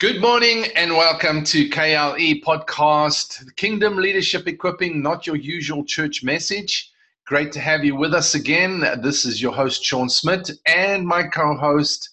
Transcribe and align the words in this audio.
Good 0.00 0.20
morning 0.20 0.66
and 0.76 0.92
welcome 0.92 1.42
to 1.42 1.68
KLE 1.68 2.40
Podcast, 2.44 3.56
Kingdom 3.56 3.96
Leadership 3.96 4.46
Equipping, 4.46 5.02
not 5.02 5.26
your 5.26 5.34
usual 5.34 5.84
church 5.84 6.22
message. 6.22 6.92
Great 7.26 7.50
to 7.50 7.58
have 7.58 7.84
you 7.84 7.96
with 7.96 8.14
us 8.14 8.36
again. 8.36 8.78
This 9.02 9.24
is 9.24 9.42
your 9.42 9.50
host, 9.50 9.82
Sean 9.82 10.08
Smith, 10.08 10.52
and 10.66 11.04
my 11.04 11.24
co 11.24 11.56
host 11.56 12.10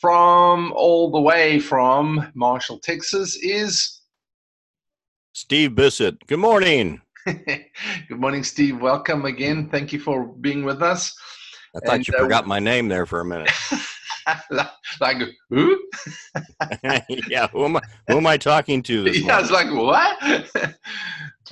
from 0.00 0.72
all 0.72 1.10
the 1.10 1.20
way 1.20 1.58
from 1.58 2.32
Marshall, 2.32 2.78
Texas 2.78 3.36
is 3.36 4.00
Steve 5.34 5.74
Bissett. 5.74 6.26
Good 6.26 6.38
morning. 6.38 7.02
Good 7.26 7.68
morning, 8.18 8.42
Steve. 8.42 8.80
Welcome 8.80 9.26
again. 9.26 9.68
Thank 9.68 9.92
you 9.92 10.00
for 10.00 10.24
being 10.24 10.64
with 10.64 10.82
us. 10.82 11.14
I 11.76 11.80
thought 11.80 11.96
and, 11.96 12.08
you 12.08 12.14
uh, 12.14 12.22
forgot 12.22 12.46
my 12.46 12.60
name 12.60 12.88
there 12.88 13.04
for 13.04 13.20
a 13.20 13.26
minute. 13.26 13.50
like 15.00 15.18
who? 15.50 15.78
yeah, 17.28 17.48
who 17.48 17.64
am 17.64 17.76
I? 17.76 17.80
Who 18.08 18.18
am 18.18 18.26
I 18.26 18.36
talking 18.36 18.82
to? 18.84 19.10
yeah, 19.10 19.36
I 19.36 19.40
was 19.40 19.50
like, 19.50 19.70
what? 19.70 20.78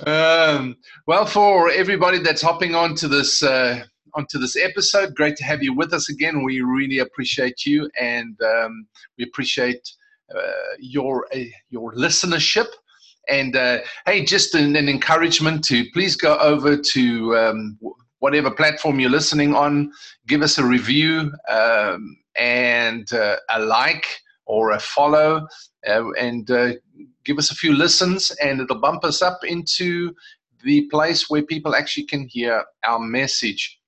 um, 0.07 0.75
well, 1.07 1.25
for 1.25 1.69
everybody 1.71 2.19
that's 2.19 2.41
hopping 2.41 2.75
onto 2.75 3.07
this 3.07 3.43
uh, 3.43 3.83
onto 4.15 4.39
this 4.39 4.55
episode, 4.55 5.15
great 5.15 5.35
to 5.37 5.43
have 5.43 5.63
you 5.63 5.73
with 5.73 5.93
us 5.93 6.09
again. 6.09 6.43
We 6.43 6.61
really 6.61 6.99
appreciate 6.99 7.65
you, 7.65 7.89
and 7.99 8.39
um, 8.41 8.87
we 9.17 9.25
appreciate 9.25 9.87
uh, 10.35 10.75
your 10.79 11.27
uh, 11.33 11.43
your 11.69 11.93
listenership. 11.93 12.67
And 13.29 13.55
uh, 13.55 13.79
hey, 14.05 14.25
just 14.25 14.53
an, 14.53 14.75
an, 14.75 14.89
encouragement 14.89 15.63
to 15.65 15.89
please 15.91 16.17
go 16.17 16.37
over 16.39 16.75
to 16.75 17.37
um, 17.37 17.79
whatever 18.19 18.51
platform 18.51 18.99
you're 18.99 19.09
listening 19.09 19.55
on, 19.55 19.93
give 20.27 20.41
us 20.41 20.57
a 20.57 20.65
review. 20.65 21.31
Um, 21.49 22.17
and 22.37 23.11
uh, 23.13 23.37
a 23.49 23.59
like 23.59 24.05
or 24.45 24.71
a 24.71 24.79
follow 24.79 25.47
uh, 25.87 26.11
and 26.13 26.49
uh, 26.51 26.73
give 27.23 27.37
us 27.37 27.51
a 27.51 27.55
few 27.55 27.73
listens 27.73 28.31
and 28.43 28.59
it'll 28.59 28.79
bump 28.79 29.03
us 29.03 29.21
up 29.21 29.39
into 29.43 30.13
the 30.63 30.81
place 30.89 31.29
where 31.29 31.43
people 31.43 31.75
actually 31.75 32.05
can 32.05 32.27
hear 32.27 32.63
our 32.85 32.99
message. 32.99 33.79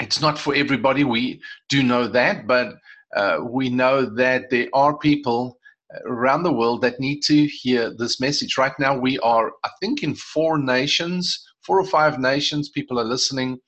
It's 0.00 0.20
not 0.20 0.38
for 0.38 0.54
everybody 0.54 1.04
we 1.04 1.40
do 1.68 1.82
know 1.82 2.08
that 2.08 2.46
but 2.46 2.74
uh, 3.16 3.38
we 3.42 3.68
know 3.68 4.06
that 4.06 4.50
there 4.50 4.68
are 4.72 4.96
people 4.96 5.58
around 6.06 6.42
the 6.42 6.52
world 6.52 6.80
that 6.80 6.98
need 6.98 7.20
to 7.20 7.46
hear 7.46 7.92
this 7.94 8.18
message. 8.18 8.56
Right 8.56 8.72
now 8.78 8.96
we 8.96 9.18
are 9.18 9.52
i 9.64 9.70
think 9.80 10.02
in 10.02 10.14
four 10.14 10.58
nations 10.58 11.46
four 11.62 11.78
or 11.80 11.86
five 11.86 12.18
nations 12.18 12.68
people 12.68 12.98
are 12.98 13.04
listening 13.04 13.58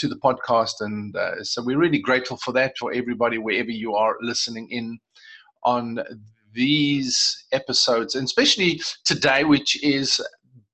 to 0.00 0.08
the 0.08 0.16
podcast. 0.16 0.74
And 0.80 1.14
uh, 1.14 1.42
so 1.44 1.62
we're 1.62 1.78
really 1.78 2.00
grateful 2.00 2.38
for 2.38 2.52
that, 2.52 2.76
for 2.78 2.92
everybody, 2.92 3.38
wherever 3.38 3.70
you 3.70 3.94
are 3.94 4.16
listening 4.20 4.68
in 4.70 4.98
on 5.64 6.00
these 6.52 7.44
episodes, 7.52 8.14
and 8.14 8.24
especially 8.24 8.80
today, 9.04 9.44
which 9.44 9.82
is 9.84 10.20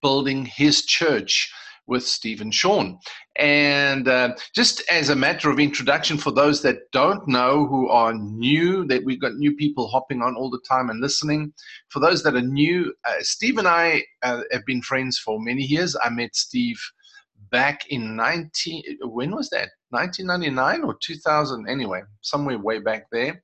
building 0.00 0.46
his 0.46 0.84
church 0.86 1.52
with 1.86 2.05
Steve 2.06 2.41
and 2.41 2.52
Sean. 2.52 2.98
And 3.38 4.08
uh, 4.08 4.34
just 4.55 4.83
as 4.91 5.08
a 5.08 5.16
matter 5.16 5.50
of 5.50 5.61
introduction 5.61 6.16
for 6.16 6.30
those 6.30 6.62
that 6.62 6.78
don't 6.92 7.27
know, 7.28 7.66
who 7.66 7.88
are 7.88 8.14
new, 8.14 8.84
that 8.86 9.05
we've 9.05 9.20
got 9.20 9.34
new 9.34 9.55
people 9.55 9.88
hopping 9.88 10.22
on 10.22 10.34
all 10.36 10.50
the 10.50 10.62
time 10.68 10.90
and 10.90 11.00
listening. 11.00 11.52
For 11.90 12.00
those 12.00 12.22
that 12.22 12.34
are 12.34 12.42
new, 12.42 12.92
uh, 13.05 13.14
Steve 13.20 13.58
and 13.58 13.68
I 13.68 14.02
uh, 14.22 14.40
have 14.50 14.64
been 14.66 14.83
friends 14.83 15.18
for 15.18 15.38
many 15.40 15.62
years. 15.62 15.96
I 16.02 16.08
met 16.11 16.34
Steve 16.34 16.80
back 17.50 17.86
in 17.89 18.16
19 18.16 18.98
when 19.02 19.34
was 19.34 19.48
that? 19.50 19.69
1999 19.91 20.84
or 20.84 20.97
2000 21.00 21.69
anyway 21.69 22.02
somewhere 22.20 22.58
way 22.58 22.78
back 22.78 23.06
there. 23.12 23.42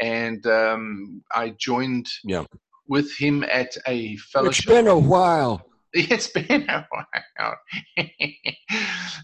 And 0.00 0.44
um, 0.46 1.22
i 1.34 1.54
joined 1.58 2.08
yeah. 2.24 2.44
with 2.88 3.16
him 3.16 3.44
at 3.44 3.76
a 3.86 4.16
fellowship. 4.16 4.64
It's 4.64 4.74
been 4.74 4.88
a 4.88 4.98
while. 4.98 5.66
It's 5.96 6.26
been 6.26 6.68
a 6.68 6.86
while. 6.90 7.56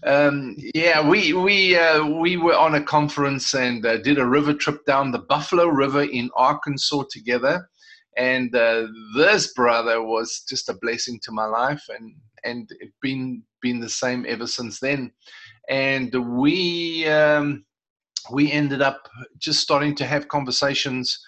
Um, 0.03 0.55
yeah 0.73 1.07
we 1.07 1.33
we 1.33 1.77
uh, 1.77 2.03
we 2.03 2.35
were 2.37 2.55
on 2.55 2.73
a 2.73 2.81
conference 2.81 3.53
and 3.53 3.85
uh, 3.85 3.97
did 3.97 4.17
a 4.17 4.25
river 4.25 4.53
trip 4.53 4.83
down 4.85 5.11
the 5.11 5.19
buffalo 5.19 5.67
river 5.67 6.03
in 6.03 6.31
arkansas 6.35 7.03
together. 7.11 7.69
And 8.17 8.55
uh, 8.55 8.87
this 9.15 9.53
brother 9.53 10.01
was 10.01 10.43
just 10.49 10.69
a 10.69 10.77
blessing 10.81 11.19
to 11.23 11.31
my 11.31 11.45
life 11.45 11.83
and 11.89 12.15
and 12.43 12.69
been 13.01 13.43
been 13.61 13.79
the 13.79 13.89
same 13.89 14.25
ever 14.27 14.47
since 14.47 14.79
then. 14.79 15.11
And 15.69 16.13
we 16.37 17.07
um, 17.07 17.65
we 18.31 18.51
ended 18.51 18.81
up 18.81 19.07
just 19.37 19.61
starting 19.61 19.95
to 19.95 20.05
have 20.05 20.27
conversations 20.27 21.19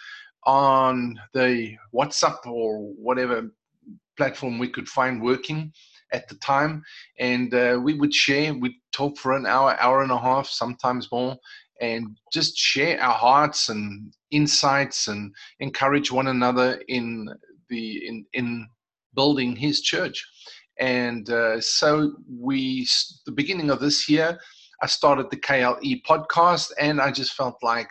on 0.45 1.19
the 1.33 1.75
WhatsApp 1.93 2.45
or 2.45 2.79
whatever 2.93 3.49
platform 4.17 4.59
we 4.59 4.69
could 4.69 4.87
find 4.87 5.21
working 5.21 5.71
at 6.11 6.27
the 6.27 6.35
time, 6.35 6.83
and 7.19 7.53
uh, 7.53 7.79
we 7.81 7.95
would 7.95 8.13
share. 8.13 8.53
We'd 8.53 8.75
talk 8.91 9.17
for 9.17 9.35
an 9.35 9.45
hour, 9.45 9.75
hour 9.79 10.03
and 10.03 10.11
a 10.11 10.19
half, 10.19 10.47
sometimes 10.47 11.11
more, 11.11 11.35
and 11.81 12.17
just 12.31 12.55
share 12.55 13.01
our 13.01 13.15
hearts 13.15 13.69
and 13.69 14.13
insights 14.31 15.07
and 15.07 15.33
encourage 15.59 16.11
one 16.11 16.27
another 16.27 16.81
in 16.87 17.27
the 17.69 18.07
in 18.07 18.25
in 18.33 18.67
building 19.15 19.55
his 19.55 19.81
church 19.81 20.25
and 20.79 21.29
uh, 21.29 21.61
so 21.61 22.13
we, 22.27 22.87
the 23.25 23.31
beginning 23.31 23.69
of 23.69 23.79
this 23.79 24.09
year, 24.09 24.39
I 24.81 24.87
started 24.87 25.29
the 25.29 25.37
KLE 25.37 26.01
podcast, 26.07 26.71
and 26.79 26.99
I 26.99 27.11
just 27.11 27.33
felt 27.33 27.57
like, 27.61 27.87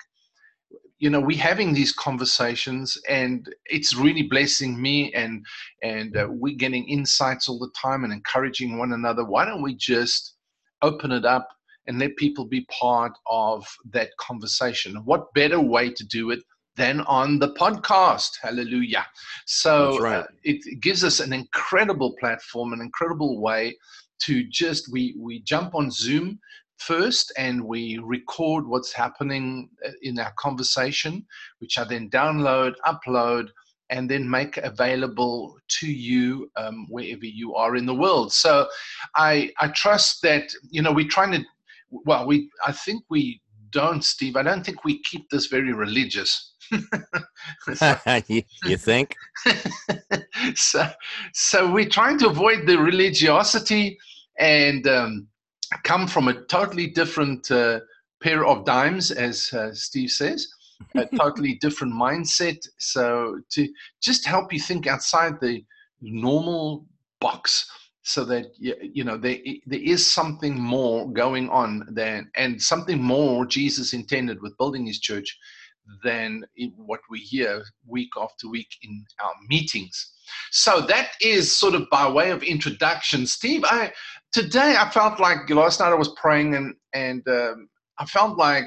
you 0.98 1.10
know, 1.10 1.20
we're 1.20 1.38
having 1.38 1.72
these 1.72 1.92
conversations, 1.92 2.96
and 3.08 3.48
it's 3.66 3.96
really 3.96 4.22
blessing 4.22 4.80
me, 4.80 5.12
and 5.14 5.44
and 5.82 6.16
uh, 6.16 6.28
we're 6.30 6.56
getting 6.56 6.88
insights 6.88 7.48
all 7.48 7.58
the 7.58 7.72
time 7.80 8.04
and 8.04 8.12
encouraging 8.12 8.78
one 8.78 8.92
another. 8.92 9.24
Why 9.24 9.44
don't 9.44 9.62
we 9.62 9.74
just 9.74 10.34
open 10.82 11.12
it 11.12 11.24
up 11.24 11.48
and 11.86 11.98
let 11.98 12.16
people 12.16 12.44
be 12.44 12.66
part 12.66 13.12
of 13.26 13.64
that 13.90 14.10
conversation? 14.20 14.96
What 15.04 15.32
better 15.34 15.60
way 15.60 15.90
to 15.90 16.04
do 16.06 16.30
it 16.30 16.42
than 16.76 17.00
on 17.02 17.38
the 17.38 17.52
podcast. 17.54 18.30
Hallelujah. 18.40 19.06
So 19.46 19.98
right. 19.98 20.20
uh, 20.20 20.26
it 20.42 20.80
gives 20.80 21.04
us 21.04 21.20
an 21.20 21.32
incredible 21.32 22.14
platform, 22.18 22.72
an 22.72 22.80
incredible 22.80 23.40
way 23.40 23.76
to 24.22 24.44
just, 24.48 24.90
we, 24.92 25.14
we 25.18 25.40
jump 25.40 25.74
on 25.74 25.90
Zoom 25.90 26.38
first 26.78 27.32
and 27.36 27.62
we 27.62 27.98
record 28.02 28.66
what's 28.66 28.92
happening 28.92 29.68
uh, 29.86 29.90
in 30.02 30.18
our 30.18 30.32
conversation, 30.38 31.26
which 31.58 31.78
I 31.78 31.84
then 31.84 32.08
download, 32.10 32.74
upload, 32.86 33.48
and 33.90 34.10
then 34.10 34.28
make 34.28 34.56
available 34.56 35.58
to 35.68 35.86
you 35.86 36.50
um, 36.56 36.86
wherever 36.88 37.26
you 37.26 37.54
are 37.54 37.76
in 37.76 37.84
the 37.84 37.94
world. 37.94 38.32
So 38.32 38.66
I, 39.16 39.50
I 39.60 39.68
trust 39.68 40.22
that, 40.22 40.50
you 40.70 40.80
know, 40.80 40.92
we're 40.92 41.08
trying 41.08 41.32
to, 41.32 41.44
well, 41.90 42.26
we, 42.26 42.48
I 42.66 42.72
think 42.72 43.04
we 43.10 43.42
don't, 43.68 44.02
Steve. 44.02 44.36
I 44.36 44.42
don't 44.42 44.64
think 44.64 44.84
we 44.84 45.02
keep 45.02 45.28
this 45.28 45.46
very 45.46 45.74
religious 45.74 46.51
you, 48.28 48.42
you 48.64 48.76
think? 48.76 49.14
so, 50.54 50.88
so 51.32 51.70
we're 51.70 51.88
trying 51.88 52.18
to 52.18 52.28
avoid 52.28 52.66
the 52.66 52.78
religiosity 52.78 53.98
and 54.38 54.86
um, 54.86 55.26
come 55.84 56.06
from 56.06 56.28
a 56.28 56.42
totally 56.46 56.88
different 56.88 57.50
uh, 57.50 57.80
paradigm, 58.22 58.96
as 58.96 59.52
uh, 59.52 59.72
Steve 59.74 60.10
says, 60.10 60.48
a 60.94 61.06
totally 61.16 61.54
different 61.54 61.92
mindset. 61.92 62.58
So 62.78 63.40
to 63.50 63.68
just 64.00 64.26
help 64.26 64.52
you 64.52 64.60
think 64.60 64.86
outside 64.86 65.40
the 65.40 65.64
normal 66.00 66.86
box 67.20 67.70
so 68.04 68.24
that 68.24 68.46
you 68.58 69.04
know 69.04 69.16
there 69.16 69.38
there 69.66 69.80
is 69.80 70.04
something 70.04 70.58
more 70.58 71.08
going 71.12 71.48
on 71.50 71.86
than 71.92 72.28
and 72.34 72.60
something 72.60 73.00
more 73.00 73.46
Jesus 73.46 73.92
intended 73.92 74.42
with 74.42 74.58
building 74.58 74.86
his 74.86 74.98
church 74.98 75.38
than 76.04 76.44
what 76.76 77.00
we 77.10 77.18
hear 77.18 77.64
week 77.86 78.10
after 78.20 78.48
week 78.48 78.68
in 78.82 79.04
our 79.22 79.32
meetings. 79.48 80.12
So 80.50 80.80
that 80.82 81.12
is 81.20 81.54
sort 81.54 81.74
of 81.74 81.88
by 81.90 82.08
way 82.08 82.30
of 82.30 82.42
introduction. 82.42 83.26
Steve, 83.26 83.64
I 83.64 83.92
today 84.32 84.76
I 84.78 84.88
felt 84.90 85.20
like 85.20 85.48
last 85.50 85.80
night 85.80 85.92
I 85.92 85.94
was 85.94 86.14
praying 86.20 86.54
and 86.54 86.74
and 86.94 87.26
um, 87.28 87.68
I 87.98 88.06
felt 88.06 88.38
like 88.38 88.64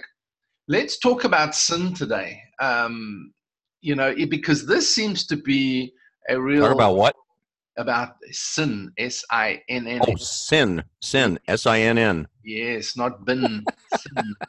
let's 0.67 0.99
talk 0.99 1.23
about 1.23 1.55
sin 1.55 1.93
today. 1.93 2.41
Um, 2.59 3.33
you 3.81 3.95
know, 3.95 4.13
it, 4.17 4.29
because 4.29 4.65
this 4.65 4.93
seems 4.93 5.25
to 5.27 5.37
be 5.37 5.93
a 6.29 6.39
real 6.39 6.63
talk 6.63 6.73
about 6.73 6.95
what 6.95 7.15
about 7.77 8.15
sin, 8.31 8.91
S 8.97 9.23
I 9.31 9.61
N 9.69 9.87
N. 9.87 10.01
Oh, 10.07 10.15
sin, 10.15 10.83
sin, 11.01 11.39
S 11.47 11.65
I 11.65 11.79
N 11.81 11.97
N. 11.97 12.27
Yes, 12.43 12.97
not 12.97 13.25
bin. 13.25 13.67
sin 13.89 14.35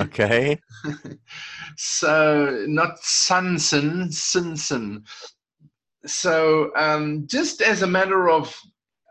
okay. 0.00 0.58
so 1.76 2.64
not 2.68 3.00
Sunson, 3.00 4.08
Sinson. 4.12 5.04
So 6.06 6.70
um, 6.76 7.26
just 7.26 7.62
as 7.62 7.82
a 7.82 7.86
matter 7.86 8.28
of 8.30 8.54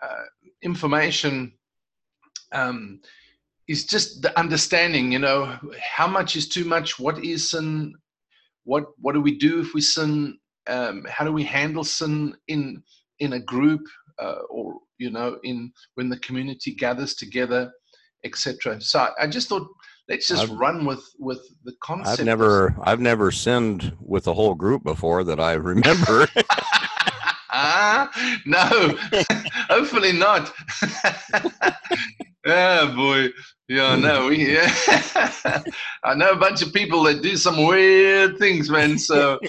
uh, 0.04 0.26
information, 0.62 1.54
um, 2.52 3.00
is 3.68 3.86
just 3.86 4.22
the 4.22 4.38
understanding. 4.38 5.12
You 5.12 5.20
know, 5.20 5.58
how 5.80 6.08
much 6.08 6.36
is 6.36 6.50
too 6.50 6.66
much? 6.66 7.00
What 7.00 7.24
is 7.24 7.52
sin? 7.52 7.94
What 8.66 8.86
what 9.00 9.14
do 9.14 9.22
we 9.22 9.38
do 9.38 9.62
if 9.62 9.74
we 9.74 9.82
sin? 9.82 10.38
um, 10.68 11.06
how 11.10 11.26
do 11.26 11.32
we 11.32 11.44
handle 11.44 11.84
sin 11.84 12.36
in 12.48 12.84
in 13.20 13.34
a 13.34 13.40
group 13.40 13.82
uh, 14.20 14.42
or 14.50 14.76
you 14.98 15.10
know 15.10 15.40
in 15.44 15.72
when 15.96 16.10
the 16.10 16.20
community 16.20 16.74
gathers 16.74 17.16
together, 17.16 17.72
etc. 18.24 18.80
So 18.82 19.10
I 19.20 19.28
just 19.28 19.50
thought 19.50 19.68
let's 20.10 20.28
just 20.28 20.44
I've, 20.44 20.52
run 20.52 20.86
with 20.86 21.04
with 21.20 21.42
the 21.64 21.74
concept. 21.84 22.20
I've 22.20 22.26
never 22.26 22.76
I've 22.84 23.00
never 23.00 23.32
sinned 23.32 23.96
with 24.00 24.28
a 24.28 24.34
whole 24.34 24.56
group 24.56 24.84
before 24.84 25.24
that 25.24 25.40
I 25.40 25.54
remember. 25.54 26.28
ah, 27.50 28.10
no, 28.46 28.98
hopefully 29.70 30.14
not. 30.14 30.52
yeah, 32.46 32.92
boy. 32.96 33.30
Yeah, 33.68 33.96
no, 33.96 34.28
we. 34.28 34.54
Yeah. 34.54 34.70
I 36.04 36.14
know 36.16 36.32
a 36.32 36.36
bunch 36.36 36.62
of 36.62 36.74
people 36.74 37.04
that 37.04 37.22
do 37.22 37.38
some 37.38 37.66
weird 37.66 38.38
things, 38.38 38.70
man. 38.70 38.98
So, 38.98 39.40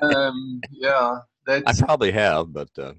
um, 0.00 0.60
yeah, 0.70 1.18
that's. 1.46 1.80
I 1.80 1.84
probably 1.84 2.12
have, 2.12 2.52
but. 2.52 2.70
Uh... 2.78 2.94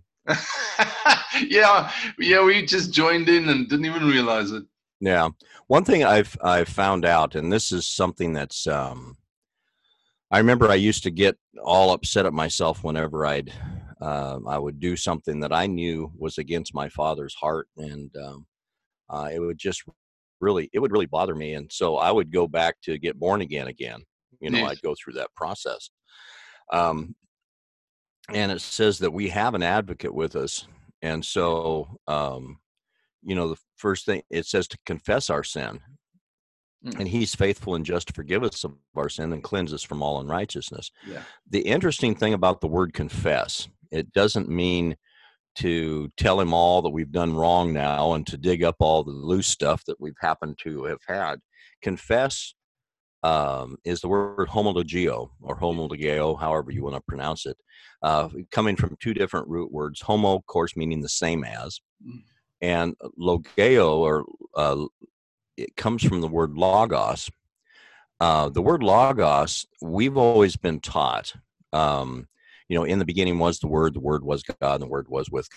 yeah, 1.50 1.92
yeah, 2.20 2.44
we 2.44 2.64
just 2.64 2.94
joined 2.94 3.28
in 3.28 3.50
and 3.50 3.68
didn't 3.68 3.86
even 3.86 4.08
realize 4.08 4.52
it. 4.52 4.64
Yeah, 5.02 5.30
one 5.66 5.84
thing 5.84 6.04
I've 6.04 6.38
I've 6.44 6.70
found 6.70 7.06
out, 7.06 7.36
and 7.36 7.52
this 7.52 7.72
is 7.72 7.88
something 7.88 8.34
that's. 8.34 8.68
Um, 8.68 9.18
I 10.30 10.38
remember 10.38 10.70
I 10.70 10.76
used 10.76 11.04
to 11.04 11.12
get 11.12 11.38
all 11.62 11.92
upset 11.92 12.26
at 12.26 12.34
myself 12.34 12.84
whenever 12.84 13.26
I'd 13.26 13.52
uh, 14.00 14.40
I 14.48 14.58
would 14.58 14.80
do 14.80 14.96
something 14.96 15.40
that 15.42 15.52
I 15.52 15.68
knew 15.68 16.12
was 16.18 16.38
against 16.38 16.76
my 16.76 16.88
father's 16.88 17.34
heart, 17.34 17.68
and 17.78 18.16
um, 18.16 18.46
uh, 19.10 19.30
it 19.34 19.40
would 19.40 19.58
just 19.58 19.84
really 20.40 20.70
it 20.72 20.80
would 20.80 20.92
really 20.92 21.06
bother 21.06 21.36
me 21.36 21.54
and 21.54 21.72
so 21.72 21.98
i 21.98 22.10
would 22.10 22.32
go 22.32 22.48
back 22.48 22.76
to 22.82 22.98
get 22.98 23.20
born 23.20 23.42
again 23.42 23.68
again. 23.68 24.02
You 24.40 24.50
know 24.50 24.66
i'd 24.66 24.82
go 24.82 24.96
through 24.96 25.14
that 25.14 25.34
process. 25.36 25.90
Um, 26.72 27.16
and 28.30 28.52
it 28.52 28.62
says 28.62 29.00
that 29.00 29.12
we 29.12 29.30
have 29.30 29.56
an 29.56 29.64
advocate 29.64 30.14
with 30.14 30.36
us 30.36 30.68
and 31.02 31.24
so 31.24 32.00
um, 32.08 32.61
you 33.24 33.36
know 33.36 33.50
the 33.50 33.60
first 33.78 34.06
thing 34.06 34.22
it 34.30 34.46
says 34.46 34.68
to 34.68 34.78
confess 34.86 35.30
our 35.30 35.44
sin 35.44 35.80
mm. 36.86 37.00
and 37.00 37.08
he's 37.08 37.36
faithful 37.36 37.76
and 37.76 37.86
just 37.86 38.08
to 38.08 38.14
forgive 38.14 38.44
us 38.44 38.64
of 38.64 38.74
our 38.96 39.10
sin 39.10 39.34
and 39.34 39.44
cleanse 39.44 39.74
us 39.74 39.84
from 39.84 40.02
all 40.02 40.20
unrighteousness 40.20 40.92
yeah. 41.08 41.22
the 41.50 41.62
interesting 41.62 42.16
thing 42.16 42.34
about 42.34 42.62
the 42.62 42.68
word 42.68 42.94
confess 42.94 43.68
it 43.92 44.12
doesn't 44.14 44.50
mean 44.50 44.96
to 45.56 46.10
tell 46.18 46.40
him 46.40 46.54
all 46.54 46.82
that 46.82 46.90
we've 46.90 47.12
done 47.12 47.36
wrong 47.36 47.74
now 47.74 48.14
and 48.14 48.26
to 48.28 48.38
dig 48.38 48.64
up 48.64 48.78
all 48.80 49.04
the 49.04 49.12
loose 49.12 49.48
stuff 49.48 49.84
that 49.86 50.00
we've 50.00 50.14
happened 50.20 50.58
to 50.60 50.86
have 50.86 51.02
had. 51.08 51.40
Confess 51.82 52.56
um, 53.24 53.78
is 53.84 54.02
the 54.02 54.08
word 54.08 54.48
homologeo 54.48 55.30
or 55.42 55.60
homologeo, 55.60 56.40
however 56.40 56.72
you 56.72 56.84
want 56.84 56.96
to 56.96 57.02
pronounce 57.02 57.46
it, 57.46 57.58
uh, 58.02 58.30
coming 58.52 58.76
from 58.76 58.98
two 59.00 59.14
different 59.14 59.48
root 59.48 59.72
words. 59.72 60.02
Homo, 60.02 60.36
of 60.36 60.46
course, 60.48 60.76
meaning 60.76 61.02
the 61.02 61.10
same 61.10 61.44
as, 61.44 61.80
mm. 62.06 62.22
And 62.62 62.96
logeo, 63.20 63.98
or 63.98 64.26
uh, 64.56 64.86
it 65.58 65.76
comes 65.76 66.04
from 66.04 66.22
the 66.22 66.28
word 66.28 66.54
logos. 66.54 67.30
Uh, 68.20 68.50
the 68.50 68.62
word 68.62 68.84
logos, 68.84 69.66
we've 69.82 70.18
always 70.18 70.56
been 70.56 70.80
taught. 70.80 71.34
Um, 71.74 72.28
you 72.72 72.78
know, 72.78 72.84
in 72.86 73.00
the 73.00 73.06
beginning 73.06 73.38
was 73.38 73.60
the 73.60 73.68
Word, 73.68 73.94
the 73.94 74.00
Word 74.00 74.24
was 74.24 74.44
God, 74.44 74.76
and 74.76 74.84
the 74.84 74.88
Word 74.88 75.08
was 75.10 75.30
with 75.30 75.50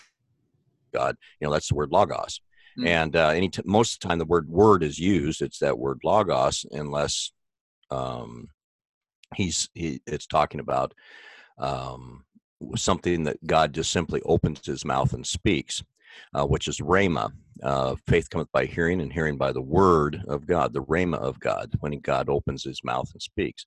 God. 0.92 1.16
You 1.40 1.46
know, 1.46 1.52
that's 1.52 1.68
the 1.68 1.74
word 1.74 1.92
logos. 1.92 2.40
Mm. 2.78 2.86
And 2.86 3.16
uh, 3.16 3.28
any 3.28 3.50
t- 3.50 3.62
most 3.64 3.94
of 3.94 4.00
the 4.00 4.08
time, 4.08 4.18
the 4.18 4.24
word 4.24 4.48
word 4.48 4.82
is 4.82 4.98
used. 4.98 5.42
It's 5.42 5.58
that 5.58 5.78
word 5.78 6.00
logos, 6.02 6.66
unless 6.72 7.30
um, 7.90 8.48
he's 9.34 9.68
he. 9.74 10.00
It's 10.06 10.26
talking 10.26 10.60
about 10.60 10.94
um, 11.58 12.24
something 12.76 13.24
that 13.24 13.44
God 13.46 13.74
just 13.74 13.92
simply 13.92 14.22
opens 14.24 14.66
His 14.66 14.84
mouth 14.84 15.12
and 15.12 15.26
speaks, 15.26 15.82
uh, 16.34 16.44
which 16.46 16.68
is 16.68 16.78
rhema. 16.80 17.30
Uh, 17.62 17.94
faith 18.06 18.28
cometh 18.30 18.50
by 18.52 18.66
hearing, 18.66 19.00
and 19.00 19.12
hearing 19.12 19.36
by 19.36 19.52
the 19.52 19.62
word 19.62 20.22
of 20.28 20.46
God, 20.46 20.72
the 20.72 20.82
rhema 20.82 21.18
of 21.18 21.38
God, 21.40 21.72
when 21.80 21.98
God 22.00 22.28
opens 22.28 22.64
His 22.64 22.82
mouth 22.84 23.10
and 23.12 23.22
speaks. 23.22 23.66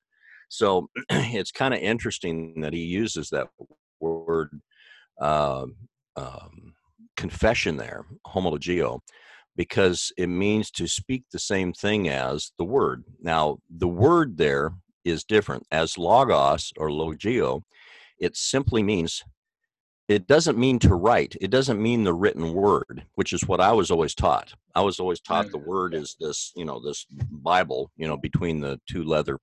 So 0.50 0.90
it's 1.10 1.52
kind 1.52 1.74
of 1.74 1.80
interesting 1.80 2.62
that 2.62 2.74
he 2.74 2.84
uses 2.84 3.30
that 3.30 3.48
word 4.00 4.62
uh, 5.20 5.66
um, 6.16 6.74
confession 7.16 7.78
there, 7.78 8.06
homologio, 8.26 9.00
because 9.56 10.12
it 10.18 10.28
means 10.28 10.70
to 10.72 10.88
speak 10.88 11.24
the 11.32 11.40
same 11.40 11.74
thing 11.74 12.10
as 12.10 12.52
the 12.58 12.66
word. 12.66 13.04
Now, 13.22 13.58
the 13.70 13.88
word 13.88 14.38
there 14.38 14.72
is 15.04 15.24
different. 15.24 15.66
As 15.72 15.98
logos 15.98 16.72
or 16.78 16.90
logio, 16.90 17.62
it 18.20 18.36
simply 18.36 18.84
means 18.84 19.24
it 20.08 20.28
doesn't 20.28 20.58
mean 20.58 20.80
to 20.80 20.96
write 20.96 21.36
it 21.42 21.52
doesn't 21.52 21.82
mean 21.82 22.04
the 22.04 22.14
written 22.14 22.54
word 22.54 23.06
which 23.16 23.34
is 23.34 23.48
what 23.48 23.60
i 23.60 23.72
was 23.72 23.92
always 23.92 24.16
taught 24.16 24.54
i 24.76 24.82
was 24.82 25.00
always 25.00 25.20
taught 25.20 25.52
the 25.52 25.58
word 25.58 25.94
is 25.94 26.16
this 26.20 26.52
you 26.56 26.66
know 26.66 26.80
this 26.80 27.06
bible 27.32 27.92
you 27.98 28.08
know 28.08 28.18
between 28.18 28.60
the 28.60 28.80
two 28.88 29.04
leather 29.04 29.38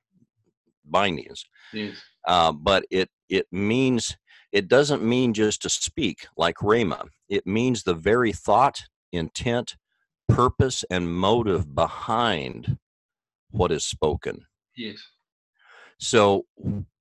bindings. 0.85 1.45
Yes. 1.73 1.97
Uh, 2.27 2.53
but 2.53 2.85
it 2.91 3.11
it 3.29 3.47
means 3.51 4.17
it 4.53 4.69
doesn't 4.69 5.03
mean 5.03 5.35
just 5.35 5.63
to 5.63 5.69
speak 5.69 6.27
like 6.37 6.57
Rhema. 6.57 7.09
It 7.29 7.47
means 7.47 7.83
the 7.83 7.95
very 7.95 8.33
thought, 8.33 8.83
intent, 9.13 9.77
purpose, 10.29 10.85
and 10.91 11.13
motive 11.13 11.75
behind 11.75 12.79
what 13.51 13.73
is 13.73 13.85
spoken. 13.85 14.47
Yes. 14.77 14.99
So 15.99 16.47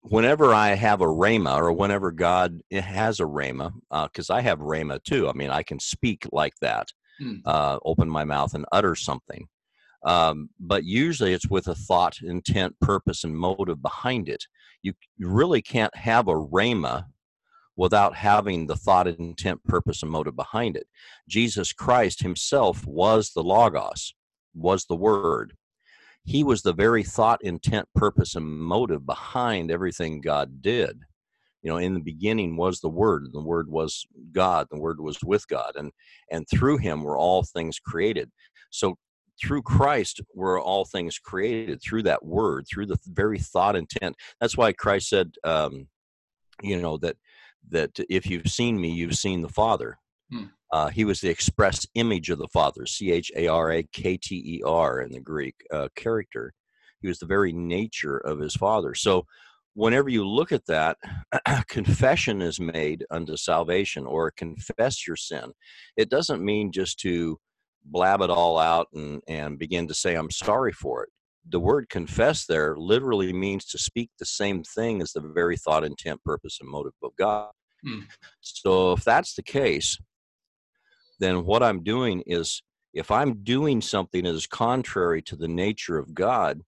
whenever 0.04 0.54
I 0.54 0.70
have 0.76 1.02
a 1.02 1.06
rhema, 1.06 1.58
or 1.58 1.72
whenever 1.72 2.12
God 2.12 2.62
has 2.72 3.20
a 3.20 3.26
rhema, 3.26 3.74
because 3.90 4.30
uh, 4.30 4.36
I 4.36 4.42
have 4.42 4.60
rhema 4.60 5.02
too. 5.04 5.30
I 5.30 5.34
mean, 5.34 5.50
I 5.50 5.64
can 5.64 5.80
speak 5.80 6.28
like 6.32 6.54
that, 6.62 6.90
hmm. 7.20 7.38
uh, 7.46 7.80
open 7.84 8.10
my 8.10 8.26
mouth 8.26 8.54
and 8.54 8.66
utter 8.72 8.96
something. 8.96 9.48
Um, 10.06 10.50
but 10.60 10.84
usually 10.84 11.34
it's 11.34 11.50
with 11.50 11.68
a 11.68 11.76
thought, 11.76 12.18
intent, 12.22 12.78
purpose, 12.82 13.24
and 13.24 13.36
motive 13.36 13.82
behind 13.82 14.28
it. 14.28 14.44
You 14.82 14.94
really 15.20 15.62
can't 15.62 15.96
have 15.96 16.28
a 16.28 16.34
rhema 16.34 17.06
without 17.78 18.16
having 18.16 18.68
the 18.68 18.76
thought, 18.76 19.08
intent, 19.08 19.64
purpose, 19.64 20.04
and 20.04 20.12
motive 20.12 20.36
behind 20.36 20.76
it. 20.76 20.88
Jesus 21.30 21.72
Christ 21.72 22.22
himself 22.22 22.86
was 22.86 23.32
the 23.32 23.44
Logos, 23.44 24.14
was 24.54 24.86
the 24.86 24.96
Word. 24.96 25.56
He 26.26 26.44
was 26.44 26.62
the 26.62 26.74
very 26.74 27.04
thought, 27.04 27.44
intent, 27.44 27.88
purpose, 27.96 28.36
and 28.36 28.46
motive 28.46 29.06
behind 29.06 29.72
everything 29.72 30.22
God 30.22 30.62
did. 30.62 31.02
You 31.62 31.70
know, 31.72 31.78
in 31.78 31.94
the 31.94 32.00
beginning 32.00 32.58
was 32.58 32.80
the 32.80 32.90
Word, 32.90 33.28
the 33.32 33.42
Word 33.42 33.70
was 33.70 34.06
God, 34.32 34.68
the 34.70 34.80
Word 34.80 35.00
was 35.00 35.24
with 35.24 35.48
God, 35.48 35.74
and 35.76 35.92
and 36.32 36.46
through 36.50 36.78
Him 36.78 37.04
were 37.04 37.18
all 37.18 37.44
things 37.44 37.80
created. 37.80 38.30
So 38.70 38.98
through 39.42 39.64
Christ 39.64 40.22
were 40.34 40.60
all 40.60 40.86
things 40.86 41.18
created 41.18 41.82
through 41.82 42.04
that 42.04 42.24
word, 42.24 42.66
through 42.68 42.88
the 42.88 42.98
very 43.06 43.40
thought 43.40 43.76
intent. 43.76 44.16
That's 44.40 44.58
why 44.58 44.74
Christ 44.74 45.10
said, 45.10 45.34
um, 45.44 45.88
you 46.62 46.82
know, 46.82 46.98
that 46.98 47.18
that 47.70 47.98
if 48.10 48.28
you've 48.28 48.48
seen 48.50 48.80
me, 48.80 48.90
you've 48.90 49.16
seen 49.16 49.42
the 49.42 49.50
Father. 49.50 49.98
Hmm. 50.32 50.46
Uh, 50.74 50.90
he 50.90 51.06
was 51.06 51.22
the 51.22 51.30
express 51.30 51.86
image 51.94 52.32
of 52.32 52.40
the 52.40 52.48
Father, 52.48 52.88
C 52.88 53.12
H 53.12 53.32
A 53.36 53.48
R 53.48 53.72
A 53.72 53.84
K 53.94 54.18
T 54.18 54.58
E 54.58 54.64
R 54.66 55.02
in 55.02 55.12
the 55.12 55.20
Greek 55.20 55.54
uh, 55.72 55.88
character. 55.96 56.52
He 57.00 57.08
was 57.08 57.20
the 57.20 57.28
very 57.28 57.54
nature 57.54 58.18
of 58.18 58.40
his 58.40 58.56
Father. 58.56 58.96
So, 58.96 59.28
whenever 59.76 60.10
you 60.10 60.28
look 60.28 60.52
at 60.52 60.66
that, 60.66 60.98
confession 61.68 62.42
is 62.42 62.60
made 62.60 63.06
unto 63.12 63.38
salvation 63.38 64.08
or 64.08 64.32
confess 64.32 65.06
your 65.06 65.16
sin. 65.16 65.52
It 65.96 66.10
doesn't 66.10 66.44
mean 66.44 66.72
just 66.72 67.00
to 67.02 67.38
blab 67.86 68.22
it 68.22 68.32
all 68.32 68.58
out 68.58 68.88
and, 68.96 69.22
and 69.28 69.60
begin 69.60 69.88
to 69.90 69.94
say, 69.94 70.16
I'm 70.16 70.32
sorry 70.32 70.72
for 70.72 71.04
it. 71.04 71.10
The 71.50 71.60
word 71.60 71.88
confess 71.90 72.48
there 72.48 72.76
literally 72.78 73.32
means 73.32 73.66
to 73.66 73.78
speak 73.78 74.10
the 74.18 74.26
same 74.26 74.64
thing 74.64 75.04
as 75.04 75.12
the 75.12 75.22
very 75.22 75.58
thought, 75.58 75.84
intent, 75.84 76.24
purpose, 76.24 76.58
and 76.60 76.70
motive 76.70 76.94
of 77.04 77.16
God. 77.16 77.52
Hmm. 77.86 78.00
So 78.42 78.94
if 78.94 79.04
that's 79.04 79.36
the 79.36 79.44
case, 79.44 80.00
then 81.24 81.46
what 81.46 81.64
I'm 81.64 81.84
doing 81.84 82.24
is 82.28 82.62
if 82.94 83.12
I'm 83.12 83.44
doing 83.44 83.82
something 83.82 84.26
that 84.26 84.36
is 84.36 84.48
contrary 84.48 85.22
to 85.24 85.36
the 85.38 85.48
nature 85.48 85.98
of 85.98 86.14
God, 86.14 86.62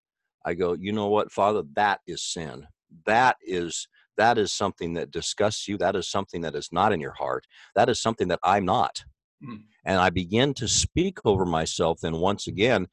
I 0.45 0.55
go, 0.55 0.73
you 0.73 0.93
know 0.93 1.07
what, 1.07 1.31
Father, 1.31 1.63
that 1.75 2.01
is 2.07 2.23
sin. 2.23 2.67
That 3.05 3.37
is 3.41 3.87
that 4.17 4.37
is 4.37 4.53
something 4.53 4.93
that 4.93 5.11
disgusts 5.11 5.67
you. 5.67 5.77
That 5.77 5.95
is 5.97 6.09
something 6.09 6.41
that 6.41 6.55
is 6.55 6.69
not 6.71 6.93
in 6.93 7.01
your 7.01 7.13
heart. 7.13 7.45
That 7.75 7.89
is 7.89 8.01
something 8.01 8.29
that 8.29 8.39
I'm 8.43 8.65
not. 8.65 9.03
Hmm 9.43 9.55
and 9.85 9.99
I 9.99 10.09
begin 10.09 10.53
to 10.55 10.67
speak 10.67 11.19
over 11.25 11.45
myself 11.45 11.99
then 12.01 12.17
once 12.17 12.47
again, 12.47 12.87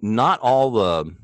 not 0.00 0.40
all 0.40 0.70
the 0.72 1.14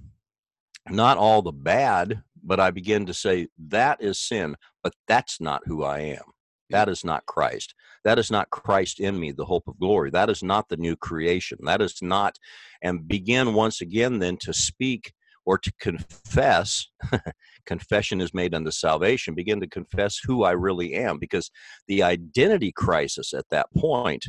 not 0.91 1.19
all 1.19 1.43
the 1.43 1.53
bad, 1.53 2.23
but 2.43 2.61
I 2.61 2.71
begin 2.71 3.07
to 3.07 3.15
say 3.15 3.49
that 3.69 4.03
is 4.03 4.19
sin, 4.19 4.57
but 4.83 4.95
that's 5.07 5.41
not 5.41 5.63
who 5.67 5.85
I 5.85 6.01
am. 6.01 6.25
That 6.71 6.89
is 6.89 7.05
not 7.05 7.27
Christ. 7.27 7.75
That 8.05 8.19
is 8.19 8.31
not 8.31 8.51
Christ 8.51 9.01
in 9.01 9.19
me, 9.19 9.33
the 9.33 9.45
hope 9.45 9.69
of 9.69 9.79
glory. 9.79 10.11
That 10.11 10.31
is 10.31 10.43
not 10.43 10.69
the 10.69 10.77
new 10.77 10.97
creation. 10.97 11.59
That 11.63 11.81
is 11.81 11.99
not, 12.03 12.37
and 12.83 13.07
begin 13.07 13.55
once 13.55 13.81
again 13.81 14.19
then 14.19 14.37
to 14.39 14.53
speak 14.53 15.13
or 15.45 15.59
to 15.59 15.73
confess 15.81 16.87
confession 17.67 18.21
is 18.21 18.35
made 18.35 18.55
unto 18.55 18.71
salvation 18.71 19.35
begin 19.35 19.61
to 19.61 19.67
confess 19.67 20.19
who 20.25 20.45
i 20.45 20.53
really 20.53 20.95
am 20.95 21.19
because 21.19 21.51
the 21.89 22.03
identity 22.03 22.73
crisis 22.73 23.33
at 23.33 23.49
that 23.51 23.67
point 23.77 24.29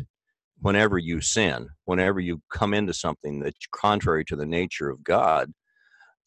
whenever 0.59 0.97
you 0.97 1.21
sin 1.21 1.67
whenever 1.85 2.19
you 2.19 2.41
come 2.51 2.73
into 2.73 2.93
something 2.93 3.39
that's 3.39 3.67
contrary 3.71 4.25
to 4.25 4.35
the 4.35 4.45
nature 4.45 4.89
of 4.89 5.03
god 5.03 5.51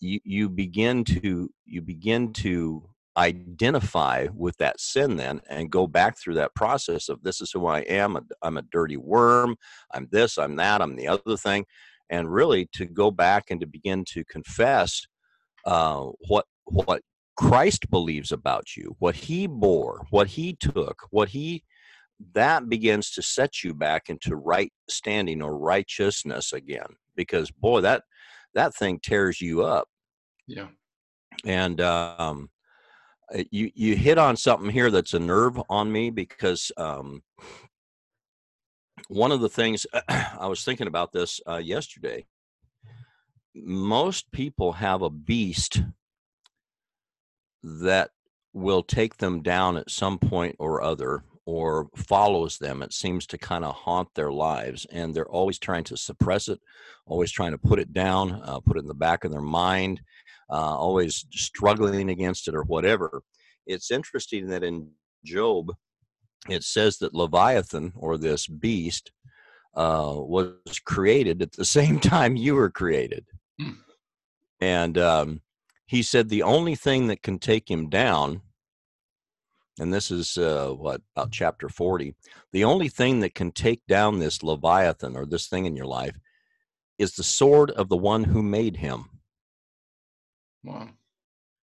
you, 0.00 0.20
you 0.24 0.48
begin 0.48 1.04
to 1.04 1.50
you 1.64 1.82
begin 1.82 2.32
to 2.32 2.88
identify 3.16 4.26
with 4.34 4.56
that 4.58 4.78
sin 4.78 5.16
then 5.16 5.40
and 5.48 5.70
go 5.70 5.86
back 5.86 6.18
through 6.18 6.34
that 6.34 6.54
process 6.54 7.08
of 7.08 7.22
this 7.22 7.40
is 7.40 7.50
who 7.50 7.66
i 7.66 7.80
am 7.80 8.18
i'm 8.42 8.58
a 8.58 8.62
dirty 8.62 8.96
worm 8.96 9.56
i'm 9.94 10.06
this 10.10 10.36
i'm 10.36 10.56
that 10.56 10.82
i'm 10.82 10.96
the 10.96 11.08
other 11.08 11.36
thing 11.36 11.64
and 12.10 12.32
really 12.32 12.68
to 12.72 12.84
go 12.84 13.10
back 13.10 13.50
and 13.50 13.60
to 13.60 13.66
begin 13.66 14.04
to 14.04 14.24
confess 14.24 15.06
uh, 15.64 16.04
what 16.28 16.46
what 16.64 17.02
Christ 17.36 17.90
believes 17.90 18.32
about 18.32 18.76
you, 18.76 18.96
what 18.98 19.14
He 19.14 19.46
bore, 19.46 20.06
what 20.10 20.28
He 20.28 20.54
took, 20.54 21.06
what 21.10 21.28
He 21.28 21.62
that 22.32 22.68
begins 22.68 23.10
to 23.10 23.22
set 23.22 23.62
you 23.62 23.74
back 23.74 24.08
into 24.08 24.36
right 24.36 24.72
standing 24.88 25.42
or 25.42 25.58
righteousness 25.58 26.52
again. 26.52 26.96
Because 27.14 27.50
boy, 27.50 27.82
that 27.82 28.04
that 28.54 28.74
thing 28.74 29.00
tears 29.02 29.40
you 29.40 29.62
up. 29.62 29.88
Yeah. 30.46 30.68
And 31.44 31.80
um, 31.80 32.48
you 33.50 33.70
you 33.74 33.96
hit 33.96 34.18
on 34.18 34.36
something 34.36 34.70
here 34.70 34.90
that's 34.90 35.14
a 35.14 35.18
nerve 35.18 35.60
on 35.68 35.90
me 35.90 36.10
because 36.10 36.70
um, 36.76 37.22
one 39.08 39.32
of 39.32 39.40
the 39.40 39.48
things 39.48 39.86
I 40.08 40.46
was 40.46 40.64
thinking 40.64 40.86
about 40.86 41.12
this 41.12 41.40
uh, 41.48 41.56
yesterday. 41.56 42.26
Most 43.54 44.30
people 44.32 44.72
have 44.72 45.02
a 45.02 45.10
beast 45.10 45.82
that 47.62 48.10
will 48.52 48.82
take 48.82 49.16
them 49.16 49.42
down 49.42 49.76
at 49.76 49.90
some 49.90 50.18
point 50.18 50.56
or 50.58 50.82
other 50.82 51.24
or 51.46 51.88
follows 51.94 52.58
them. 52.58 52.82
It 52.82 52.92
seems 52.92 53.26
to 53.28 53.38
kind 53.38 53.64
of 53.64 53.74
haunt 53.74 54.08
their 54.14 54.32
lives, 54.32 54.84
and 54.90 55.14
they're 55.14 55.28
always 55.28 55.58
trying 55.58 55.84
to 55.84 55.96
suppress 55.96 56.48
it, 56.48 56.60
always 57.06 57.30
trying 57.30 57.52
to 57.52 57.58
put 57.58 57.78
it 57.78 57.92
down, 57.92 58.42
uh, 58.44 58.58
put 58.60 58.76
it 58.76 58.80
in 58.80 58.88
the 58.88 58.94
back 58.94 59.24
of 59.24 59.30
their 59.30 59.40
mind, 59.40 60.00
uh, 60.50 60.76
always 60.76 61.26
struggling 61.32 62.10
against 62.10 62.48
it 62.48 62.54
or 62.54 62.62
whatever. 62.62 63.22
It's 63.66 63.90
interesting 63.90 64.48
that 64.48 64.62
in 64.62 64.90
Job, 65.24 65.72
it 66.48 66.62
says 66.62 66.98
that 66.98 67.14
Leviathan 67.14 67.92
or 67.96 68.16
this 68.16 68.46
beast 68.46 69.10
uh, 69.74 70.14
was 70.16 70.80
created 70.84 71.42
at 71.42 71.52
the 71.52 71.64
same 71.78 72.00
time 72.00 72.36
you 72.36 72.54
were 72.54 72.70
created. 72.70 73.26
Hmm. 73.60 73.72
And 74.60 74.98
um, 74.98 75.40
he 75.86 76.02
said 76.02 76.28
the 76.28 76.42
only 76.42 76.74
thing 76.74 77.08
that 77.08 77.22
can 77.22 77.38
take 77.38 77.70
him 77.70 77.88
down, 77.88 78.40
and 79.78 79.92
this 79.92 80.10
is 80.10 80.38
uh, 80.38 80.70
what, 80.70 81.02
about 81.14 81.30
chapter 81.30 81.68
40, 81.68 82.14
the 82.52 82.64
only 82.64 82.88
thing 82.88 83.20
that 83.20 83.34
can 83.34 83.52
take 83.52 83.82
down 83.86 84.18
this 84.18 84.42
Leviathan 84.42 85.16
or 85.16 85.26
this 85.26 85.48
thing 85.48 85.66
in 85.66 85.76
your 85.76 85.86
life 85.86 86.16
is 86.98 87.12
the 87.12 87.22
sword 87.22 87.70
of 87.72 87.88
the 87.88 87.96
one 87.96 88.24
who 88.24 88.42
made 88.42 88.78
him. 88.78 89.10
Wow. 90.66 90.88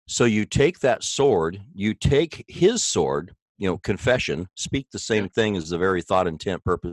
So 0.07 0.25
you 0.25 0.45
take 0.45 0.81
that 0.81 1.03
sword, 1.03 1.61
you 1.75 1.95
take 1.95 2.45
his 2.49 2.83
sword, 2.83 3.35
you 3.59 3.69
know, 3.69 3.79
confession, 3.79 4.49
speak 4.55 4.89
the 4.93 4.99
same 4.99 5.29
thing 5.29 5.57
as 5.57 5.69
the 5.69 5.79
very 5.79 6.03
thought, 6.03 6.27
intent, 6.27 6.65
purpose, 6.65 6.93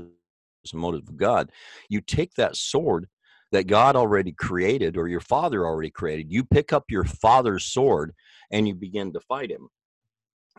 and 0.71 0.81
motive 0.81 1.07
of 1.07 1.17
God. 1.17 1.51
You 1.89 2.01
take 2.01 2.33
that 2.35 2.55
sword 2.55 3.07
that 3.51 3.67
God 3.67 3.95
already 3.95 4.31
created 4.31 4.95
or 4.95 5.07
your 5.07 5.21
father 5.21 5.65
already 5.65 5.89
created, 5.89 6.31
you 6.31 6.43
pick 6.43 6.71
up 6.71 6.85
your 6.89 7.03
father's 7.03 7.65
sword 7.65 8.13
and 8.51 8.67
you 8.67 8.75
begin 8.75 9.11
to 9.13 9.19
fight 9.21 9.51
him. 9.51 9.69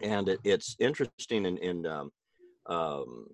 And 0.02 0.28
it, 0.28 0.40
it's 0.44 0.76
interesting 0.78 1.46
in, 1.46 1.56
in 1.58 1.86
um, 1.86 2.10
um, 2.66 3.26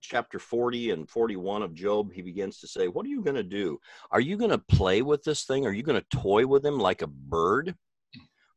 chapter 0.00 0.38
40 0.38 0.90
and 0.90 1.08
41 1.08 1.62
of 1.62 1.74
Job, 1.74 2.12
he 2.12 2.22
begins 2.22 2.58
to 2.60 2.68
say, 2.68 2.88
What 2.88 3.06
are 3.06 3.10
you 3.10 3.22
going 3.22 3.36
to 3.36 3.42
do? 3.42 3.78
Are 4.10 4.20
you 4.20 4.36
going 4.36 4.50
to 4.50 4.58
play 4.58 5.02
with 5.02 5.22
this 5.22 5.44
thing? 5.44 5.66
Are 5.66 5.72
you 5.72 5.82
going 5.82 6.00
to 6.00 6.18
toy 6.18 6.46
with 6.46 6.64
him 6.64 6.78
like 6.78 7.02
a 7.02 7.06
bird? 7.06 7.74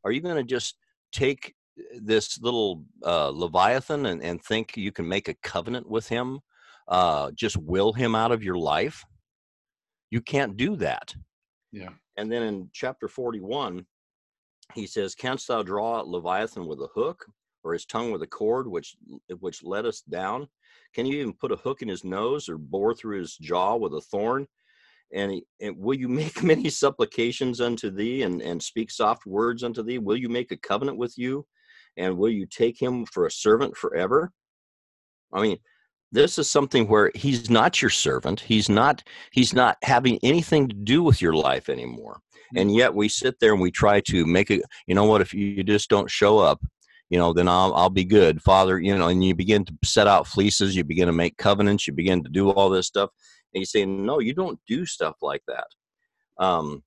Are 0.04 0.12
you 0.12 0.20
going 0.20 0.36
to 0.36 0.42
just 0.42 0.76
take 1.12 1.54
this 1.94 2.40
little 2.40 2.84
uh, 3.04 3.28
Leviathan 3.28 4.06
and, 4.06 4.22
and 4.22 4.42
think 4.42 4.76
you 4.76 4.92
can 4.92 5.08
make 5.08 5.28
a 5.28 5.34
covenant 5.42 5.88
with 5.88 6.08
him, 6.08 6.40
uh, 6.88 7.30
just 7.32 7.56
will 7.56 7.92
him 7.92 8.14
out 8.14 8.32
of 8.32 8.42
your 8.42 8.58
life. 8.58 9.04
You 10.10 10.20
can't 10.20 10.56
do 10.56 10.76
that. 10.76 11.14
Yeah. 11.70 11.90
And 12.16 12.30
then 12.30 12.42
in 12.42 12.68
chapter 12.72 13.08
41, 13.08 13.86
he 14.74 14.86
says, 14.86 15.14
Canst 15.14 15.48
thou 15.48 15.62
draw 15.62 16.02
Leviathan 16.02 16.66
with 16.66 16.80
a 16.80 16.88
hook, 16.94 17.24
or 17.64 17.72
his 17.72 17.86
tongue 17.86 18.10
with 18.10 18.22
a 18.22 18.26
cord, 18.26 18.66
which 18.66 18.96
which 19.38 19.62
let 19.62 19.86
us 19.86 20.00
down? 20.02 20.48
Can 20.94 21.06
you 21.06 21.20
even 21.20 21.32
put 21.32 21.52
a 21.52 21.56
hook 21.56 21.82
in 21.82 21.88
his 21.88 22.04
nose, 22.04 22.48
or 22.48 22.58
bore 22.58 22.94
through 22.94 23.18
his 23.20 23.36
jaw 23.36 23.76
with 23.76 23.94
a 23.94 24.00
thorn? 24.00 24.46
And, 25.14 25.32
he, 25.32 25.44
and 25.60 25.76
will 25.76 25.94
you 25.94 26.08
make 26.22 26.42
many 26.42 26.70
supplications 26.70 27.60
unto 27.60 27.90
thee, 27.90 28.22
and, 28.22 28.42
and 28.42 28.62
speak 28.62 28.90
soft 28.90 29.26
words 29.26 29.62
unto 29.62 29.82
thee? 29.82 29.98
Will 29.98 30.16
you 30.16 30.28
make 30.28 30.52
a 30.52 30.56
covenant 30.56 30.98
with 30.98 31.16
you? 31.16 31.46
and 31.96 32.16
will 32.16 32.30
you 32.30 32.46
take 32.46 32.80
him 32.80 33.04
for 33.06 33.26
a 33.26 33.30
servant 33.30 33.76
forever? 33.76 34.32
I 35.32 35.42
mean, 35.42 35.58
this 36.10 36.38
is 36.38 36.50
something 36.50 36.88
where 36.88 37.10
he's 37.14 37.48
not 37.48 37.80
your 37.80 37.90
servant. 37.90 38.40
He's 38.40 38.68
not 38.68 39.02
he's 39.32 39.54
not 39.54 39.78
having 39.82 40.18
anything 40.22 40.68
to 40.68 40.74
do 40.74 41.02
with 41.02 41.22
your 41.22 41.32
life 41.32 41.68
anymore. 41.68 42.20
And 42.54 42.68
mm-hmm. 42.68 42.78
yet 42.78 42.94
we 42.94 43.08
sit 43.08 43.40
there 43.40 43.52
and 43.52 43.62
we 43.62 43.70
try 43.70 44.00
to 44.00 44.26
make 44.26 44.50
it, 44.50 44.62
you 44.86 44.94
know 44.94 45.04
what, 45.04 45.22
if 45.22 45.32
you 45.32 45.64
just 45.64 45.88
don't 45.88 46.10
show 46.10 46.38
up, 46.38 46.62
you 47.12 47.18
know, 47.18 47.32
then 47.32 47.46
I'll 47.46 47.74
I'll 47.74 47.90
be 47.90 48.04
good. 48.04 48.42
Father, 48.42 48.80
you 48.80 48.96
know, 48.96 49.08
and 49.08 49.24
you 49.24 49.34
begin 49.34 49.64
to 49.66 49.74
set 49.84 50.06
out 50.06 50.26
fleeces, 50.26 50.74
you 50.74 50.82
begin 50.82 51.06
to 51.06 51.12
make 51.12 51.36
covenants, 51.36 51.86
you 51.86 51.92
begin 51.92 52.24
to 52.24 52.30
do 52.30 52.50
all 52.50 52.70
this 52.70 52.86
stuff. 52.86 53.10
And 53.54 53.60
you 53.60 53.66
say, 53.66 53.84
No, 53.84 54.18
you 54.18 54.34
don't 54.34 54.58
do 54.66 54.86
stuff 54.86 55.16
like 55.22 55.42
that. 55.46 55.66
Um 56.38 56.82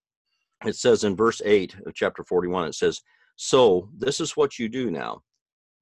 it 0.65 0.75
says 0.75 1.03
in 1.03 1.15
verse 1.15 1.41
8 1.45 1.75
of 1.85 1.93
chapter 1.93 2.23
41, 2.23 2.69
it 2.69 2.75
says, 2.75 3.01
so 3.35 3.89
this 3.95 4.19
is 4.19 4.37
what 4.37 4.57
you 4.57 4.67
do 4.69 4.89
now 4.89 5.21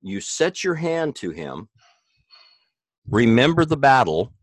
you 0.03 0.19
set 0.19 0.63
your 0.63 0.75
hand 0.75 1.15
to 1.15 1.31
him, 1.31 1.69
remember 3.09 3.65
the 3.65 3.77
battle, 3.77 4.33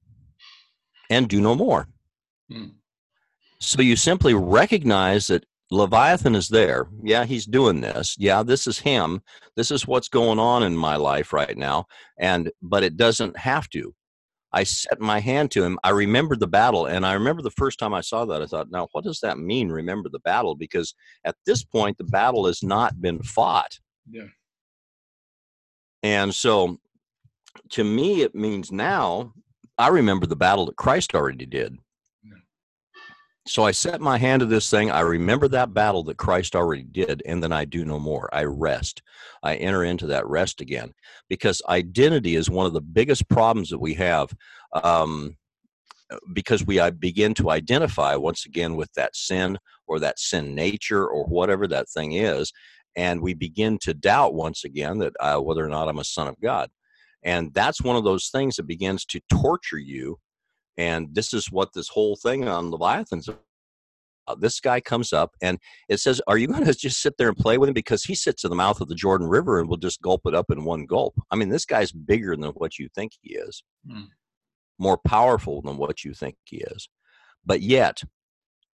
and 1.10 1.28
do 1.28 1.40
no 1.40 1.54
more. 1.54 1.86
Hmm. 2.50 2.68
So 3.60 3.82
you 3.82 3.94
simply 3.94 4.32
recognize 4.32 5.26
that 5.26 5.44
Leviathan 5.70 6.34
is 6.34 6.48
there. 6.48 6.88
Yeah, 7.02 7.24
he's 7.24 7.46
doing 7.46 7.80
this. 7.80 8.16
Yeah, 8.18 8.42
this 8.42 8.66
is 8.66 8.78
him. 8.78 9.22
This 9.56 9.70
is 9.70 9.86
what's 9.86 10.08
going 10.08 10.38
on 10.38 10.62
in 10.64 10.76
my 10.76 10.96
life 10.96 11.32
right 11.32 11.56
now. 11.56 11.86
And 12.18 12.50
but 12.60 12.82
it 12.82 12.96
doesn't 12.96 13.36
have 13.38 13.68
to. 13.70 13.94
I 14.52 14.64
set 14.64 15.00
my 15.00 15.20
hand 15.20 15.52
to 15.52 15.62
him. 15.62 15.78
I 15.84 15.90
remember 15.90 16.34
the 16.34 16.48
battle. 16.48 16.86
And 16.86 17.06
I 17.06 17.12
remember 17.12 17.40
the 17.40 17.52
first 17.52 17.78
time 17.78 17.94
I 17.94 18.00
saw 18.00 18.24
that, 18.24 18.42
I 18.42 18.46
thought, 18.46 18.70
now, 18.70 18.88
what 18.90 19.04
does 19.04 19.20
that 19.20 19.38
mean, 19.38 19.68
remember 19.68 20.08
the 20.08 20.18
battle? 20.18 20.56
Because 20.56 20.92
at 21.24 21.36
this 21.46 21.62
point, 21.62 21.98
the 21.98 22.04
battle 22.04 22.46
has 22.46 22.62
not 22.62 23.00
been 23.00 23.22
fought. 23.22 23.78
Yeah. 24.10 24.26
And 26.02 26.34
so 26.34 26.78
to 27.70 27.84
me, 27.84 28.22
it 28.22 28.34
means 28.34 28.72
now 28.72 29.34
I 29.78 29.88
remember 29.88 30.26
the 30.26 30.36
battle 30.36 30.66
that 30.66 30.76
Christ 30.76 31.14
already 31.14 31.46
did. 31.46 31.76
So 33.46 33.64
I 33.64 33.70
set 33.70 34.00
my 34.00 34.18
hand 34.18 34.40
to 34.40 34.46
this 34.46 34.68
thing. 34.70 34.90
I 34.90 35.00
remember 35.00 35.48
that 35.48 35.72
battle 35.72 36.04
that 36.04 36.18
Christ 36.18 36.54
already 36.54 36.82
did, 36.84 37.22
and 37.24 37.42
then 37.42 37.52
I 37.52 37.64
do 37.64 37.84
no 37.84 37.98
more. 37.98 38.28
I 38.32 38.44
rest. 38.44 39.02
I 39.42 39.56
enter 39.56 39.82
into 39.82 40.06
that 40.08 40.26
rest 40.26 40.60
again 40.60 40.92
because 41.28 41.62
identity 41.68 42.36
is 42.36 42.50
one 42.50 42.66
of 42.66 42.74
the 42.74 42.82
biggest 42.82 43.28
problems 43.28 43.70
that 43.70 43.78
we 43.78 43.94
have. 43.94 44.32
Um, 44.74 45.36
because 46.32 46.66
we 46.66 46.80
begin 46.90 47.34
to 47.34 47.50
identify 47.50 48.16
once 48.16 48.44
again 48.44 48.74
with 48.74 48.92
that 48.94 49.14
sin 49.14 49.56
or 49.86 50.00
that 50.00 50.18
sin 50.18 50.54
nature 50.54 51.06
or 51.06 51.24
whatever 51.24 51.66
that 51.68 51.88
thing 51.88 52.12
is, 52.12 52.52
and 52.96 53.20
we 53.20 53.32
begin 53.32 53.78
to 53.78 53.94
doubt 53.94 54.34
once 54.34 54.64
again 54.64 54.98
that 54.98 55.12
uh, 55.20 55.38
whether 55.38 55.64
or 55.64 55.68
not 55.68 55.88
I'm 55.88 55.98
a 55.98 56.04
son 56.04 56.26
of 56.26 56.40
God, 56.40 56.68
and 57.22 57.52
that's 57.54 57.82
one 57.82 57.96
of 57.96 58.04
those 58.04 58.28
things 58.28 58.56
that 58.56 58.66
begins 58.66 59.04
to 59.06 59.20
torture 59.30 59.78
you 59.78 60.18
and 60.80 61.14
this 61.14 61.34
is 61.34 61.52
what 61.52 61.74
this 61.74 61.88
whole 61.88 62.16
thing 62.16 62.48
on 62.48 62.70
Leviathan's 62.70 63.28
uh, 63.28 64.34
this 64.34 64.60
guy 64.60 64.80
comes 64.80 65.12
up 65.12 65.34
and 65.42 65.58
it 65.90 66.00
says, 66.00 66.22
Are 66.26 66.38
you 66.38 66.46
going 66.46 66.64
to 66.64 66.72
just 66.72 67.02
sit 67.02 67.18
there 67.18 67.28
and 67.28 67.36
play 67.36 67.58
with 67.58 67.68
him? 67.68 67.74
Because 67.74 68.02
he 68.02 68.14
sits 68.14 68.44
in 68.44 68.50
the 68.50 68.56
mouth 68.56 68.80
of 68.80 68.88
the 68.88 68.94
Jordan 68.94 69.28
River 69.28 69.60
and 69.60 69.68
will 69.68 69.76
just 69.76 70.00
gulp 70.00 70.22
it 70.24 70.34
up 70.34 70.50
in 70.50 70.64
one 70.64 70.86
gulp. 70.86 71.14
I 71.30 71.36
mean, 71.36 71.50
this 71.50 71.66
guy's 71.66 71.92
bigger 71.92 72.34
than 72.34 72.50
what 72.52 72.78
you 72.78 72.88
think 72.94 73.12
he 73.20 73.34
is, 73.34 73.62
mm. 73.86 74.06
more 74.78 74.96
powerful 74.96 75.60
than 75.60 75.76
what 75.76 76.02
you 76.02 76.14
think 76.14 76.36
he 76.44 76.58
is. 76.58 76.88
But 77.44 77.60
yet, 77.60 78.02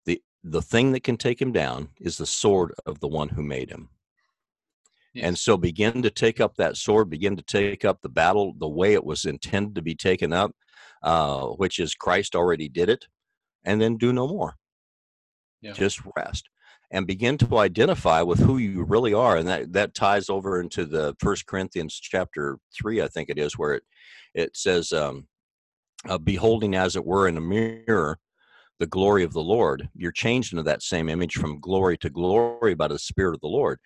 the, 0.04 0.21
the 0.42 0.62
thing 0.62 0.90
that 0.92 1.04
can 1.04 1.16
take 1.16 1.40
him 1.40 1.52
down 1.52 1.90
is 2.00 2.16
the 2.16 2.26
sword 2.26 2.75
of 2.85 2.99
the 2.99 3.09
one 3.09 3.28
who 3.28 3.44
made 3.44 3.71
him. 3.71 3.90
And 5.14 5.38
so 5.38 5.57
begin 5.57 6.02
to 6.02 6.11
take 6.11 6.40
up 6.40 6.57
that 6.57 6.76
sword, 6.76 7.11
begin 7.11 7.37
to 7.37 7.42
take 7.42 7.85
up 7.85 8.00
the 8.00 8.09
battle 8.09 8.54
the 8.59 8.69
way 8.69 8.95
it 8.95 9.04
was 9.04 9.25
intended 9.25 9.75
to 9.75 9.83
be 9.83 9.95
taken 9.95 10.33
up, 10.33 10.52
uh, 11.02 11.47
which 11.49 11.78
is 11.78 11.95
Christ 11.95 12.35
already 12.35 12.69
did 12.69 12.88
it, 12.88 13.07
and 13.64 13.81
then 13.81 13.99
do 13.99 14.12
no 14.12 14.26
more. 14.26 14.54
Yeah. 15.61 15.73
Just 15.73 16.00
rest 16.16 16.49
and 16.90 17.07
begin 17.07 17.38
to 17.38 17.59
identify 17.59 18.23
with 18.23 18.38
who 18.38 18.59
you 18.59 18.85
really 18.85 19.14
are. 19.14 19.37
And 19.37 19.49
that, 19.49 19.73
that 19.73 19.95
ties 19.95 20.28
over 20.28 20.61
into 20.61 20.85
the 20.85 21.14
First 21.19 21.47
Corinthians 21.47 21.99
chapter 22.00 22.59
three, 22.75 23.02
I 23.02 23.09
think 23.09 23.31
it 23.31 23.38
is, 23.38 23.59
where 23.59 23.75
it 23.75 23.83
it 24.35 24.57
says, 24.57 24.92
um, 24.92 25.26
uh, 26.09 26.19
"Beholding 26.19 26.75
as 26.75 26.97
it 26.97 27.04
were 27.04 27.28
in 27.28 27.37
a 27.37 27.40
mirror 27.40 28.19
the 28.78 28.87
glory 28.87 29.25
of 29.25 29.33
the 29.33 29.42
Lord, 29.42 29.88
you're 29.95 30.11
changed 30.11 30.52
into 30.52 30.62
that 30.64 30.83
same 30.83 31.09
image 31.09 31.35
from 31.35 31.61
glory 31.61 31.97
to 31.99 32.11
glory 32.11 32.75
by 32.75 32.88
the 32.88 32.99
Spirit 32.99 33.35
of 33.35 33.40
the 33.40 33.49
Lord." 33.49 33.78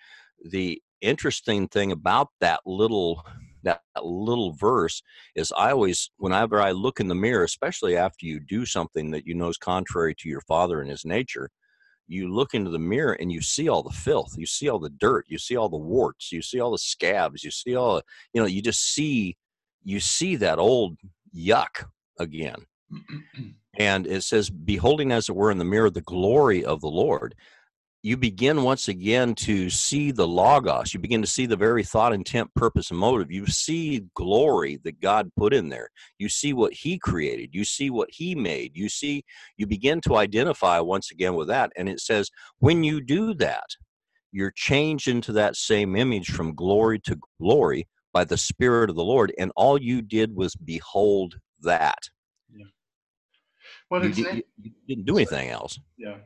The 0.45 0.81
interesting 1.01 1.69
thing 1.69 1.93
about 1.93 2.29
that 2.41 2.61
little 2.67 3.25
that 3.67 3.83
little 4.01 4.53
verse 4.53 5.03
is 5.35 5.53
I 5.57 5.73
always, 5.73 6.11
whenever 6.19 6.63
I 6.63 6.71
look 6.71 7.01
in 7.01 7.09
the 7.09 7.17
mirror, 7.17 7.43
especially 7.43 7.97
after 7.97 8.25
you 8.25 8.39
do 8.39 8.65
something 8.65 9.11
that 9.11 9.27
you 9.27 9.35
know 9.35 9.49
is 9.49 9.59
contrary 9.59 10.15
to 10.19 10.29
your 10.29 10.41
father 10.43 10.81
and 10.81 10.89
his 10.89 11.05
nature, 11.05 11.51
you 12.07 12.33
look 12.33 12.55
into 12.55 12.71
the 12.71 12.79
mirror 12.79 13.15
and 13.15 13.33
you 13.33 13.41
see 13.43 13.69
all 13.69 13.83
the 13.83 13.91
filth, 13.91 14.35
you 14.37 14.47
see 14.47 14.69
all 14.69 14.79
the 14.79 14.91
dirt, 14.91 15.27
you 15.29 15.39
see 15.39 15.57
all 15.57 15.69
the 15.69 15.77
warts, 15.77 16.31
you 16.31 16.41
see 16.41 16.61
all 16.61 16.71
the 16.71 16.79
scabs, 16.79 17.43
you 17.43 17.51
see 17.51 17.75
all, 17.75 18.01
you 18.33 18.41
know, 18.41 18.47
you 18.47 18.63
just 18.63 18.95
see, 18.95 19.37
you 19.83 19.99
see 19.99 20.37
that 20.37 20.61
old 20.61 20.97
yuck 21.37 21.85
again. 22.21 22.65
Mm, 22.93 22.99
mm, 23.13 23.23
mm. 23.41 23.55
and 23.79 24.07
it 24.07 24.23
says, 24.23 24.49
beholding 24.49 25.11
as 25.11 25.29
it 25.29 25.35
were 25.35 25.51
in 25.51 25.59
the 25.59 25.65
mirror 25.65 25.91
the 25.91 26.01
glory 26.03 26.65
of 26.65 26.81
the 26.81 26.89
Lord 26.89 27.35
you 28.07 28.17
begin 28.17 28.63
once 28.63 28.87
again 28.87 29.35
to 29.35 29.69
see 29.69 30.13
the 30.13 30.29
logos. 30.29 30.95
You 30.95 31.01
begin 31.01 31.23
to 31.23 31.27
see 31.27 31.45
the 31.45 31.57
very 31.57 31.83
thought 31.83 32.13
intent 32.13 32.55
purpose 32.55 32.93
and 32.93 33.01
motive. 33.01 33.33
You 33.33 33.47
see 33.47 34.05
glory 34.15 34.79
that 34.85 35.01
god 35.01 35.29
put 35.37 35.53
in 35.53 35.71
there. 35.71 35.89
You 36.17 36.29
see 36.29 36.53
what 36.53 36.73
he 36.73 37.01
created. 37.01 37.51
You 37.53 37.65
see 37.65 37.91
what 37.91 38.09
he 38.13 38.37
made. 38.37 38.77
You 38.77 38.89
see 38.89 39.25
you 39.57 39.67
begin 39.67 40.01
to 40.03 40.15
identify 40.15 40.79
once 40.79 41.11
again 41.11 41.35
with 41.35 41.49
that 41.49 41.73
and 41.77 41.89
it 41.89 41.99
says 41.99 42.31
when 42.61 42.85
you 42.85 43.01
do 43.01 43.35
that 43.35 43.67
you're 44.31 44.53
changed 44.55 45.09
into 45.09 45.33
that 45.33 45.57
same 45.57 45.97
image 45.97 46.31
from 46.31 46.55
glory 46.55 47.01
to 47.01 47.19
glory 47.41 47.89
by 48.13 48.23
the 48.23 48.37
spirit 48.37 48.89
of 48.89 48.95
the 48.95 49.03
lord 49.03 49.33
and 49.37 49.51
all 49.57 49.83
you 49.83 50.01
did 50.01 50.37
was 50.37 50.55
behold 50.55 51.35
that. 51.63 51.99
Yeah. 52.57 52.67
well 53.91 54.05
you, 54.05 54.13
did, 54.13 54.45
you 54.63 54.71
didn't 54.87 55.07
do 55.07 55.17
anything 55.17 55.49
else. 55.49 55.81
Yeah 55.99 56.19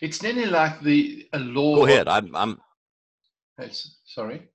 it's 0.00 0.22
nearly 0.22 0.46
like 0.46 0.80
the 0.80 1.28
a 1.32 1.38
law. 1.38 1.76
Go 1.76 1.86
ahead. 1.86 2.08
I'm. 2.08 2.34
I'm. 2.34 2.60
Sorry. 4.04 4.48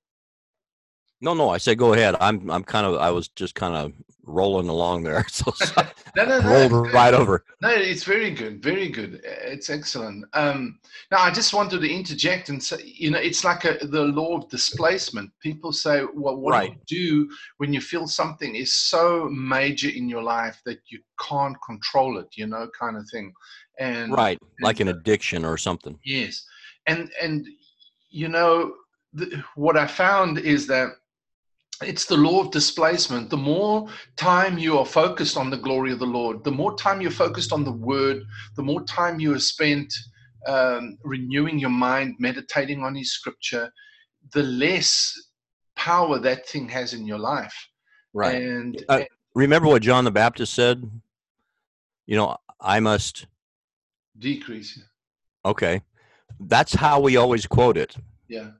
No, 1.20 1.34
no. 1.34 1.50
I 1.50 1.58
said 1.58 1.78
go 1.78 1.92
ahead. 1.92 2.16
I'm. 2.20 2.50
I'm 2.50 2.64
kind 2.64 2.86
of. 2.86 2.96
I 2.96 3.10
was 3.10 3.28
just 3.28 3.54
kind 3.54 3.74
of 3.74 3.92
rolling 4.26 4.68
along 4.68 5.02
there, 5.02 5.24
so, 5.28 5.52
no, 6.16 6.24
no, 6.24 6.40
no, 6.40 6.68
rolled 6.68 6.92
right 6.92 7.14
over. 7.14 7.44
No, 7.60 7.70
it's 7.70 8.04
very 8.04 8.30
good. 8.30 8.62
Very 8.62 8.88
good. 8.88 9.20
It's 9.24 9.70
excellent. 9.70 10.24
Um, 10.32 10.78
now, 11.10 11.18
I 11.18 11.30
just 11.30 11.54
wanted 11.54 11.80
to 11.80 11.90
interject 11.90 12.48
and 12.48 12.62
say, 12.62 12.78
you 12.84 13.10
know, 13.10 13.18
it's 13.18 13.44
like 13.44 13.64
a, 13.64 13.78
the 13.86 14.02
law 14.02 14.38
of 14.38 14.48
displacement. 14.48 15.30
People 15.40 15.72
say, 15.72 16.04
well, 16.14 16.36
what 16.36 16.52
right. 16.52 16.78
do 16.86 16.96
you 16.96 17.26
do 17.26 17.34
when 17.58 17.72
you 17.72 17.80
feel 17.80 18.06
something 18.06 18.54
is 18.54 18.74
so 18.74 19.28
major 19.30 19.88
in 19.88 20.08
your 20.08 20.22
life 20.22 20.60
that 20.64 20.80
you 20.88 21.00
can't 21.20 21.56
control 21.64 22.18
it? 22.18 22.28
You 22.34 22.46
know, 22.46 22.68
kind 22.78 22.96
of 22.96 23.08
thing 23.10 23.32
and 23.78 24.12
right 24.12 24.38
like 24.60 24.80
an 24.80 24.88
addiction 24.88 25.44
or 25.44 25.56
something. 25.56 25.98
Yes 26.04 26.44
and 26.86 27.10
and 27.20 27.46
you 28.10 28.28
know 28.28 28.74
the, 29.12 29.42
what 29.54 29.76
i 29.76 29.86
found 29.86 30.38
is 30.38 30.66
that 30.66 30.90
it's 31.82 32.04
the 32.04 32.16
law 32.16 32.40
of 32.40 32.52
displacement. 32.52 33.28
The 33.28 33.36
more 33.36 33.88
time 34.14 34.58
you 34.58 34.78
are 34.78 34.86
focused 34.86 35.36
on 35.36 35.50
the 35.50 35.56
glory 35.56 35.92
of 35.92 35.98
the 35.98 36.06
lord 36.06 36.44
the 36.44 36.50
more 36.50 36.76
time 36.76 37.00
you're 37.00 37.10
focused 37.10 37.52
on 37.52 37.64
the 37.64 37.72
word 37.72 38.22
the 38.56 38.62
more 38.62 38.82
time 38.84 39.18
you 39.18 39.32
have 39.32 39.42
spent 39.42 39.92
um, 40.46 40.98
renewing 41.02 41.58
your 41.58 41.70
mind 41.70 42.14
meditating 42.18 42.82
on 42.82 42.94
his 42.94 43.12
scripture 43.12 43.72
the 44.32 44.42
less 44.42 45.20
power 45.74 46.18
that 46.18 46.46
thing 46.46 46.68
has 46.68 46.94
in 46.94 47.06
your 47.06 47.18
life. 47.18 47.54
Right. 48.12 48.36
And, 48.36 48.84
uh, 48.88 48.98
and 48.98 49.06
remember 49.34 49.68
what 49.68 49.82
john 49.82 50.04
the 50.04 50.12
baptist 50.12 50.54
said? 50.54 50.88
You 52.06 52.16
know 52.16 52.36
i 52.60 52.78
must 52.78 53.26
Decrease. 54.18 54.82
Okay. 55.44 55.82
That's 56.40 56.74
how 56.74 57.00
we 57.00 57.16
always 57.16 57.46
quote 57.46 57.76
it. 57.76 57.96
Yeah. 58.28 58.50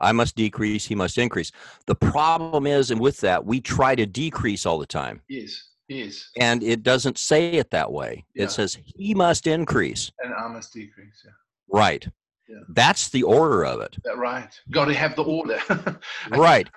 I 0.00 0.12
must 0.12 0.36
decrease, 0.36 0.86
he 0.86 0.94
must 0.94 1.18
increase. 1.18 1.52
The 1.86 1.94
problem 1.94 2.66
is, 2.66 2.90
and 2.90 3.00
with 3.00 3.20
that, 3.20 3.44
we 3.44 3.60
try 3.60 3.94
to 3.94 4.04
decrease 4.04 4.66
all 4.66 4.78
the 4.78 4.86
time. 4.86 5.22
Yes, 5.28 5.70
yes. 5.88 6.28
And 6.38 6.62
it 6.62 6.82
doesn't 6.82 7.16
say 7.16 7.52
it 7.52 7.70
that 7.70 7.90
way. 7.90 8.24
Yeah. 8.34 8.44
It 8.44 8.50
says 8.50 8.76
he 8.84 9.14
must 9.14 9.46
increase. 9.46 10.12
And 10.22 10.34
I 10.34 10.48
must 10.48 10.74
decrease, 10.74 11.22
yeah. 11.24 11.30
Right. 11.68 12.06
Yeah. 12.48 12.60
That's 12.68 13.08
the 13.08 13.22
order 13.22 13.64
of 13.64 13.80
it. 13.80 13.96
That 14.04 14.18
right. 14.18 14.48
Got 14.70 14.84
to 14.86 14.94
have 14.94 15.16
the 15.16 15.24
order. 15.24 15.58
right. 16.30 16.68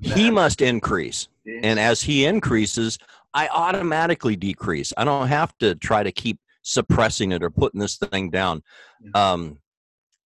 He 0.00 0.30
must 0.30 0.60
increase. 0.60 1.28
Yes. 1.46 1.60
And 1.62 1.78
as 1.78 2.02
he 2.02 2.26
increases, 2.26 2.98
I 3.32 3.48
automatically 3.48 4.36
decrease. 4.36 4.92
I 4.96 5.04
don't 5.04 5.28
have 5.28 5.56
to 5.58 5.74
try 5.76 6.02
to 6.02 6.12
keep 6.12 6.38
suppressing 6.64 7.30
it 7.30 7.42
or 7.42 7.50
putting 7.50 7.78
this 7.78 7.96
thing 7.96 8.30
down. 8.30 8.62
Um, 9.14 9.58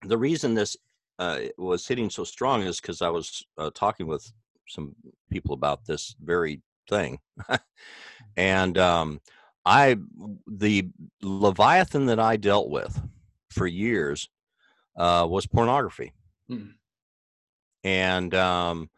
the 0.03 0.17
reason 0.17 0.55
this 0.55 0.77
uh, 1.19 1.41
was 1.59 1.87
hitting 1.87 2.09
so 2.09 2.25
strong 2.25 2.63
is 2.63 2.81
because 2.81 3.03
I 3.03 3.11
was 3.11 3.45
uh, 3.59 3.71
talking 3.75 4.07
with 4.07 4.33
some 4.69 4.95
people 5.31 5.53
about 5.53 5.85
this 5.85 6.15
very 6.23 6.63
thing, 6.89 7.19
and 8.37 8.79
um, 8.79 9.21
I 9.67 9.97
the 10.47 10.89
Leviathan 11.23 12.07
that 12.07 12.21
I 12.21 12.37
dealt 12.37 12.71
with 12.71 13.01
for 13.51 13.67
years 13.67 14.29
uh, 14.97 15.27
was 15.29 15.47
pornography, 15.47 16.13
hmm. 16.49 16.69
and 17.83 18.33
um, 18.35 18.91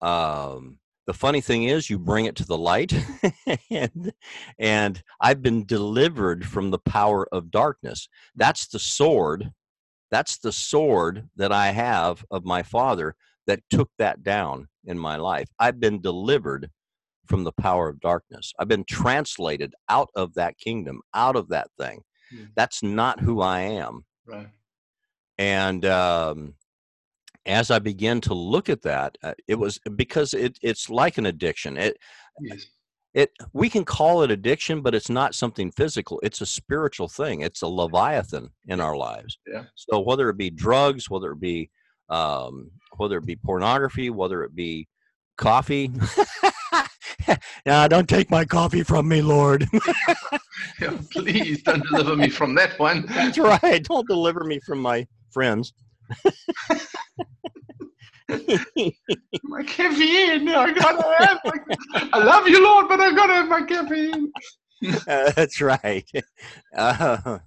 um, 0.00 0.78
the 1.06 1.14
funny 1.14 1.40
thing 1.40 1.64
is 1.64 1.90
you 1.90 1.98
bring 1.98 2.26
it 2.26 2.36
to 2.36 2.44
the 2.44 2.58
light 2.58 2.92
and 3.70 4.12
and 4.58 5.02
i've 5.20 5.42
been 5.42 5.64
delivered 5.66 6.46
from 6.46 6.70
the 6.70 6.78
power 6.78 7.26
of 7.32 7.50
darkness. 7.50 8.08
That's 8.36 8.66
the 8.66 8.78
sword 8.78 9.52
that's 10.10 10.38
the 10.38 10.52
sword 10.52 11.28
that 11.36 11.52
i 11.52 11.68
have 11.72 12.24
of 12.30 12.44
my 12.44 12.62
father 12.62 13.14
that 13.46 13.60
took 13.70 13.90
that 13.98 14.22
down 14.22 14.68
in 14.84 14.98
my 14.98 15.16
life. 15.16 15.48
I've 15.58 15.80
been 15.80 16.00
delivered 16.00 16.70
from 17.26 17.44
the 17.44 17.52
power 17.52 17.88
of 17.88 18.00
darkness. 18.00 18.52
I've 18.58 18.68
been 18.68 18.84
translated 18.84 19.74
out 19.88 20.10
of 20.14 20.34
that 20.34 20.58
kingdom 20.58 21.00
out 21.14 21.36
of 21.36 21.48
that 21.48 21.68
thing. 21.78 22.02
Mm. 22.32 22.48
that's 22.54 22.82
not 22.82 23.20
who 23.20 23.40
i 23.40 23.60
am. 23.60 24.04
Right. 24.26 24.48
And 25.38 25.84
um 25.84 26.54
as 27.46 27.70
I 27.70 27.78
began 27.78 28.20
to 28.22 28.34
look 28.34 28.68
at 28.68 28.82
that, 28.82 29.18
uh, 29.22 29.34
it 29.48 29.56
was 29.56 29.78
because 29.96 30.34
it, 30.34 30.58
it's 30.62 30.88
like 30.88 31.18
an 31.18 31.26
addiction. 31.26 31.76
It, 31.76 31.96
yes. 32.40 32.66
it, 33.14 33.30
we 33.52 33.68
can 33.68 33.84
call 33.84 34.22
it 34.22 34.30
addiction, 34.30 34.80
but 34.80 34.94
it's 34.94 35.10
not 35.10 35.34
something 35.34 35.70
physical. 35.72 36.20
It's 36.22 36.40
a 36.40 36.46
spiritual 36.46 37.08
thing. 37.08 37.40
It's 37.40 37.62
a 37.62 37.68
leviathan 37.68 38.50
in 38.68 38.80
our 38.80 38.96
lives. 38.96 39.38
Yeah. 39.46 39.64
So 39.74 40.00
whether 40.00 40.28
it 40.28 40.36
be 40.36 40.50
drugs, 40.50 41.10
whether 41.10 41.32
it 41.32 41.40
be, 41.40 41.70
um, 42.08 42.70
whether 42.96 43.16
it 43.18 43.26
be 43.26 43.36
pornography, 43.36 44.10
whether 44.10 44.44
it 44.44 44.54
be 44.54 44.88
coffee. 45.36 45.90
now, 47.66 47.88
don't 47.88 48.08
take 48.08 48.30
my 48.30 48.44
coffee 48.44 48.82
from 48.82 49.08
me, 49.08 49.22
Lord. 49.22 49.66
yeah, 50.80 50.98
please 51.10 51.62
don't 51.62 51.84
deliver 51.88 52.16
me 52.16 52.28
from 52.28 52.54
that 52.54 52.78
one. 52.78 53.06
That's 53.08 53.38
right. 53.38 53.82
Don't 53.84 54.06
deliver 54.06 54.44
me 54.44 54.60
from 54.60 54.80
my 54.80 55.06
friends. 55.30 55.72
my 59.44 59.62
caffeine. 59.64 60.48
I 60.48 60.72
gotta 60.72 61.24
have. 61.24 61.40
My, 61.44 62.08
I 62.12 62.18
love 62.24 62.48
you, 62.48 62.62
Lord, 62.62 62.88
but 62.88 63.00
I 63.00 63.14
gotta 63.14 63.34
have 63.34 63.48
my 63.48 63.62
caffeine. 63.62 64.32
Uh, 65.06 65.30
that's 65.36 65.60
right. 65.60 66.10
Uh, 66.76 67.38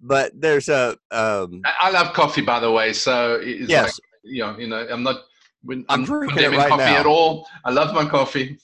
but 0.00 0.32
there's 0.34 0.70
a. 0.70 0.96
Um, 1.10 1.60
I, 1.66 1.72
I, 1.82 1.90
love 1.90 2.14
coffee, 2.14 2.40
by 2.40 2.58
the 2.58 2.70
way. 2.70 2.94
So 2.94 3.38
it's 3.42 3.68
yes, 3.68 3.84
like, 3.84 3.92
you 4.22 4.42
know, 4.42 4.56
you 4.56 4.66
know, 4.66 4.86
I'm 4.88 5.02
not. 5.02 5.24
I'm, 5.70 5.84
I'm 5.90 6.04
drinking 6.04 6.52
right 6.52 6.70
coffee 6.70 6.84
now. 6.84 7.00
at 7.00 7.04
all. 7.04 7.46
I 7.66 7.70
love 7.70 7.94
my 7.94 8.08
coffee. 8.08 8.56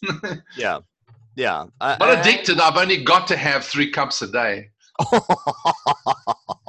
yeah, 0.57 0.79
yeah. 1.35 1.67
I, 1.79 1.99
not 1.99 2.21
addicted. 2.21 2.59
I've 2.59 2.79
only 2.79 3.05
got 3.05 3.27
to 3.27 3.37
have 3.37 3.67
three 3.67 3.91
cups 3.91 4.23
a 4.23 4.29
day. 4.29 4.71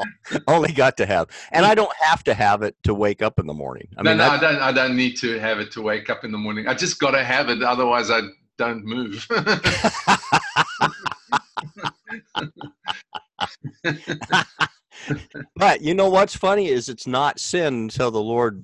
Only 0.47 0.71
got 0.71 0.97
to 0.97 1.05
have, 1.05 1.27
and 1.51 1.65
I 1.65 1.75
don't 1.75 1.93
have 2.01 2.23
to 2.25 2.33
have 2.33 2.62
it 2.62 2.75
to 2.83 2.93
wake 2.93 3.21
up 3.21 3.39
in 3.39 3.47
the 3.47 3.53
morning. 3.53 3.88
I 3.97 4.03
no, 4.03 4.12
mean, 4.12 4.19
no, 4.19 4.29
I 4.29 4.39
don't. 4.39 4.60
I 4.60 4.71
don't 4.71 4.95
need 4.95 5.17
to 5.17 5.39
have 5.39 5.60
it 5.60 5.71
to 5.71 5.81
wake 5.81 6.10
up 6.10 6.23
in 6.23 6.31
the 6.31 6.38
morning. 6.38 6.67
I 6.67 6.73
just 6.73 6.99
got 6.99 7.12
to 7.12 7.23
have 7.23 7.49
it, 7.49 7.63
otherwise 7.63 8.12
I 8.12 8.21
don't 8.57 8.86
move. 8.86 9.27
but 15.55 15.81
you 15.81 15.93
know 15.93 16.10
what's 16.10 16.36
funny 16.36 16.67
is 16.67 16.89
it's 16.89 17.07
not 17.07 17.39
sin 17.39 17.73
until 17.73 18.12
the 18.12 18.21
Lord 18.21 18.63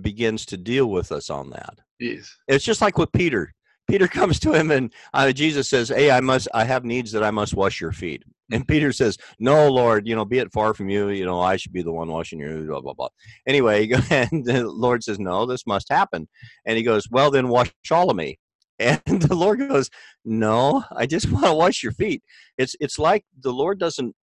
begins 0.00 0.46
to 0.46 0.56
deal 0.56 0.90
with 0.90 1.12
us 1.12 1.30
on 1.30 1.50
that. 1.50 1.78
Yes, 1.98 2.34
it's 2.46 2.64
just 2.64 2.80
like 2.80 2.98
with 2.98 3.12
Peter. 3.12 3.54
Peter 3.88 4.08
comes 4.08 4.38
to 4.40 4.52
him 4.52 4.70
and 4.70 4.92
uh, 5.14 5.32
Jesus 5.32 5.68
says, 5.68 5.88
"Hey, 5.88 6.10
I 6.10 6.20
must. 6.20 6.48
I 6.54 6.64
have 6.64 6.84
needs 6.84 7.12
that 7.12 7.24
I 7.24 7.30
must 7.30 7.54
wash 7.54 7.80
your 7.80 7.92
feet." 7.92 8.22
And 8.50 8.66
Peter 8.66 8.92
says, 8.92 9.18
No, 9.38 9.70
Lord, 9.70 10.06
you 10.06 10.16
know, 10.16 10.24
be 10.24 10.38
it 10.38 10.52
far 10.52 10.74
from 10.74 10.88
you. 10.88 11.10
You 11.10 11.24
know, 11.24 11.40
I 11.40 11.56
should 11.56 11.72
be 11.72 11.82
the 11.82 11.92
one 11.92 12.08
washing 12.08 12.38
your 12.38 12.58
blah, 12.62 12.80
blah, 12.80 12.94
blah. 12.94 13.08
Anyway, 13.46 13.88
and 14.10 14.44
the 14.44 14.64
Lord 14.66 15.04
says, 15.04 15.18
No, 15.18 15.46
this 15.46 15.66
must 15.66 15.88
happen. 15.90 16.28
And 16.64 16.76
he 16.76 16.82
goes, 16.82 17.08
Well, 17.10 17.30
then 17.30 17.48
wash 17.48 17.72
all 17.90 18.10
of 18.10 18.16
me. 18.16 18.38
And 18.80 19.02
the 19.22 19.34
Lord 19.34 19.58
goes, 19.58 19.90
No, 20.24 20.84
I 20.94 21.06
just 21.06 21.28
want 21.32 21.46
to 21.46 21.54
wash 21.54 21.82
your 21.82 21.92
feet. 21.92 22.22
It's 22.56 22.76
it's 22.80 22.98
like 22.98 23.24
the 23.40 23.52
Lord 23.52 23.78
doesn't 23.78 24.14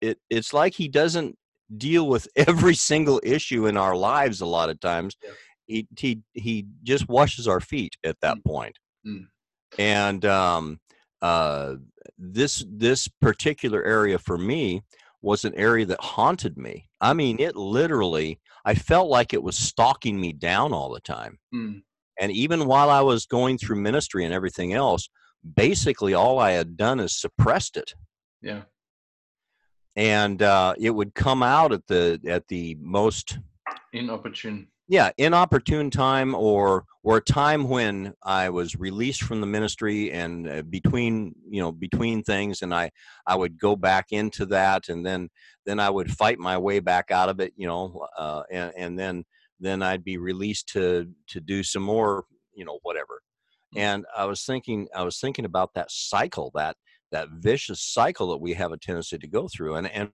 it 0.00 0.18
it's 0.28 0.52
like 0.52 0.74
he 0.74 0.88
doesn't 0.88 1.36
deal 1.78 2.08
with 2.08 2.26
every 2.36 2.74
single 2.74 3.20
issue 3.22 3.66
in 3.66 3.76
our 3.76 3.96
lives 3.96 4.40
a 4.40 4.46
lot 4.46 4.68
of 4.68 4.80
times. 4.80 5.16
Yeah. 5.22 5.30
He 5.66 5.88
he 5.96 6.20
he 6.32 6.66
just 6.82 7.08
washes 7.08 7.46
our 7.46 7.60
feet 7.60 7.96
at 8.04 8.16
that 8.20 8.38
mm. 8.38 8.44
point. 8.44 8.78
Mm. 9.06 9.26
And 9.78 10.24
um 10.24 10.80
uh 11.24 11.76
this 12.18 12.64
this 12.68 13.08
particular 13.08 13.82
area 13.82 14.18
for 14.18 14.36
me 14.36 14.82
was 15.22 15.46
an 15.46 15.54
area 15.54 15.86
that 15.86 16.00
haunted 16.00 16.58
me. 16.58 16.86
I 17.00 17.14
mean, 17.14 17.40
it 17.40 17.56
literally 17.56 18.38
I 18.66 18.74
felt 18.74 19.08
like 19.08 19.32
it 19.32 19.42
was 19.42 19.56
stalking 19.56 20.20
me 20.20 20.34
down 20.34 20.74
all 20.74 20.92
the 20.92 21.00
time. 21.00 21.38
Mm. 21.54 21.82
And 22.20 22.30
even 22.30 22.66
while 22.66 22.90
I 22.90 23.00
was 23.00 23.24
going 23.24 23.56
through 23.56 23.76
ministry 23.76 24.24
and 24.26 24.34
everything 24.34 24.74
else, 24.74 25.08
basically 25.56 26.12
all 26.12 26.38
I 26.38 26.52
had 26.52 26.76
done 26.76 27.00
is 27.00 27.18
suppressed 27.18 27.78
it. 27.78 27.94
Yeah. 28.42 28.62
And 29.96 30.42
uh, 30.42 30.74
it 30.78 30.90
would 30.90 31.14
come 31.14 31.42
out 31.42 31.72
at 31.72 31.86
the 31.86 32.20
at 32.28 32.46
the 32.48 32.76
most 32.80 33.38
inopportune. 33.94 34.68
Yeah, 34.86 35.10
inopportune 35.16 35.90
time 35.90 36.34
or 36.34 36.84
or 37.02 37.16
a 37.16 37.22
time 37.22 37.68
when 37.68 38.12
I 38.22 38.50
was 38.50 38.76
released 38.76 39.22
from 39.22 39.40
the 39.40 39.46
ministry 39.46 40.12
and 40.12 40.48
uh, 40.48 40.62
between 40.62 41.34
you 41.48 41.62
know 41.62 41.72
between 41.72 42.22
things, 42.22 42.60
and 42.60 42.74
I 42.74 42.90
I 43.26 43.34
would 43.34 43.58
go 43.58 43.76
back 43.76 44.06
into 44.10 44.44
that, 44.46 44.90
and 44.90 45.04
then 45.04 45.30
then 45.64 45.80
I 45.80 45.88
would 45.88 46.10
fight 46.10 46.38
my 46.38 46.58
way 46.58 46.80
back 46.80 47.10
out 47.10 47.30
of 47.30 47.40
it, 47.40 47.54
you 47.56 47.66
know, 47.66 48.06
uh, 48.18 48.42
and 48.50 48.72
and 48.76 48.98
then 48.98 49.24
then 49.58 49.82
I'd 49.82 50.04
be 50.04 50.18
released 50.18 50.68
to 50.74 51.08
to 51.28 51.40
do 51.40 51.62
some 51.62 51.82
more, 51.82 52.24
you 52.54 52.66
know, 52.66 52.78
whatever. 52.82 53.22
Mm. 53.74 53.80
And 53.80 54.04
I 54.16 54.26
was 54.26 54.44
thinking, 54.44 54.88
I 54.94 55.02
was 55.02 55.18
thinking 55.18 55.46
about 55.46 55.72
that 55.74 55.90
cycle, 55.90 56.50
that 56.54 56.76
that 57.10 57.28
vicious 57.30 57.80
cycle 57.80 58.30
that 58.32 58.40
we 58.40 58.52
have 58.54 58.72
a 58.72 58.76
tendency 58.76 59.16
to 59.16 59.28
go 59.28 59.48
through, 59.48 59.76
and 59.76 59.90
and 59.90 60.10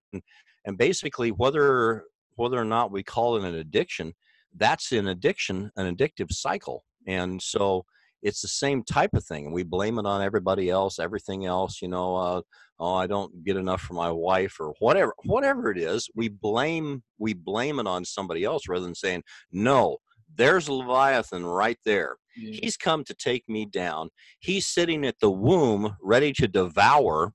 and 0.64 0.78
basically 0.78 1.30
whether 1.32 2.04
whether 2.36 2.58
or 2.58 2.64
not 2.64 2.92
we 2.92 3.02
call 3.02 3.36
it 3.36 3.44
an 3.44 3.54
addiction, 3.56 4.14
that's 4.56 4.92
an 4.92 5.08
addiction, 5.08 5.70
an 5.76 5.94
addictive 5.94 6.32
cycle, 6.32 6.84
and 7.06 7.40
so 7.40 7.84
it's 8.22 8.42
the 8.42 8.48
same 8.48 8.84
type 8.84 9.14
of 9.14 9.24
thing 9.24 9.46
and 9.46 9.54
we 9.54 9.62
blame 9.62 9.98
it 9.98 10.04
on 10.04 10.20
everybody 10.20 10.68
else 10.68 10.98
everything 10.98 11.46
else 11.46 11.80
you 11.80 11.88
know 11.88 12.16
uh, 12.16 12.42
oh 12.78 12.94
i 12.94 13.06
don't 13.06 13.44
get 13.46 13.56
enough 13.56 13.80
for 13.80 13.94
my 13.94 14.10
wife 14.10 14.60
or 14.60 14.74
whatever 14.78 15.14
whatever 15.24 15.70
it 15.70 15.78
is 15.78 16.06
we 16.14 16.28
blame 16.28 17.02
we 17.16 17.32
blame 17.32 17.78
it 17.78 17.86
on 17.86 18.04
somebody 18.04 18.44
else 18.44 18.68
rather 18.68 18.84
than 18.84 18.94
saying 18.94 19.22
no 19.52 19.96
there's 20.36 20.68
leviathan 20.68 21.44
right 21.44 21.78
there. 21.84 22.16
He's 22.34 22.76
come 22.76 23.04
to 23.04 23.14
take 23.14 23.48
me 23.48 23.66
down. 23.66 24.10
He's 24.38 24.66
sitting 24.66 25.04
at 25.04 25.18
the 25.20 25.30
womb 25.30 25.96
ready 26.00 26.32
to 26.34 26.48
devour 26.48 27.32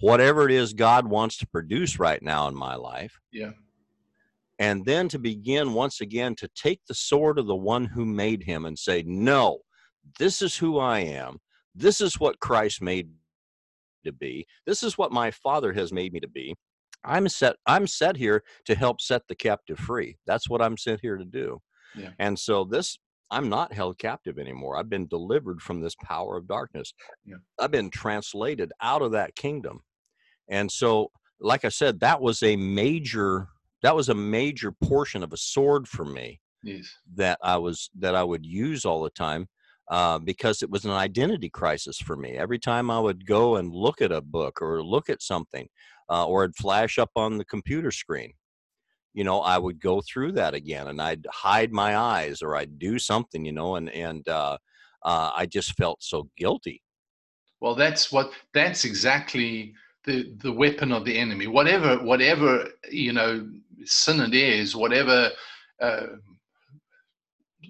whatever 0.00 0.48
it 0.48 0.54
is 0.54 0.72
god 0.72 1.06
wants 1.06 1.36
to 1.38 1.46
produce 1.46 1.98
right 1.98 2.22
now 2.22 2.48
in 2.48 2.54
my 2.54 2.74
life. 2.74 3.18
Yeah 3.32 3.50
and 4.60 4.84
then 4.84 5.08
to 5.08 5.18
begin 5.18 5.72
once 5.72 6.00
again 6.00 6.36
to 6.36 6.48
take 6.54 6.80
the 6.86 6.94
sword 6.94 7.38
of 7.38 7.48
the 7.48 7.56
one 7.56 7.86
who 7.86 8.04
made 8.04 8.44
him 8.44 8.64
and 8.64 8.78
say 8.78 9.02
no 9.04 9.58
this 10.18 10.42
is 10.42 10.56
who 10.56 10.78
I 10.78 11.00
am. 11.00 11.38
This 11.74 12.00
is 12.00 12.18
what 12.18 12.40
Christ 12.40 12.82
made 12.82 13.10
to 14.04 14.12
be. 14.12 14.46
This 14.66 14.82
is 14.82 14.98
what 14.98 15.12
my 15.12 15.30
Father 15.30 15.72
has 15.72 15.92
made 15.92 16.12
me 16.12 16.20
to 16.20 16.28
be. 16.28 16.54
I'm 17.04 17.28
set 17.28 17.56
I'm 17.66 17.86
set 17.86 18.16
here 18.16 18.42
to 18.66 18.74
help 18.74 19.00
set 19.00 19.22
the 19.28 19.34
captive 19.34 19.78
free. 19.78 20.18
That's 20.26 20.50
what 20.50 20.60
I'm 20.60 20.76
sent 20.76 21.00
here 21.00 21.16
to 21.16 21.24
do. 21.24 21.58
Yeah. 21.96 22.10
And 22.18 22.38
so 22.38 22.64
this 22.64 22.98
I'm 23.30 23.48
not 23.48 23.72
held 23.72 23.98
captive 23.98 24.38
anymore. 24.38 24.76
I've 24.76 24.90
been 24.90 25.06
delivered 25.06 25.62
from 25.62 25.80
this 25.80 25.94
power 26.02 26.36
of 26.36 26.48
darkness. 26.48 26.92
Yeah. 27.24 27.36
I've 27.58 27.70
been 27.70 27.90
translated 27.90 28.72
out 28.82 29.02
of 29.02 29.12
that 29.12 29.36
kingdom. 29.36 29.80
And 30.48 30.70
so 30.70 31.10
like 31.40 31.64
I 31.64 31.70
said 31.70 32.00
that 32.00 32.20
was 32.20 32.42
a 32.42 32.56
major 32.56 33.48
that 33.82 33.96
was 33.96 34.08
a 34.08 34.14
major 34.14 34.72
portion 34.72 35.22
of 35.22 35.32
a 35.32 35.36
sword 35.36 35.88
for 35.88 36.04
me. 36.04 36.40
Yes. 36.62 36.94
That 37.14 37.38
I 37.42 37.56
was 37.56 37.90
that 37.98 38.14
I 38.14 38.22
would 38.22 38.44
use 38.44 38.84
all 38.84 39.02
the 39.02 39.10
time 39.10 39.48
uh, 39.90 40.18
because 40.18 40.62
it 40.62 40.70
was 40.70 40.84
an 40.84 40.90
identity 40.92 41.50
crisis 41.50 41.98
for 41.98 42.16
me. 42.16 42.36
Every 42.36 42.58
time 42.58 42.90
I 42.90 43.00
would 43.00 43.26
go 43.26 43.56
and 43.56 43.72
look 43.72 44.00
at 44.00 44.12
a 44.12 44.20
book 44.20 44.60
or 44.62 44.82
look 44.82 45.10
at 45.10 45.22
something, 45.22 45.68
uh, 46.08 46.26
or 46.26 46.44
it'd 46.44 46.56
flash 46.56 46.98
up 46.98 47.10
on 47.16 47.38
the 47.38 47.44
computer 47.44 47.90
screen, 47.90 48.32
you 49.14 49.24
know, 49.24 49.40
I 49.40 49.58
would 49.58 49.80
go 49.80 50.00
through 50.00 50.32
that 50.32 50.54
again, 50.54 50.88
and 50.88 51.02
I'd 51.02 51.26
hide 51.30 51.72
my 51.72 51.96
eyes, 51.96 52.42
or 52.42 52.56
I'd 52.56 52.78
do 52.78 52.98
something, 52.98 53.44
you 53.44 53.52
know, 53.52 53.76
and 53.76 53.90
and 53.90 54.26
uh, 54.28 54.58
uh 55.02 55.30
I 55.34 55.46
just 55.46 55.74
felt 55.76 56.02
so 56.02 56.28
guilty. 56.36 56.82
Well, 57.60 57.74
that's 57.74 58.12
what 58.12 58.32
that's 58.54 58.84
exactly 58.84 59.74
the 60.04 60.32
the 60.42 60.52
weapon 60.52 60.92
of 60.92 61.04
the 61.04 61.18
enemy. 61.18 61.46
Whatever 61.46 61.96
whatever 61.96 62.68
you 62.90 63.12
know 63.12 63.48
sin 63.84 64.20
it 64.20 64.34
is, 64.34 64.76
whatever 64.76 65.30
uh, 65.80 66.06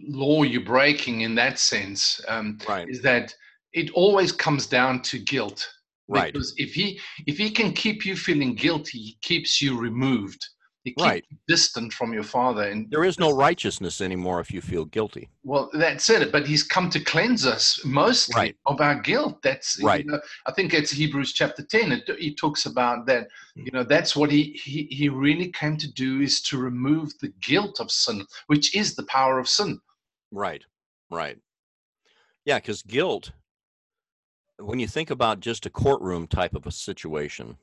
law 0.09 0.43
you're 0.43 0.65
breaking 0.65 1.23
in 1.23 1.35
that 1.35 1.59
sense 1.59 2.21
um, 2.29 2.59
right. 2.69 2.89
is 2.89 3.03
that 3.03 3.35
it 3.73 3.91
always 3.93 4.33
comes 4.33 4.67
down 4.67 5.03
to 5.03 5.19
guilt. 5.19 5.69
Right. 6.09 6.33
Because 6.33 6.55
if 6.57 6.75
he 6.75 6.99
if 7.27 7.39
he 7.39 7.51
can 7.51 7.73
keep 7.73 8.05
you 8.05 8.17
feeling 8.17 8.55
guilty, 8.55 8.99
he 8.99 9.19
keeps 9.23 9.63
you 9.63 9.79
removed. 9.79 10.45
He 10.85 10.93
keeps 10.93 11.03
right. 11.03 11.25
you 11.29 11.37
distant 11.47 11.93
from 11.93 12.15
your 12.15 12.23
father. 12.23 12.63
And 12.63 12.91
there 12.91 13.05
is 13.05 13.19
no 13.19 13.31
righteousness 13.31 14.01
anymore 14.01 14.41
if 14.41 14.51
you 14.51 14.63
feel 14.63 14.87
guilty. 14.87 15.29
Well, 15.45 15.69
that's 15.75 16.09
it. 16.09 16.33
But 16.33 16.47
he's 16.47 16.63
come 16.63 16.89
to 16.91 17.01
cleanse 17.01 17.45
us 17.45 17.85
mostly 17.85 18.35
right. 18.35 18.57
of 18.65 18.81
our 18.81 18.99
guilt. 18.99 19.43
That's 19.43 19.79
right. 19.83 20.05
You 20.05 20.13
know, 20.13 20.21
I 20.47 20.53
think 20.53 20.73
it's 20.73 20.91
Hebrews 20.91 21.35
chapter 21.35 21.63
ten. 21.63 21.93
It, 21.93 22.09
he 22.19 22.35
talks 22.35 22.65
about 22.65 23.05
that. 23.07 23.29
Hmm. 23.57 23.65
You 23.67 23.73
know, 23.73 23.85
that's 23.85 24.17
what 24.17 24.31
he, 24.31 24.59
he 24.65 24.89
he 24.91 25.11
really 25.11 25.53
came 25.53 25.77
to 25.77 25.93
do 25.93 26.23
is 26.23 26.41
to 26.43 26.57
remove 26.57 27.13
the 27.21 27.33
guilt 27.43 27.79
of 27.79 27.91
sin, 27.91 28.25
which 28.47 28.75
is 28.75 28.95
the 28.95 29.05
power 29.05 29.39
of 29.39 29.49
sin. 29.49 29.81
Right, 30.33 30.65
right. 31.11 31.37
Yeah, 32.47 32.59
because 32.59 32.83
guilt, 32.83 33.33
when 34.59 34.79
you 34.79 34.87
think 34.87 35.11
about 35.11 35.41
just 35.41 35.67
a 35.67 35.71
courtroom 35.71 36.27
type 36.27 36.55
of 36.55 36.67
a 36.67 36.73
situation, 36.73 37.59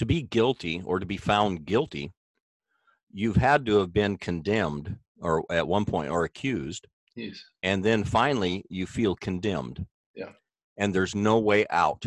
to 0.00 0.06
be 0.06 0.22
guilty 0.22 0.80
or 0.86 0.98
to 0.98 1.04
be 1.04 1.18
found 1.18 1.66
guilty, 1.66 2.10
you've 3.12 3.36
had 3.36 3.66
to 3.66 3.76
have 3.76 3.92
been 3.92 4.16
condemned 4.16 4.96
or 5.20 5.44
at 5.50 5.68
one 5.68 5.84
point 5.84 6.10
or 6.10 6.24
accused. 6.24 6.86
Yes. 7.14 7.44
And 7.62 7.84
then 7.84 8.04
finally 8.04 8.64
you 8.70 8.86
feel 8.86 9.14
condemned. 9.14 9.84
Yeah. 10.14 10.30
And 10.78 10.94
there's 10.94 11.14
no 11.14 11.38
way 11.38 11.66
out. 11.68 12.06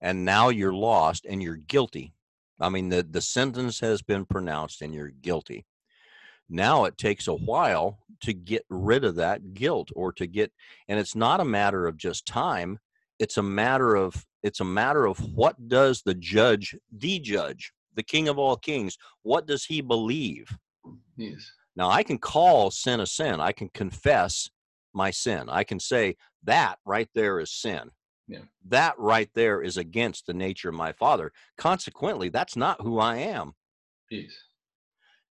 And 0.00 0.24
now 0.24 0.50
you're 0.50 0.72
lost 0.72 1.26
and 1.28 1.42
you're 1.42 1.56
guilty. 1.56 2.14
I 2.60 2.68
mean, 2.68 2.90
the, 2.90 3.02
the 3.02 3.20
sentence 3.20 3.80
has 3.80 4.00
been 4.00 4.24
pronounced 4.24 4.82
and 4.82 4.94
you're 4.94 5.10
guilty. 5.10 5.66
Now 6.48 6.84
it 6.84 6.96
takes 6.96 7.26
a 7.26 7.34
while 7.34 7.98
to 8.20 8.32
get 8.32 8.64
rid 8.70 9.04
of 9.04 9.16
that 9.16 9.52
guilt 9.52 9.90
or 9.96 10.12
to 10.12 10.28
get, 10.28 10.52
and 10.86 11.00
it's 11.00 11.16
not 11.16 11.40
a 11.40 11.44
matter 11.44 11.88
of 11.88 11.96
just 11.96 12.24
time. 12.24 12.78
It's 13.18 13.36
a 13.36 13.42
matter 13.42 13.96
of 13.96 14.24
it's 14.46 14.60
a 14.60 14.64
matter 14.64 15.06
of 15.06 15.18
what 15.34 15.68
does 15.68 16.02
the 16.02 16.14
judge, 16.14 16.76
the 16.90 17.18
judge, 17.18 17.72
the 17.94 18.02
King 18.02 18.28
of 18.28 18.38
all 18.38 18.56
kings, 18.56 18.96
what 19.22 19.46
does 19.46 19.64
he 19.64 19.80
believe? 19.80 20.56
Yes. 21.16 21.50
Now 21.74 21.90
I 21.90 22.02
can 22.02 22.18
call 22.18 22.70
sin 22.70 23.00
a 23.00 23.06
sin. 23.06 23.40
I 23.40 23.52
can 23.52 23.68
confess 23.70 24.48
my 24.94 25.10
sin. 25.10 25.48
I 25.48 25.64
can 25.64 25.80
say 25.80 26.16
that 26.44 26.78
right 26.84 27.08
there 27.14 27.40
is 27.40 27.52
sin. 27.52 27.90
Yeah. 28.28 28.40
That 28.68 28.98
right 28.98 29.30
there 29.34 29.62
is 29.62 29.76
against 29.76 30.26
the 30.26 30.34
nature 30.34 30.68
of 30.68 30.74
my 30.74 30.92
father. 30.92 31.32
Consequently, 31.58 32.28
that's 32.28 32.56
not 32.56 32.80
who 32.80 32.98
I 32.98 33.16
am. 33.16 33.52
Yes 34.10 34.32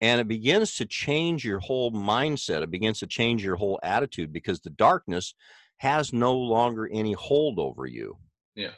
and 0.00 0.20
it 0.20 0.28
begins 0.28 0.74
to 0.74 0.84
change 0.84 1.44
your 1.44 1.58
whole 1.60 1.90
mindset 1.90 2.62
it 2.62 2.70
begins 2.70 2.98
to 2.98 3.06
change 3.06 3.44
your 3.44 3.56
whole 3.56 3.78
attitude 3.82 4.32
because 4.32 4.60
the 4.60 4.70
darkness 4.70 5.34
has 5.78 6.12
no 6.12 6.34
longer 6.34 6.88
any 6.92 7.12
hold 7.12 7.58
over 7.58 7.86
you 7.86 8.16
yeah 8.54 8.72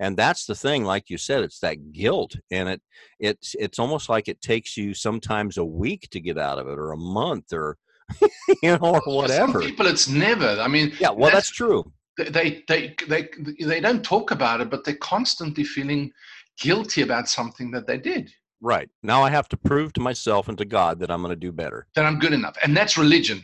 and 0.00 0.16
that's 0.16 0.46
the 0.46 0.54
thing 0.54 0.82
like 0.82 1.08
you 1.08 1.16
said 1.16 1.44
it's 1.44 1.60
that 1.60 1.92
guilt 1.92 2.34
and 2.50 2.68
it 2.68 2.82
it's 3.20 3.54
it's 3.60 3.78
almost 3.78 4.08
like 4.08 4.26
it 4.26 4.40
takes 4.40 4.76
you 4.76 4.92
sometimes 4.92 5.58
a 5.58 5.64
week 5.64 6.08
to 6.10 6.18
get 6.18 6.38
out 6.38 6.58
of 6.58 6.66
it 6.66 6.78
or 6.78 6.90
a 6.90 6.96
month 6.96 7.52
or 7.52 7.76
you 8.62 8.76
know 8.76 8.78
or 8.96 9.02
whatever 9.04 9.52
For 9.52 9.62
some 9.62 9.70
people 9.70 9.86
it's 9.86 10.08
never 10.08 10.58
i 10.60 10.66
mean 10.66 10.92
yeah 10.98 11.10
well 11.10 11.30
that's, 11.30 11.48
that's 11.48 11.50
true 11.50 11.92
they 12.18 12.64
they 12.66 12.96
they 13.08 13.28
they 13.60 13.80
don't 13.80 14.02
talk 14.02 14.32
about 14.32 14.60
it 14.60 14.70
but 14.70 14.84
they're 14.84 14.96
constantly 14.96 15.62
feeling 15.62 16.10
guilty 16.58 17.02
about 17.02 17.28
something 17.28 17.70
that 17.70 17.86
they 17.86 17.98
did 17.98 18.30
Right. 18.62 18.90
Now 19.02 19.22
I 19.22 19.30
have 19.30 19.48
to 19.48 19.56
prove 19.56 19.94
to 19.94 20.00
myself 20.00 20.48
and 20.48 20.58
to 20.58 20.66
God 20.66 21.00
that 21.00 21.10
I'm 21.10 21.22
going 21.22 21.30
to 21.30 21.36
do 21.36 21.50
better. 21.50 21.86
That 21.94 22.04
I'm 22.04 22.18
good 22.18 22.34
enough. 22.34 22.56
And 22.62 22.76
that's 22.76 22.98
religion. 22.98 23.42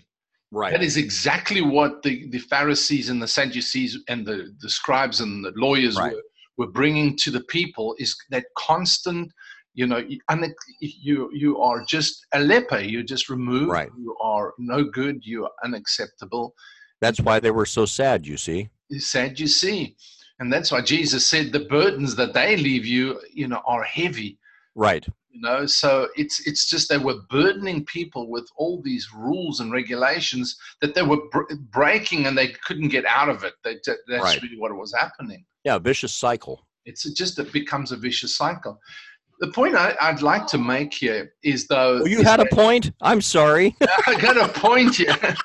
Right. 0.53 0.71
That 0.71 0.83
is 0.83 0.97
exactly 0.97 1.61
what 1.61 2.03
the, 2.03 2.29
the 2.29 2.39
Pharisees 2.39 3.09
and 3.09 3.21
the 3.21 3.27
Sadducees 3.27 3.99
and 4.09 4.27
the, 4.27 4.55
the 4.61 4.71
scribes 4.71 5.21
and 5.21 5.45
the 5.45 5.53
lawyers 5.57 5.97
right. 5.97 6.13
were, 6.13 6.23
were 6.57 6.67
bringing 6.67 7.17
to 7.17 7.31
the 7.31 7.43
people 7.43 7.95
is 7.99 8.17
that 8.31 8.45
constant 8.57 9.33
you 9.75 9.87
know 9.87 10.03
and 10.31 10.55
you 10.81 11.31
you 11.33 11.61
are 11.61 11.85
just 11.85 12.27
a 12.33 12.41
leper 12.41 12.79
you're 12.79 13.03
just 13.03 13.29
removed 13.29 13.71
right. 13.71 13.91
you 13.99 14.17
are 14.21 14.55
no 14.59 14.85
good 14.85 15.21
you're 15.23 15.51
unacceptable. 15.65 16.55
That's 17.01 17.21
why 17.21 17.41
they 17.41 17.51
were 17.51 17.67
so 17.67 17.85
sad 17.85 18.27
you 18.27 18.39
see. 18.39 18.71
Sad 18.99 19.39
you 19.39 19.47
see. 19.47 19.97
And 20.41 20.53
that's 20.53 20.73
why 20.73 20.81
jesus 20.81 21.27
said 21.27 21.53
the 21.53 21.67
burdens 21.77 22.17
that 22.17 22.33
they 22.35 22.57
leave 22.57 22.87
you 22.87 23.21
you 23.33 23.49
know 23.49 23.63
are 23.67 23.85
heavy. 23.85 24.39
Right 24.75 25.07
you 25.37 25.43
know 25.43 25.67
so 25.67 26.09
it's 26.17 26.47
it's 26.47 26.67
just 26.67 26.89
they 26.89 26.99
were 26.99 27.17
burdening 27.29 27.85
people 27.85 28.29
with 28.29 28.49
all 28.57 28.81
these 28.83 29.09
rules 29.15 29.61
and 29.61 29.71
regulations 29.71 30.57
that 30.81 30.95
they 30.95 31.03
were 31.03 31.19
br- 31.31 31.55
breaking 31.71 32.27
and 32.27 32.37
they 32.37 32.49
couldn't 32.65 32.89
get 32.89 33.05
out 33.05 33.29
of 33.29 33.45
it 33.45 33.55
they, 33.63 33.77
that's 33.85 34.23
right. 34.23 34.43
really 34.43 34.59
what 34.59 34.75
was 34.75 34.95
happening 34.99 35.45
yeah 35.65 35.79
vicious 35.79 36.15
cycle 36.15 36.67
it's 36.87 37.05
just 37.13 37.39
it 37.39 37.53
becomes 37.53 37.93
a 37.93 37.97
vicious 37.97 38.37
cycle 38.37 38.81
the 39.41 39.49
point 39.49 39.75
I, 39.75 40.11
would 40.11 40.23
like 40.23 40.47
to 40.47 40.57
make 40.57 40.95
here 40.95 41.35
is 41.43 41.67
though. 41.67 42.01
Oh, 42.01 42.07
you 42.07 42.23
had 42.23 42.41
a 42.41 42.47
point. 42.47 42.93
I'm 43.03 43.21
sorry. 43.21 43.77
I 44.07 44.19
got 44.19 44.39
a 44.39 44.49
point 44.49 44.97
here. 44.97 45.37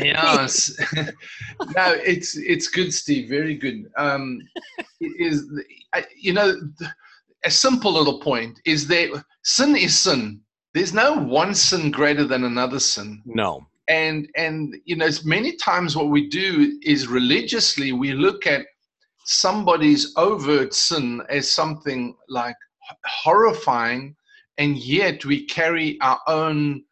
yes. 0.00 0.74
no, 0.96 1.92
it's 2.12 2.34
it's 2.38 2.68
good, 2.68 2.94
Steve. 2.94 3.28
Very 3.28 3.56
good. 3.56 3.90
Um, 3.98 4.40
it 5.00 5.12
is 5.18 5.44
you 6.18 6.32
know 6.32 6.58
a 7.46 7.50
simple 7.50 7.92
little 7.92 8.18
point 8.18 8.60
is 8.66 8.88
that 8.88 9.24
sin 9.44 9.76
is 9.76 9.96
sin. 9.98 10.40
There's 10.74 10.92
no 10.92 11.14
one 11.14 11.54
sin 11.54 11.90
greater 11.90 12.24
than 12.24 12.44
another 12.44 12.80
sin. 12.80 13.22
No. 13.24 13.66
And 13.88 14.28
and 14.36 14.76
you 14.84 14.96
know, 14.96 15.08
many 15.24 15.56
times 15.56 15.96
what 15.96 16.10
we 16.10 16.28
do 16.28 16.78
is 16.82 17.06
religiously 17.06 17.92
we 17.92 18.12
look 18.12 18.46
at 18.46 18.66
somebody's 19.24 20.12
overt 20.16 20.74
sin 20.74 21.22
as 21.30 21.50
something 21.50 22.16
like 22.28 22.56
horrifying, 23.04 24.16
and 24.58 24.76
yet 24.76 25.24
we 25.24 25.46
carry 25.46 25.98
our 26.00 26.18
own. 26.26 26.82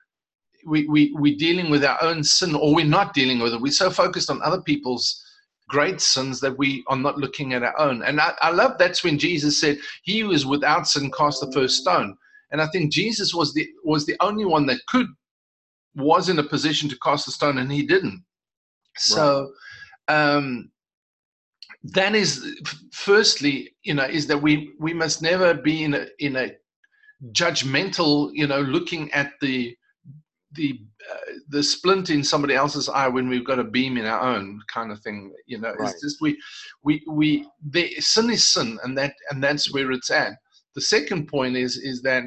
We, 0.66 0.86
we, 0.86 1.12
we're 1.18 1.36
dealing 1.36 1.68
with 1.70 1.84
our 1.84 2.02
own 2.02 2.24
sin, 2.24 2.54
or 2.54 2.74
we're 2.74 2.86
not 2.86 3.12
dealing 3.12 3.38
with 3.38 3.52
it. 3.52 3.60
We're 3.60 3.70
so 3.70 3.90
focused 3.90 4.30
on 4.30 4.40
other 4.42 4.62
people's 4.62 5.22
great 5.68 6.00
sins 6.00 6.40
that 6.40 6.56
we 6.58 6.84
are 6.88 6.96
not 6.96 7.18
looking 7.18 7.54
at 7.54 7.62
our 7.62 7.78
own. 7.78 8.02
And 8.02 8.20
I, 8.20 8.34
I 8.40 8.50
love 8.50 8.72
that's 8.78 9.04
when 9.04 9.18
Jesus 9.18 9.60
said, 9.60 9.78
He 10.02 10.20
who 10.20 10.32
is 10.32 10.46
without 10.46 10.86
sin 10.86 11.10
cast 11.16 11.40
the 11.40 11.52
first 11.52 11.78
stone. 11.78 12.16
And 12.50 12.60
I 12.60 12.66
think 12.68 12.92
Jesus 12.92 13.34
was 13.34 13.52
the 13.54 13.66
was 13.82 14.06
the 14.06 14.16
only 14.20 14.44
one 14.44 14.66
that 14.66 14.80
could 14.86 15.06
was 15.96 16.28
in 16.28 16.38
a 16.38 16.44
position 16.44 16.88
to 16.88 16.98
cast 17.02 17.26
the 17.26 17.32
stone, 17.32 17.58
and 17.58 17.70
he 17.70 17.84
didn't. 17.84 18.24
So 18.96 19.50
right. 20.08 20.32
um, 20.32 20.70
that 21.82 22.14
is 22.14 22.46
firstly 22.92 23.74
you 23.82 23.94
know 23.94 24.04
is 24.04 24.26
that 24.28 24.38
we 24.38 24.72
we 24.78 24.94
must 24.94 25.20
never 25.20 25.54
be 25.54 25.84
in 25.84 25.94
a 25.94 26.06
in 26.18 26.36
a 26.36 26.52
judgmental 27.32 28.30
you 28.32 28.46
know 28.46 28.60
looking 28.60 29.12
at 29.12 29.32
the 29.40 29.76
the 30.52 30.80
the 31.48 31.62
splint 31.62 32.10
in 32.10 32.24
somebody 32.24 32.54
else's 32.54 32.88
eye 32.88 33.08
when 33.08 33.28
we've 33.28 33.46
got 33.46 33.58
a 33.58 33.64
beam 33.64 33.96
in 33.96 34.06
our 34.06 34.20
own 34.20 34.60
kind 34.72 34.90
of 34.90 35.00
thing 35.00 35.32
you 35.46 35.58
know 35.58 35.72
right. 35.78 35.90
it's 35.90 36.00
just 36.00 36.20
we 36.20 36.38
we 36.82 37.02
we 37.08 37.46
the 37.70 37.90
sin 37.98 38.30
is 38.30 38.46
sin 38.46 38.78
and 38.84 38.96
that 38.96 39.14
and 39.30 39.42
that's 39.42 39.72
where 39.72 39.90
it's 39.92 40.10
at. 40.10 40.32
The 40.74 40.80
second 40.80 41.28
point 41.28 41.56
is 41.56 41.76
is 41.76 42.02
that 42.02 42.24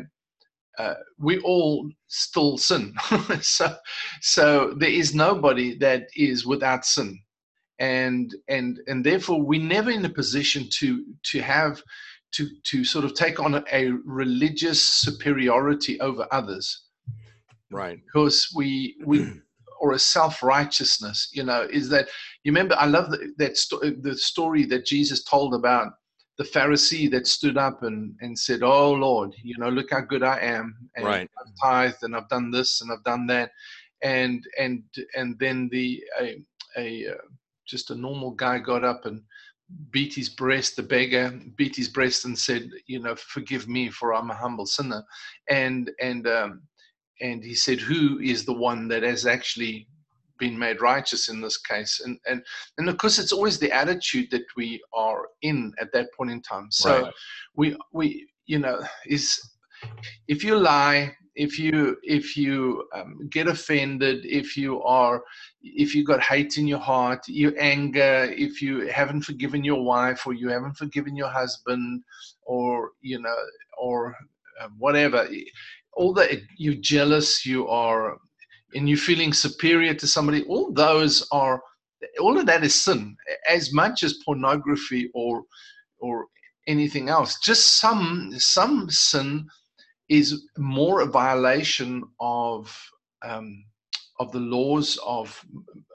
uh, 0.78 0.94
we 1.18 1.40
all 1.40 1.90
still 2.08 2.58
sin. 2.58 2.94
So 3.42 3.76
so 4.22 4.74
there 4.78 4.90
is 4.90 5.16
nobody 5.16 5.78
that 5.80 6.08
is 6.16 6.46
without 6.46 6.86
sin. 6.86 7.20
And 7.80 8.34
and 8.48 8.80
and 8.88 9.06
therefore 9.06 9.42
we're 9.42 9.62
never 9.62 9.92
in 9.92 10.06
a 10.06 10.10
position 10.10 10.68
to 10.80 11.04
to 11.32 11.42
have 11.42 11.82
to 12.34 12.48
to 12.64 12.84
sort 12.84 13.06
of 13.06 13.14
take 13.14 13.40
on 13.40 13.56
a, 13.56 13.64
a 13.72 13.92
religious 14.06 14.82
superiority 14.88 16.00
over 16.00 16.28
others 16.32 16.87
right 17.72 18.00
because 18.06 18.50
we 18.56 18.96
we 19.06 19.26
or 19.80 19.94
a 19.94 20.00
self-righteousness 20.00 21.30
you 21.34 21.44
know 21.44 21.68
is 21.72 21.90
that 21.90 22.08
you 22.44 22.52
remember 22.52 22.76
i 22.80 22.86
love 22.86 23.12
the, 23.12 23.34
that 23.38 23.58
sto- 23.58 23.80
the 24.02 24.18
story 24.18 24.66
that 24.66 24.86
jesus 24.86 25.24
told 25.24 25.54
about 25.54 25.94
the 26.38 26.44
pharisee 26.44 27.10
that 27.10 27.28
stood 27.28 27.58
up 27.58 27.84
and 27.84 28.16
and 28.22 28.38
said 28.38 28.64
oh 28.64 28.92
lord 28.92 29.34
you 29.44 29.56
know 29.58 29.70
look 29.70 29.90
how 29.92 30.00
good 30.00 30.24
i 30.24 30.40
am 30.40 30.76
and 30.96 31.06
right. 31.06 31.30
i've 31.40 31.54
tithed 31.62 32.04
and 32.04 32.16
i've 32.16 32.30
done 32.30 32.50
this 32.50 32.82
and 32.82 32.92
i've 32.92 33.04
done 33.04 33.28
that 33.28 33.52
and 34.04 34.44
and 34.60 34.84
and 35.16 35.38
then 35.40 35.70
the 35.72 36.04
a, 36.20 36.42
a 36.78 37.12
uh, 37.12 37.22
just 37.68 37.92
a 37.92 37.96
normal 37.96 38.32
guy 38.32 38.58
got 38.58 38.84
up 38.84 39.06
and 39.06 39.22
beat 39.92 40.14
his 40.14 40.30
breast, 40.30 40.76
the 40.76 40.84
beggar 40.84 41.40
beat 41.56 41.76
his 41.76 41.90
breast 41.90 42.26
and 42.26 42.38
said, 42.38 42.70
you 42.88 43.00
know, 43.00 43.16
forgive 43.16 43.68
me 43.68 43.90
for 43.90 44.14
I'm 44.14 44.32
a 44.32 44.36
humble 44.36 44.66
sinner. 44.66 45.04
And 45.50 45.92
and 46.02 46.28
um, 46.28 46.62
and 47.22 47.44
he 47.44 47.56
said, 47.56 47.80
who 47.80 48.20
is 48.20 48.46
the 48.46 48.54
one 48.54 48.88
that 48.90 49.04
has 49.04 49.26
actually 49.26 49.88
been 50.40 50.58
made 50.58 50.82
righteous 50.82 51.30
in 51.30 51.42
this 51.42 51.58
case? 51.58 52.02
And 52.04 52.20
and 52.28 52.44
and 52.78 52.90
of 52.90 52.98
course, 52.98 53.20
it's 53.20 53.32
always 53.32 53.60
the 53.60 53.72
attitude 53.72 54.30
that 54.32 54.46
we 54.56 54.82
are 54.94 55.28
in 55.42 55.74
at 55.80 55.92
that 55.94 56.14
point 56.14 56.32
in 56.32 56.42
time. 56.42 56.68
So 56.72 57.04
right. 57.04 57.14
we 57.56 57.78
we 57.94 58.28
you 58.46 58.60
know 58.60 58.82
is 59.06 59.40
if 60.28 60.44
you 60.44 60.58
lie 60.58 61.16
if 61.38 61.60
you 61.60 61.96
if 62.02 62.36
you 62.36 62.84
um, 62.94 63.28
get 63.30 63.48
offended 63.48 64.26
if 64.26 64.58
you 64.58 64.82
are 64.82 65.24
if 65.62 65.94
you 65.94 66.04
got 66.04 66.22
hate 66.22 66.58
in 66.58 66.66
your 66.66 66.80
heart 66.80 67.20
you 67.28 67.56
anger 67.58 68.28
if 68.36 68.62
you 68.62 68.88
haven't 68.88 69.22
forgiven 69.22 69.64
your 69.64 69.84
wife 69.84 70.26
or 70.26 70.34
you 70.34 70.50
haven't 70.50 70.74
forgiven 70.76 71.16
your 71.16 71.30
husband 71.30 72.02
or 72.42 72.92
you 73.02 73.22
know 73.22 73.38
or 73.78 74.16
uh, 74.60 74.68
whatever 74.80 75.28
all 75.98 76.14
that 76.14 76.30
you're 76.58 76.76
jealous 76.76 77.46
you 77.46 77.68
are 77.68 78.18
and 78.74 78.88
you're 78.88 78.98
feeling 78.98 79.34
superior 79.34 79.94
to 79.94 80.08
somebody 80.08 80.44
all 80.44 80.72
those 80.72 81.28
are 81.32 81.62
all 82.20 82.38
of 82.38 82.46
that 82.46 82.64
is 82.64 82.76
sin 82.76 83.16
as 83.50 83.74
much 83.74 84.04
as 84.04 84.20
pornography 84.26 85.10
or 85.14 85.44
or 86.00 86.28
anything 86.68 87.10
else 87.10 87.40
just 87.40 87.80
some 87.80 88.32
some 88.38 88.90
sin 88.90 89.46
is 90.10 90.48
more 90.58 91.02
a 91.02 91.06
violation 91.06 92.04
of 92.20 92.74
um, 93.26 93.66
of 94.20 94.32
the 94.32 94.40
laws 94.40 94.98
of 95.06 95.44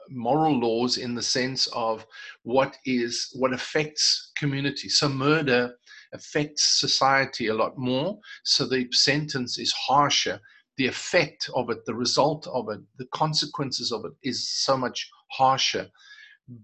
moral 0.09 0.59
laws 0.59 0.97
in 0.97 1.15
the 1.15 1.21
sense 1.21 1.67
of 1.73 2.05
what 2.43 2.77
is 2.85 3.29
what 3.33 3.53
affects 3.53 4.31
community. 4.37 4.89
So 4.89 5.09
murder 5.09 5.75
affects 6.13 6.79
society 6.79 7.47
a 7.47 7.53
lot 7.53 7.77
more. 7.77 8.19
So 8.43 8.65
the 8.65 8.87
sentence 8.91 9.57
is 9.57 9.71
harsher. 9.73 10.39
The 10.77 10.87
effect 10.87 11.49
of 11.55 11.69
it, 11.69 11.85
the 11.85 11.95
result 11.95 12.47
of 12.47 12.69
it, 12.69 12.81
the 12.97 13.07
consequences 13.13 13.91
of 13.91 14.05
it 14.05 14.13
is 14.23 14.49
so 14.49 14.77
much 14.77 15.09
harsher. 15.31 15.89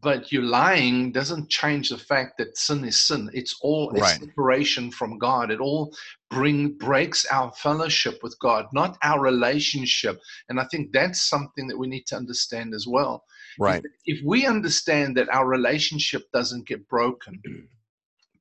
But 0.02 0.32
you 0.32 0.42
lying 0.42 1.14
doesn't 1.14 1.50
change 1.50 1.90
the 1.90 1.98
fact 1.98 2.38
that 2.38 2.58
sin 2.58 2.84
is 2.84 3.02
sin. 3.02 3.30
It's 3.34 3.56
all 3.62 3.96
a 3.96 4.06
separation 4.06 4.92
from 4.92 5.18
god. 5.18 5.52
It 5.52 5.62
all 5.62 5.96
bring 6.30 6.78
breaks 6.78 7.26
our 7.32 7.52
fellowship 7.54 8.20
with 8.22 8.38
god 8.40 8.66
not 8.74 8.98
our 9.04 9.22
relationship. 9.22 10.20
And 10.50 10.60
i 10.60 10.66
think 10.66 10.92
that's 10.92 11.22
something 11.22 11.68
that 11.68 11.78
we 11.78 11.88
need 11.88 12.06
to 12.08 12.18
understand 12.18 12.74
as 12.74 12.88
well. 12.88 13.24
Right. 13.58 13.84
if 14.06 14.20
we 14.26 14.46
understand 14.46 15.18
that 15.18 15.30
our 15.30 15.48
relationship 15.48 16.24
doesn't 16.32 16.68
get 16.68 16.88
broken 16.88 17.42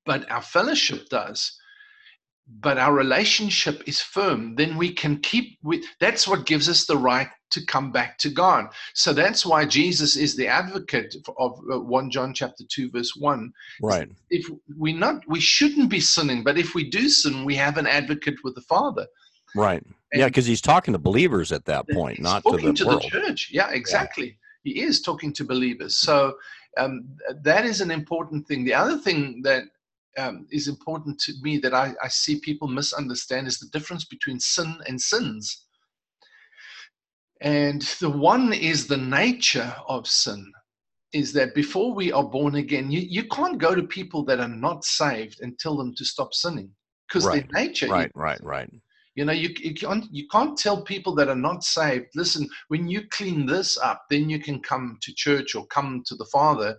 but 0.09 0.21
our 0.31 0.43
fellowship 0.43 1.09
does 1.09 1.41
but 2.61 2.79
our 2.79 2.95
relationship 2.95 3.77
is 3.87 4.01
firm 4.01 4.55
then 4.57 4.77
we 4.77 4.91
can 4.93 5.15
keep 5.31 5.59
with 5.63 5.83
that's 6.01 6.27
what 6.27 6.47
gives 6.47 6.69
us 6.69 6.87
the 6.87 6.97
right 6.97 7.29
to 7.51 7.65
come 7.65 7.91
back 7.91 8.19
to 8.19 8.29
God. 8.29 8.67
So 8.95 9.13
that's 9.13 9.47
why 9.47 9.65
Jesus 9.65 10.17
is 10.17 10.37
the 10.37 10.47
advocate 10.47 11.15
of 11.39 11.59
1 11.67 12.07
uh, 12.07 12.09
John 12.11 12.35
chapter 12.35 12.65
2 12.69 12.91
verse 12.91 13.15
1. 13.17 13.53
Right. 13.83 14.09
If 14.31 14.47
we 14.77 14.93
not 14.93 15.27
we 15.29 15.41
shouldn't 15.41 15.91
be 15.91 16.01
sinning, 16.01 16.43
but 16.45 16.59
if 16.59 16.75
we 16.75 16.89
do 16.89 17.09
sin, 17.09 17.45
we 17.45 17.55
have 17.57 17.79
an 17.79 17.87
advocate 17.87 18.37
with 18.45 18.55
the 18.55 18.61
Father. 18.63 19.07
Right. 19.55 19.83
And 20.13 20.21
yeah, 20.21 20.27
because 20.27 20.47
he's 20.47 20.61
talking 20.61 20.93
to 20.93 20.99
believers 20.99 21.53
at 21.53 21.65
that 21.67 21.89
point, 21.89 22.21
not 22.21 22.43
to 22.45 22.57
the 22.57 22.73
to 22.73 22.87
world. 22.87 23.03
the 23.03 23.09
church. 23.09 23.51
Yeah, 23.53 23.71
exactly. 23.71 24.39
Yeah. 24.65 24.75
He 24.75 24.83
is 24.83 25.01
talking 25.01 25.33
to 25.35 25.45
believers. 25.45 25.97
So 25.97 26.37
um, 26.77 27.09
that 27.43 27.65
is 27.65 27.81
an 27.81 27.91
important 27.91 28.47
thing. 28.47 28.65
The 28.65 28.75
other 28.75 28.99
thing 28.99 29.41
that 29.45 29.65
um, 30.17 30.47
is 30.51 30.69
important 30.69 31.19
to 31.21 31.33
me 31.43 31.59
that 31.59 31.75
I, 31.75 31.93
I 32.03 32.09
see 32.09 32.41
people 32.41 32.69
misunderstand 32.69 33.47
is 33.47 33.59
the 33.59 33.69
difference 33.79 34.05
between 34.05 34.41
sin 34.41 34.79
and 34.87 35.01
sins. 35.01 35.67
And 37.41 37.83
the 38.01 38.11
one 38.11 38.53
is 38.53 38.87
the 38.87 38.97
nature 38.97 39.75
of 39.87 40.09
sin, 40.09 40.53
is 41.13 41.33
that 41.35 41.55
before 41.55 41.95
we 41.95 42.11
are 42.11 42.25
born 42.25 42.57
again, 42.57 42.91
you, 42.91 43.01
you 43.01 43.25
can't 43.29 43.59
go 43.59 43.75
to 43.75 43.83
people 43.83 44.25
that 44.25 44.41
are 44.41 44.49
not 44.49 44.85
saved 44.85 45.41
and 45.41 45.59
tell 45.59 45.77
them 45.77 45.95
to 45.97 46.05
stop 46.05 46.35
sinning 46.35 46.71
because 47.09 47.25
right. 47.27 47.49
their 47.51 47.63
nature. 47.63 47.89
Right, 47.89 48.07
is, 48.07 48.13
right, 48.15 48.43
right. 48.43 48.71
You 49.15 49.25
know, 49.25 49.33
you, 49.33 49.51
you, 49.59 49.75
can't, 49.75 50.05
you 50.13 50.29
can't 50.29 50.57
tell 50.57 50.83
people 50.83 51.15
that 51.17 51.29
are 51.29 51.35
not 51.35 51.65
saved, 51.65 52.07
listen, 52.15 52.49
when 52.69 52.87
you 52.89 53.03
clean 53.11 53.47
this 53.47 53.77
up, 53.79 54.05
then 54.11 54.31
you 54.31 54.39
can 54.39 54.61
come 54.61 54.99
to 55.03 55.15
church 55.15 55.55
or 55.55 55.67
come 55.67 56.03
to 56.07 56.15
the 56.15 56.27
Father. 56.27 56.77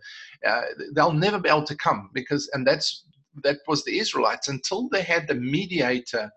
Uh, 0.47 0.61
they'll 0.93 1.11
never 1.11 1.39
be 1.39 1.49
able 1.49 1.65
to 1.65 1.75
come 1.75 2.09
because, 2.13 2.49
and 2.53 2.65
that's 2.65 3.03
that 3.43 3.59
was 3.67 3.83
the 3.83 3.99
Israelites 3.99 4.47
until 4.47 4.89
they 4.89 5.01
had 5.01 5.27
the 5.27 5.35
mediator 5.35 6.29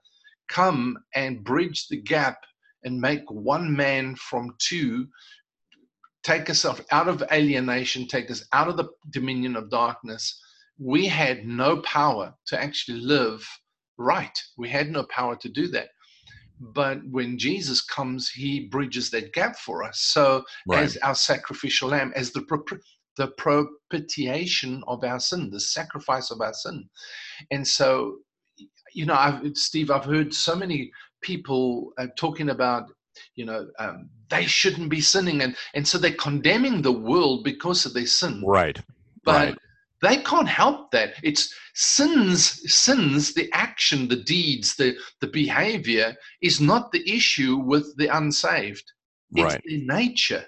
come 0.49 0.99
and 1.15 1.45
bridge 1.45 1.89
the 1.89 2.01
gap 2.01 2.39
and 2.85 3.01
make 3.01 3.23
one 3.31 3.75
man 3.75 4.17
from 4.17 4.55
two 4.59 5.07
take 6.23 6.49
us 6.49 6.65
out 6.65 7.09
of 7.09 7.23
alienation, 7.33 8.07
take 8.07 8.31
us 8.31 8.45
out 8.53 8.69
of 8.69 8.77
the 8.77 8.89
dominion 9.11 9.57
of 9.57 9.71
darkness. 9.71 10.41
We 10.79 11.07
had 11.07 11.47
no 11.47 11.79
power 11.79 12.35
to 12.47 12.63
actually 12.63 13.01
live 13.01 13.47
right. 13.99 14.37
We 14.57 14.69
had 14.69 14.91
no 14.91 15.05
power 15.05 15.37
to 15.37 15.49
do 15.49 15.69
that. 15.69 15.89
But 16.61 16.99
when 17.11 17.39
Jesus 17.39 17.81
comes, 17.81 18.29
he 18.29 18.69
bridges 18.69 19.11
that 19.11 19.33
gap 19.33 19.57
for 19.57 19.83
us. 19.83 20.01
So, 20.01 20.45
right. 20.69 20.85
as 20.85 20.97
our 20.99 21.15
sacrificial 21.15 21.89
lamb, 21.89 22.13
as 22.15 22.31
the 22.31 22.43
the 23.17 23.29
propitiation 23.29 24.83
of 24.87 25.05
our 25.05 25.21
sin, 25.21 25.51
the 25.51 25.61
sacrifice 25.61 26.31
of 26.31 26.41
our 26.41 26.55
sin. 26.55 26.89
And 27.51 27.67
so, 27.67 28.19
you 28.95 29.07
know, 29.07 29.15
I've, 29.15 29.57
Steve, 29.57 29.91
I've 29.91 30.05
heard 30.05 30.33
so 30.33 30.55
many 30.55 30.91
people 31.21 31.93
uh, 31.99 32.07
talking 32.17 32.51
about, 32.51 32.91
you 33.35 33.45
know, 33.45 33.69
um, 33.79 34.09
they 34.31 34.47
shouldn't 34.47 34.89
be 34.89 35.01
sinning, 35.01 35.43
and 35.43 35.55
and 35.75 35.87
so 35.87 35.99
they're 35.99 36.13
condemning 36.13 36.81
the 36.81 36.93
world 36.93 37.45
because 37.45 37.85
of 37.85 37.93
their 37.93 38.07
sin. 38.07 38.43
Right. 38.45 38.81
But 39.25 39.49
right. 39.49 39.59
they 40.01 40.17
can't 40.23 40.49
help 40.49 40.91
that. 40.93 41.15
It's 41.23 41.55
sins, 41.75 42.73
sins, 42.73 43.35
the 43.35 43.51
action, 43.53 44.09
the 44.09 44.17
deeds, 44.17 44.77
the 44.77 44.97
the 45.21 45.27
behavior 45.29 46.15
is 46.41 46.61
not 46.61 46.91
the 46.93 47.09
issue 47.09 47.59
with 47.59 47.95
the 47.99 48.09
unsaved. 48.09 48.91
It's 49.35 49.55
right. 49.55 49.63
their 49.67 49.99
nature. 49.99 50.45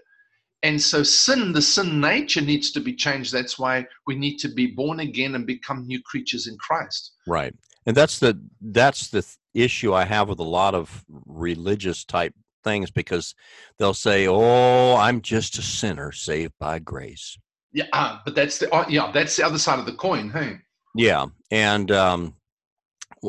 And 0.64 0.80
so 0.80 1.02
sin, 1.02 1.52
the 1.52 1.60
sin 1.60 2.00
nature 2.00 2.40
needs 2.40 2.72
to 2.72 2.80
be 2.80 2.94
changed. 2.94 3.32
That's 3.32 3.58
why 3.58 3.86
we 4.06 4.16
need 4.16 4.38
to 4.38 4.48
be 4.48 4.66
born 4.66 5.00
again 5.00 5.34
and 5.34 5.46
become 5.46 5.86
new 5.86 6.00
creatures 6.02 6.46
in 6.46 6.56
Christ. 6.56 7.12
Right. 7.26 7.54
And 7.84 7.94
that's 7.94 8.18
the 8.18 8.40
that's 8.62 9.08
the 9.08 9.24
issue 9.52 9.92
I 9.92 10.06
have 10.06 10.30
with 10.30 10.38
a 10.38 10.42
lot 10.44 10.74
of 10.74 11.04
religious 11.26 12.02
type 12.02 12.34
things 12.64 12.90
because 12.90 13.34
they'll 13.78 13.92
say, 13.92 14.26
"Oh, 14.26 14.96
I'm 14.96 15.20
just 15.20 15.58
a 15.58 15.62
sinner 15.62 16.12
saved 16.12 16.54
by 16.58 16.78
grace." 16.78 17.36
Yeah, 17.74 17.84
uh, 17.92 18.20
but 18.24 18.34
that's 18.34 18.58
the 18.58 18.74
uh, 18.74 18.86
yeah, 18.88 19.10
that's 19.12 19.36
the 19.36 19.44
other 19.44 19.58
side 19.58 19.78
of 19.78 19.84
the 19.84 19.92
coin, 19.92 20.30
hey. 20.30 20.56
Yeah, 20.94 21.26
and 21.50 21.90
um, 21.90 22.36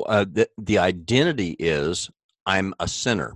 uh, 0.05 0.25
the 0.31 0.47
the 0.57 0.77
identity 0.77 1.57
is 1.59 2.09
I'm 2.45 2.73
a 2.79 2.87
sinner. 2.87 3.35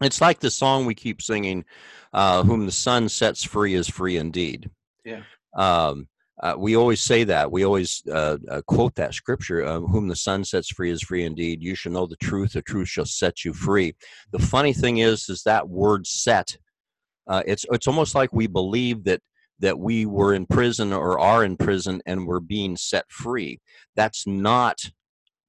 It's 0.00 0.20
like 0.20 0.40
the 0.40 0.50
song 0.50 0.86
we 0.86 0.94
keep 0.94 1.20
singing, 1.20 1.64
uh, 2.12 2.42
"Whom 2.44 2.66
the 2.66 2.72
Son 2.72 3.08
sets 3.08 3.44
free 3.44 3.74
is 3.74 3.88
free 3.88 4.16
indeed." 4.16 4.70
Yeah. 5.04 5.22
Um, 5.56 6.08
uh, 6.42 6.54
we 6.56 6.74
always 6.74 7.02
say 7.02 7.24
that. 7.24 7.52
We 7.52 7.64
always 7.64 8.02
uh, 8.10 8.38
uh, 8.50 8.62
quote 8.62 8.94
that 8.94 9.14
scripture: 9.14 9.64
uh, 9.64 9.80
"Whom 9.80 10.08
the 10.08 10.16
Son 10.16 10.44
sets 10.44 10.70
free 10.70 10.90
is 10.90 11.02
free 11.02 11.24
indeed." 11.24 11.62
You 11.62 11.74
shall 11.74 11.92
know 11.92 12.06
the 12.06 12.16
truth; 12.16 12.52
the 12.52 12.62
truth 12.62 12.88
shall 12.88 13.04
set 13.04 13.44
you 13.44 13.52
free. 13.52 13.94
The 14.32 14.38
funny 14.38 14.72
thing 14.72 14.98
is, 14.98 15.28
is 15.28 15.42
that 15.42 15.68
word 15.68 16.06
"set." 16.06 16.56
Uh, 17.26 17.42
it's 17.46 17.66
it's 17.70 17.86
almost 17.86 18.14
like 18.14 18.32
we 18.32 18.46
believe 18.46 19.04
that 19.04 19.20
that 19.58 19.78
we 19.78 20.06
were 20.06 20.32
in 20.32 20.46
prison 20.46 20.92
or 20.92 21.18
are 21.20 21.44
in 21.44 21.56
prison 21.56 22.00
and 22.06 22.26
we're 22.26 22.40
being 22.40 22.76
set 22.76 23.04
free. 23.10 23.60
That's 23.94 24.26
not 24.26 24.90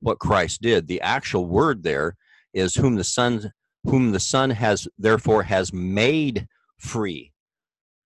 what 0.01 0.19
Christ 0.19 0.61
did. 0.61 0.87
The 0.87 0.99
actual 0.99 1.45
word 1.45 1.83
there 1.83 2.17
is 2.53 2.75
"whom 2.75 2.95
the 2.95 3.05
Son 3.05 3.53
whom 3.83 4.11
the 4.11 4.19
Son 4.19 4.49
has 4.49 4.87
therefore 4.97 5.43
has 5.43 5.73
made 5.73 6.47
free 6.77 7.31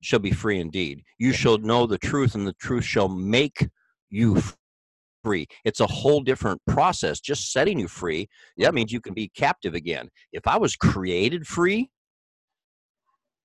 shall 0.01 0.19
be 0.19 0.31
free 0.31 0.59
indeed. 0.59 1.03
You 1.17 1.33
shall 1.33 1.57
know 1.57 1.87
the 1.87 1.97
truth, 1.97 2.35
and 2.35 2.47
the 2.47 2.53
truth 2.53 2.83
shall 2.83 3.09
make 3.09 3.67
you 4.09 4.41
free. 5.23 5.47
It's 5.63 5.79
a 5.79 5.87
whole 5.87 6.21
different 6.21 6.61
process. 6.67 7.19
Just 7.19 7.51
setting 7.51 7.79
you 7.79 7.87
free, 7.87 8.29
that 8.57 8.75
means 8.75 8.91
you 8.91 9.01
can 9.01 9.13
be 9.15 9.29
captive 9.29 9.73
again. 9.73 10.09
If 10.31 10.47
I 10.47 10.57
was 10.57 10.75
created 10.75 11.47
free, 11.47 11.89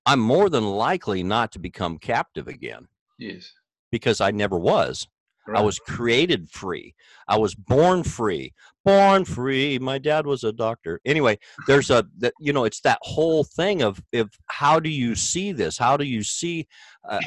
I'm 0.05 0.19
more 0.19 0.49
than 0.49 0.63
likely 0.63 1.23
not 1.23 1.51
to 1.53 1.59
become 1.59 1.97
captive 1.97 2.47
again. 2.47 2.87
Yes. 3.17 3.51
Because 3.91 4.21
I 4.21 4.31
never 4.31 4.57
was. 4.57 5.07
Right. 5.47 5.59
I 5.59 5.61
was 5.61 5.79
created 5.79 6.49
free. 6.49 6.93
I 7.27 7.37
was 7.37 7.55
born 7.55 8.03
free. 8.03 8.53
Born 8.85 9.25
free. 9.25 9.79
My 9.79 9.97
dad 9.97 10.25
was 10.25 10.43
a 10.43 10.51
doctor. 10.51 11.01
Anyway, 11.05 11.39
there's 11.67 11.89
a 11.89 12.05
that 12.19 12.33
you 12.39 12.53
know 12.53 12.65
it's 12.65 12.81
that 12.81 12.99
whole 13.01 13.43
thing 13.43 13.81
of 13.81 14.01
if 14.11 14.27
how 14.47 14.79
do 14.79 14.89
you 14.89 15.15
see 15.15 15.51
this? 15.51 15.77
How 15.77 15.97
do 15.97 16.05
you 16.05 16.23
see? 16.23 16.67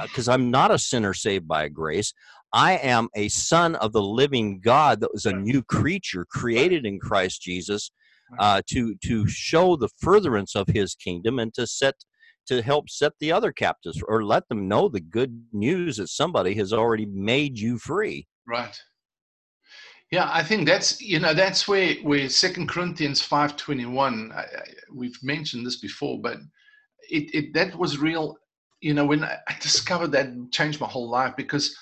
Because 0.03 0.29
uh, 0.29 0.33
I'm 0.33 0.51
not 0.51 0.71
a 0.71 0.79
sinner 0.79 1.13
saved 1.15 1.49
by 1.49 1.69
grace. 1.69 2.13
I 2.53 2.75
am 2.75 3.09
a 3.17 3.29
son 3.29 3.75
of 3.77 3.93
the 3.93 4.03
living 4.03 4.61
God 4.61 5.01
that 5.01 5.13
was 5.13 5.27
a 5.27 5.33
new 5.33 5.63
creature 5.63 6.25
created 6.25 6.87
in 6.87 7.01
Christ 7.01 7.43
Jesus 7.43 7.91
uh, 8.39 8.63
to 8.67 8.95
to 9.05 9.27
show 9.27 9.77
the 9.77 9.89
furtherance 9.99 10.55
of 10.55 10.69
His 10.69 10.95
kingdom 10.95 11.39
and 11.39 11.53
to 11.55 11.67
set 11.67 11.95
to 12.47 12.63
help 12.63 12.91
set 12.91 13.13
the 13.21 13.33
other 13.33 13.53
captives 13.53 14.03
or 14.07 14.25
let 14.25 14.49
them 14.49 14.69
know 14.69 14.89
the 14.89 15.01
good 15.01 15.45
news 15.53 15.97
that 15.97 16.09
somebody 16.09 16.55
has 16.55 16.73
already 16.73 17.07
made 17.07 17.59
you 17.59 17.79
free. 17.79 18.27
Right. 18.47 18.79
Yeah, 20.11 20.29
I 20.33 20.43
think 20.45 20.67
that's 20.67 21.01
you 21.01 21.19
know 21.19 21.35
that's 21.35 21.67
where 21.67 21.95
where 21.97 22.29
Second 22.29 22.69
Corinthians 22.69 23.21
five 23.21 23.57
twenty 23.57 23.87
one. 23.87 24.33
We've 24.93 25.19
mentioned 25.23 25.67
this 25.67 25.81
before, 25.81 26.21
but 26.21 26.39
it, 27.11 27.35
it 27.35 27.55
that 27.55 27.75
was 27.77 27.99
real. 27.99 28.37
You 28.81 28.95
know, 28.95 29.07
when 29.07 29.25
I 29.25 29.39
discovered 29.61 30.13
that, 30.13 30.29
changed 30.53 30.81
my 30.81 30.87
whole 30.87 31.09
life 31.09 31.35
because 31.37 31.77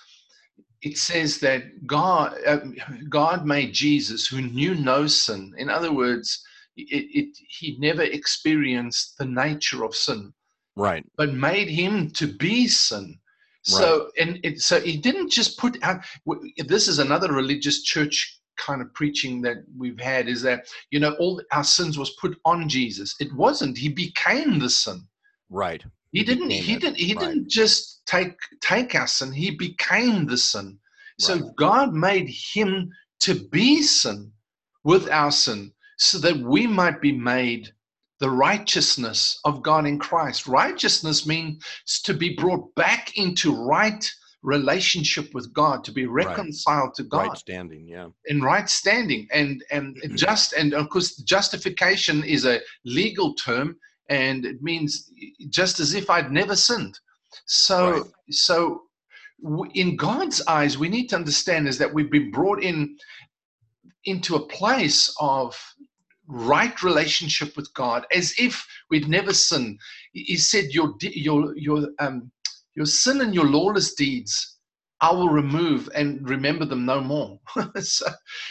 it 0.83 0.99
says 0.99 1.39
that 1.41 1.87
God 1.87 2.35
uh, 2.47 2.61
God 3.09 3.45
made 3.45 3.75
Jesus 3.75 4.27
who 4.27 4.41
knew 4.41 4.75
no 4.77 5.07
sin. 5.07 5.53
In 5.59 5.69
other 5.69 5.93
words, 5.93 6.43
it, 6.77 7.07
it, 7.15 7.39
he 7.49 7.77
never 7.79 8.03
experienced 8.03 9.19
the 9.19 9.27
nature 9.27 9.85
of 9.85 9.95
sin 9.95 10.33
right. 10.77 11.05
but 11.17 11.33
made 11.33 11.69
him 11.69 12.11
to 12.11 12.27
be 12.27 12.69
sin. 12.69 13.19
So 13.65 14.05
right. 14.05 14.27
and 14.27 14.41
it, 14.43 14.61
so 14.61 14.81
he 14.81 14.97
didn't 14.97 15.31
just 15.31 15.57
put 15.57 15.79
out 15.83 16.01
this 16.67 16.89
is 16.89 16.99
another 16.99 17.33
religious 17.33 17.83
church 17.83 18.41
kind 18.57 18.83
of 18.83 18.93
preaching 18.93 19.41
that 19.43 19.59
we've 19.77 20.01
had 20.01 20.29
is 20.29 20.43
that 20.43 20.67
you 20.91 21.01
know 21.01 21.15
all 21.21 21.41
our 21.53 21.65
sins 21.65 21.97
was 21.97 22.11
put 22.21 22.37
on 22.45 22.69
jesus. 22.69 23.15
It 23.21 23.33
wasn't. 23.35 23.79
He 23.79 23.89
became 23.89 24.59
the 24.59 24.69
sin. 24.69 25.07
Right. 25.49 25.83
He, 26.11 26.21
he 26.21 26.25
didn't 26.25 26.51
he 26.51 26.77
didn't 26.77 26.97
he 26.97 27.15
right. 27.15 27.21
didn't 27.21 27.49
just 27.49 28.05
take 28.05 28.37
take 28.61 28.97
our 28.97 29.07
sin. 29.07 29.33
He 29.33 29.53
became 29.53 30.27
the 30.27 30.39
sin. 30.39 30.79
So 31.21 31.35
right. 31.35 31.57
god 31.57 31.95
made 31.95 32.29
him 32.29 32.91
to 33.21 33.35
be 33.51 33.83
sin 33.83 34.33
with 34.83 35.09
our 35.09 35.31
sin 35.31 35.73
so 35.99 36.19
that 36.19 36.37
we 36.37 36.67
might 36.67 37.01
be 37.01 37.13
made 37.13 37.73
the 38.23 38.31
righteousness 38.31 39.41
of 39.45 39.65
God 39.65 39.85
in 39.85 39.99
Christ. 39.99 40.47
Righteousness 40.47 41.27
means 41.27 41.61
to 42.05 42.15
be 42.15 42.37
brought 42.37 42.73
back 42.77 43.19
into 43.19 43.53
right 43.53 44.09
relationship 44.43 45.35
with 45.35 45.53
God, 45.53 45.83
to 45.83 45.91
be 45.91 46.07
reconciled 46.07 46.91
right. 46.91 46.95
to 46.95 47.03
God. 47.03 47.29
Right 47.31 47.39
standing, 47.39 47.89
yeah. 47.89 48.07
In 48.27 48.41
right 48.41 48.71
standing. 48.71 49.27
And 49.33 49.65
and 49.73 49.99
just 50.15 50.53
and 50.53 50.73
of 50.73 50.89
course 50.89 51.17
justification 51.17 52.23
is 52.23 52.47
a 52.47 52.61
legal 52.85 53.35
term 53.35 53.77
and 54.09 54.47
it 54.47 54.63
means 54.63 55.11
just 55.49 55.81
as 55.81 55.93
if 55.95 56.09
I'd 56.09 56.31
never 56.31 56.55
sinned. 56.55 56.97
So 57.47 57.91
right. 57.91 58.05
so 58.31 58.83
in 59.75 59.97
God's 59.97 60.47
eyes, 60.47 60.79
we 60.79 60.89
need 60.89 61.09
to 61.09 61.17
understand 61.17 61.67
is 61.67 61.77
that 61.79 61.93
we've 61.93 62.13
been 62.13 62.31
brought 62.31 62.63
in 62.63 62.97
into 64.05 64.37
a 64.37 64.47
place 64.47 65.13
of 65.19 65.57
right 66.33 66.83
relationship 66.83 67.57
with 67.57 67.73
God, 67.75 68.07
as 68.15 68.35
if 68.39 68.67
we'd 68.91 69.09
never 69.09 69.33
sinned. 69.35 69.79
He 70.13 70.37
said, 70.37 70.73
"Your 70.73 70.95
your 71.01 71.57
your 71.57 71.89
um 71.99 72.33
your 72.75 72.87
sin 72.87 73.21
and 73.21 73.35
your 73.35 73.47
lawless 73.47 73.95
deeds." 73.95 74.49
I 75.01 75.11
will 75.11 75.31
remove 75.31 75.89
and 75.97 76.27
remember 76.29 76.65
them 76.65 76.87
no 76.87 77.01
more. 77.01 77.41
so, 77.81 78.07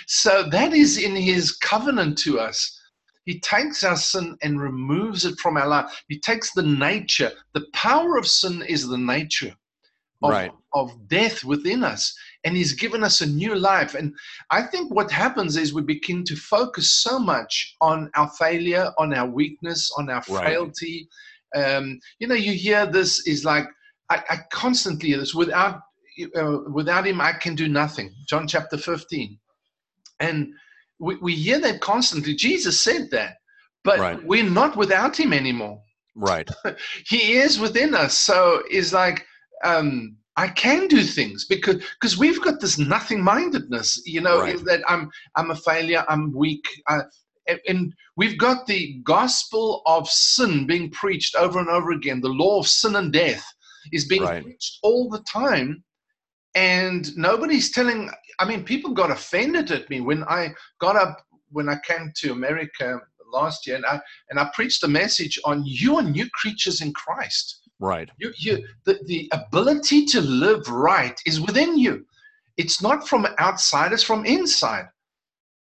so 0.05 0.43
that 0.49 0.73
is 0.73 0.97
in 0.97 1.15
his 1.15 1.53
covenant 1.55 2.17
to 2.19 2.41
us. 2.41 2.77
He 3.23 3.39
takes 3.39 3.85
our 3.85 3.95
sin 3.95 4.35
and 4.41 4.59
removes 4.59 5.23
it 5.23 5.39
from 5.39 5.55
our 5.55 5.67
life. 5.67 6.03
He 6.09 6.19
takes 6.19 6.51
the 6.51 6.63
nature. 6.63 7.31
The 7.53 7.67
power 7.71 8.17
of 8.17 8.27
sin 8.27 8.63
is 8.63 8.85
the 8.85 8.97
nature 8.97 9.55
of, 10.21 10.29
right. 10.29 10.51
of 10.73 11.07
death 11.07 11.43
within 11.45 11.85
us 11.85 12.13
and 12.43 12.57
he's 12.57 12.73
given 12.73 13.03
us 13.03 13.21
a 13.21 13.25
new 13.25 13.55
life 13.55 13.93
and 13.95 14.13
i 14.49 14.61
think 14.61 14.93
what 14.93 15.11
happens 15.11 15.57
is 15.57 15.73
we 15.73 15.81
begin 15.81 16.23
to 16.23 16.35
focus 16.35 16.91
so 16.91 17.19
much 17.19 17.75
on 17.81 18.09
our 18.15 18.29
failure 18.39 18.91
on 18.97 19.13
our 19.13 19.29
weakness 19.29 19.91
on 19.97 20.09
our 20.09 20.23
right. 20.29 20.45
frailty 20.45 21.07
um, 21.55 21.99
you 22.19 22.27
know 22.27 22.35
you 22.35 22.53
hear 22.53 22.85
this 22.85 23.27
is 23.27 23.45
like 23.45 23.65
i, 24.09 24.23
I 24.29 24.37
constantly 24.51 25.09
hear 25.09 25.19
this 25.19 25.35
without 25.35 25.81
uh, 26.35 26.57
without 26.71 27.07
him 27.07 27.21
i 27.21 27.31
can 27.31 27.55
do 27.55 27.67
nothing 27.67 28.13
john 28.27 28.47
chapter 28.47 28.77
15 28.77 29.37
and 30.19 30.53
we, 31.01 31.15
we 31.17 31.35
hear 31.35 31.59
that 31.59 31.81
constantly. 31.81 32.35
Jesus 32.35 32.79
said 32.79 33.09
that, 33.11 33.37
but 33.83 33.99
Right. 33.99 34.23
we're 34.23 34.49
not 34.49 34.77
without 34.77 35.19
him 35.19 35.33
anymore. 35.33 35.81
Right. 36.15 36.49
He 37.07 37.33
is 37.33 37.59
within 37.59 37.95
us. 37.95 38.13
So 38.13 38.61
it's 38.69 38.93
like, 38.93 39.25
um, 39.65 40.17
I 40.37 40.47
can 40.47 40.87
do 40.87 41.03
things 41.03 41.45
because 41.45 41.75
because 41.99 42.17
we've 42.17 42.41
got 42.41 42.59
this 42.61 42.77
nothing 42.77 43.21
mindedness, 43.21 44.01
you 44.05 44.21
know, 44.21 44.39
Right. 44.39 44.65
that 44.65 44.81
I'm 44.87 45.09
I'm 45.35 45.51
a 45.51 45.55
failure, 45.55 46.05
I'm 46.07 46.33
weak, 46.33 46.65
uh, 46.87 47.03
and, 47.47 47.59
and 47.67 47.93
we've 48.15 48.37
got 48.37 48.65
the 48.65 48.99
gospel 49.03 49.81
of 49.85 50.07
sin 50.09 50.65
being 50.65 50.89
preached 50.91 51.35
over 51.35 51.59
and 51.59 51.69
over 51.69 51.91
again. 51.91 52.21
The 52.21 52.29
law 52.29 52.59
of 52.59 52.67
sin 52.67 52.95
and 52.95 53.11
death 53.11 53.43
is 53.91 54.07
being 54.07 54.23
Right. 54.23 54.43
preached 54.43 54.79
all 54.83 55.09
the 55.09 55.23
time, 55.23 55.83
and 56.55 57.15
nobody's 57.17 57.71
telling. 57.71 58.09
I 58.39 58.45
mean, 58.45 58.63
people 58.63 58.93
got 58.93 59.11
offended 59.11 59.69
at 59.71 59.89
me 59.89 60.01
when 60.01 60.23
I 60.23 60.53
got 60.79 60.95
up 60.95 61.25
when 61.49 61.67
I 61.67 61.77
came 61.85 62.13
to 62.15 62.31
America 62.31 62.99
last 63.33 63.67
year, 63.67 63.75
and 63.75 63.85
I 63.85 63.99
and 64.29 64.39
I 64.39 64.49
preached 64.53 64.83
a 64.83 64.87
message 64.87 65.37
on 65.43 65.63
you 65.65 65.97
are 65.97 66.03
new 66.03 66.29
creatures 66.33 66.79
in 66.81 66.93
Christ. 66.93 67.60
Right. 67.81 68.09
You, 68.19 68.31
you, 68.37 68.67
the, 68.85 68.99
the 69.07 69.27
ability 69.33 70.05
to 70.05 70.21
live 70.21 70.69
right 70.69 71.19
is 71.25 71.41
within 71.41 71.77
you. 71.77 72.05
It's 72.55 72.81
not 72.81 73.07
from 73.07 73.25
outside, 73.39 73.91
it's 73.91 74.03
from 74.03 74.23
inside. 74.23 74.85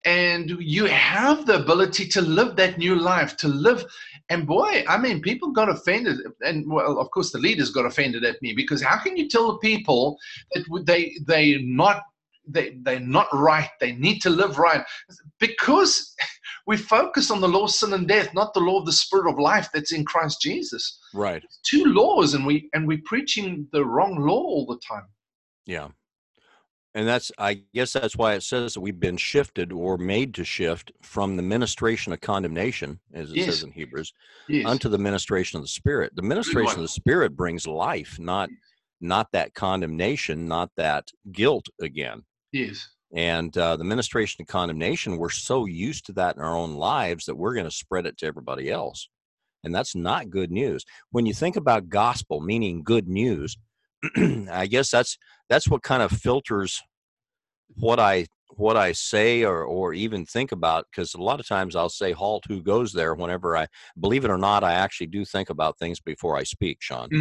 And 0.04 0.50
you 0.60 0.86
have 0.86 1.46
the 1.46 1.62
ability 1.62 2.08
to 2.10 2.22
live 2.22 2.58
that 2.58 2.78
new 2.78 2.96
life, 2.96 3.38
to 3.38 3.48
live. 3.48 3.86
And 4.30 4.46
boy, 4.46 4.84
I 4.88 4.98
mean, 4.98 5.22
people 5.22 5.52
got 5.52 5.70
offended. 5.70 6.18
And 6.42 6.70
well, 6.70 7.00
of 7.00 7.10
course, 7.12 7.32
the 7.32 7.40
leaders 7.40 7.70
got 7.70 7.86
offended 7.86 8.26
at 8.26 8.42
me 8.42 8.54
because 8.54 8.82
how 8.82 8.98
can 8.98 9.16
you 9.16 9.30
tell 9.30 9.54
the 9.54 9.58
people 9.60 10.18
that 10.54 10.66
they, 10.86 11.18
they 11.26 11.60
not, 11.62 12.04
they, 12.46 12.78
they're 12.82 13.00
not 13.00 13.28
right, 13.34 13.70
they 13.80 13.94
need 13.94 14.20
to 14.20 14.30
live 14.30 14.58
right? 14.58 14.84
Because 15.40 16.16
we 16.70 16.78
focus 16.78 17.32
on 17.32 17.42
the 17.42 17.48
law 17.48 17.64
of 17.64 17.72
sin 17.72 17.94
and 17.94 18.08
death, 18.08 18.32
not 18.36 18.54
the 18.54 18.60
law 18.60 18.80
of 18.80 18.86
the 18.86 18.94
spirit 18.94 19.28
of 19.28 19.40
life 19.40 19.70
that's 19.74 19.92
in 19.92 20.06
Christ 20.06 20.40
Jesus 20.40 21.00
Right. 21.14 21.44
two 21.64 21.84
laws 21.86 22.36
and 22.36 22.46
we 22.46 22.70
and 22.74 22.88
we're 22.88 23.02
preaching 23.06 23.68
the 23.74 23.84
wrong 23.84 24.16
law 24.20 24.44
all 24.54 24.66
the 24.68 24.80
time 24.88 25.08
Yeah. 25.66 25.90
And 26.96 27.08
that's, 27.08 27.32
I 27.38 27.62
guess 27.74 27.94
that's 27.94 28.16
why 28.18 28.34
it 28.34 28.44
says 28.44 28.74
that 28.74 28.82
we've 28.82 29.00
been 29.00 29.18
shifted 29.18 29.72
or 29.72 29.98
made 29.98 30.34
to 30.36 30.44
shift 30.44 30.92
from 31.04 31.38
the 31.38 31.44
ministration 31.44 32.14
of 32.14 32.20
condemnation, 32.22 33.00
as 33.14 33.32
it 33.32 33.38
Yes. 33.38 33.46
says 33.48 33.64
in 33.64 33.72
Hebrews, 33.72 34.12
yes 34.48 34.66
unto 34.68 34.90
the 34.90 34.98
ministration 34.98 35.58
of 35.58 35.64
the 35.64 35.68
Spirit. 35.70 36.16
The 36.16 36.24
ministration 36.24 36.80
of 36.80 36.84
the 36.86 36.88
Spirit 37.02 37.36
brings 37.36 37.68
life, 37.68 38.18
not 38.20 38.50
not 39.02 39.28
that 39.34 39.54
condemnation, 39.54 40.48
not 40.48 40.70
that 40.78 41.06
guilt 41.32 41.68
again. 41.82 42.24
yes 42.52 42.88
And 43.16 43.58
uh, 43.58 43.76
the 43.76 43.84
ministration 43.84 44.42
of 44.42 44.48
condemnation, 44.48 45.18
we're 45.18 45.30
so 45.30 45.66
used 45.66 46.06
to 46.06 46.14
that 46.14 46.36
in 46.36 46.42
our 46.42 46.56
own 46.56 46.76
lives 46.76 47.26
that 47.26 47.36
we're 47.36 47.54
going 47.54 47.66
to 47.66 47.72
spread 47.72 48.06
it 48.06 48.18
to 48.20 48.28
everybody 48.28 48.70
else. 48.70 49.10
And 49.64 49.74
that's 49.74 49.96
not 49.96 50.30
good 50.30 50.52
news. 50.52 50.86
When 51.12 51.26
you 51.26 51.34
think 51.34 51.56
about 51.56 51.90
gospel, 51.90 52.40
meaning 52.40 52.84
good 52.84 53.08
news, 53.08 53.58
I 54.52 54.68
guess 54.68 54.90
that's 54.90 55.18
that's 55.50 55.68
what 55.68 55.84
kind 55.84 56.02
of 56.02 56.12
filters 56.12 56.82
what 57.76 58.00
I 58.00 58.28
what 58.56 58.78
I 58.78 58.94
say 58.94 59.44
or 59.44 59.64
or 59.64 59.94
even 59.94 60.26
think 60.26 60.52
about 60.52 60.86
because 60.90 61.14
a 61.14 61.22
lot 61.22 61.40
of 61.40 61.48
times 61.48 61.76
I'll 61.76 61.90
say 61.90 62.14
halt 62.14 62.46
who 62.48 62.62
goes 62.62 62.94
there 62.94 63.14
whenever 63.14 63.58
I 63.58 63.68
believe 64.00 64.24
it 64.26 64.32
or 64.32 64.38
not 64.38 64.64
I 64.64 64.74
actually 64.74 65.08
do 65.08 65.26
think 65.26 65.50
about 65.50 65.78
things 65.78 66.00
before 66.00 66.38
I 66.38 66.44
speak 66.44 66.78
Sean 66.80 67.10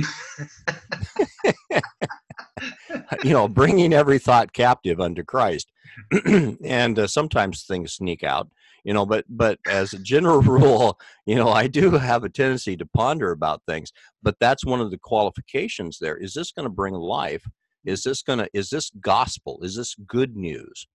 you 3.24 3.32
know 3.32 3.48
bringing 3.48 3.92
every 3.92 4.18
thought 4.18 4.52
captive 4.52 5.00
unto 5.00 5.22
Christ. 5.22 5.70
And 6.64 6.98
uh, 6.98 7.06
sometimes 7.06 7.64
things 7.64 7.94
sneak 7.94 8.22
out 8.22 8.48
you 8.84 8.92
know 8.92 9.04
but 9.04 9.24
but 9.28 9.58
as 9.68 9.92
a 9.92 9.98
general 9.98 10.40
rule 10.56 10.98
you 11.26 11.34
know 11.34 11.48
I 11.48 11.66
do 11.66 11.90
have 11.92 12.24
a 12.24 12.28
tendency 12.28 12.76
to 12.76 12.86
ponder 12.86 13.32
about 13.32 13.62
things 13.66 13.92
but 14.22 14.36
that's 14.40 14.64
one 14.64 14.80
of 14.80 14.90
the 14.90 14.98
qualifications 14.98 15.98
there. 16.00 16.16
Is 16.16 16.34
this 16.34 16.52
going 16.52 16.64
to 16.64 16.70
bring 16.70 16.94
life? 16.94 17.44
Is 17.84 18.02
this 18.02 18.22
going 18.22 18.40
to 18.40 18.48
is 18.52 18.70
this 18.70 18.90
gospel? 19.00 19.60
Is 19.62 19.76
this 19.76 19.94
good 20.06 20.36
news 20.36 20.86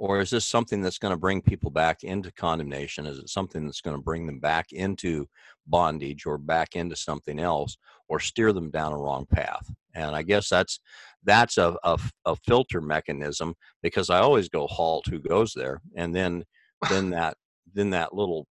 or 0.00 0.18
is 0.18 0.30
this 0.30 0.46
something 0.46 0.80
that's 0.80 0.96
going 0.96 1.12
to 1.12 1.20
bring 1.20 1.42
people 1.42 1.70
back 1.70 2.04
into 2.04 2.32
condemnation? 2.32 3.04
Is 3.04 3.18
it 3.18 3.28
something 3.28 3.66
that's 3.66 3.82
going 3.82 3.94
to 3.98 4.02
bring 4.02 4.26
them 4.26 4.38
back 4.38 4.72
into 4.72 5.28
bondage 5.66 6.24
or 6.24 6.38
back 6.38 6.74
into 6.74 6.96
something 6.96 7.38
else 7.38 7.76
or 8.08 8.18
steer 8.18 8.54
them 8.54 8.70
down 8.70 8.94
a 8.94 8.96
wrong 8.96 9.26
path? 9.26 9.70
And 9.94 10.16
i 10.16 10.22
guess 10.22 10.48
that's 10.48 10.80
that's 11.22 11.58
a, 11.58 11.76
a, 11.84 11.98
a 12.24 12.34
filter 12.34 12.80
mechanism 12.80 13.54
because 13.82 14.08
i 14.08 14.20
always 14.20 14.48
go 14.48 14.66
halt 14.66 15.04
who 15.06 15.18
goes 15.18 15.52
there? 15.52 15.82
And 15.94 16.16
then 16.16 16.44
then 16.88 17.10
that 17.16 17.36
then 17.74 17.90
that 17.90 18.14
little 18.14 18.46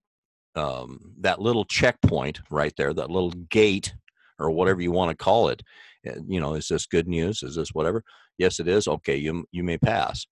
um, 0.56 1.12
that 1.20 1.40
little 1.40 1.64
checkpoint 1.64 2.40
right 2.50 2.72
there 2.76 2.92
that 2.92 3.10
little 3.10 3.30
gate 3.50 3.94
or 4.40 4.50
whatever 4.50 4.80
you 4.80 4.90
want 4.90 5.16
to 5.16 5.24
call 5.24 5.50
it 5.50 5.62
uh, 6.08 6.14
you 6.26 6.40
know 6.40 6.54
is 6.54 6.66
this 6.66 6.86
good 6.86 7.06
news? 7.06 7.44
Is 7.44 7.54
this 7.54 7.72
whatever? 7.72 8.02
Yes 8.36 8.58
it 8.58 8.66
is. 8.66 8.88
Okay 8.88 9.16
you 9.16 9.44
you 9.52 9.62
may 9.62 9.78
pass 9.78 10.26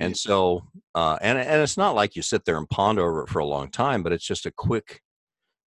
and 0.00 0.16
so 0.16 0.62
uh, 0.94 1.18
and 1.20 1.38
and 1.38 1.62
it's 1.62 1.76
not 1.76 1.94
like 1.94 2.16
you 2.16 2.22
sit 2.22 2.44
there 2.44 2.56
and 2.58 2.68
ponder 2.68 3.02
over 3.02 3.22
it 3.24 3.28
for 3.28 3.38
a 3.40 3.46
long 3.46 3.70
time 3.70 4.02
but 4.02 4.12
it's 4.12 4.26
just 4.26 4.46
a 4.46 4.50
quick 4.50 5.00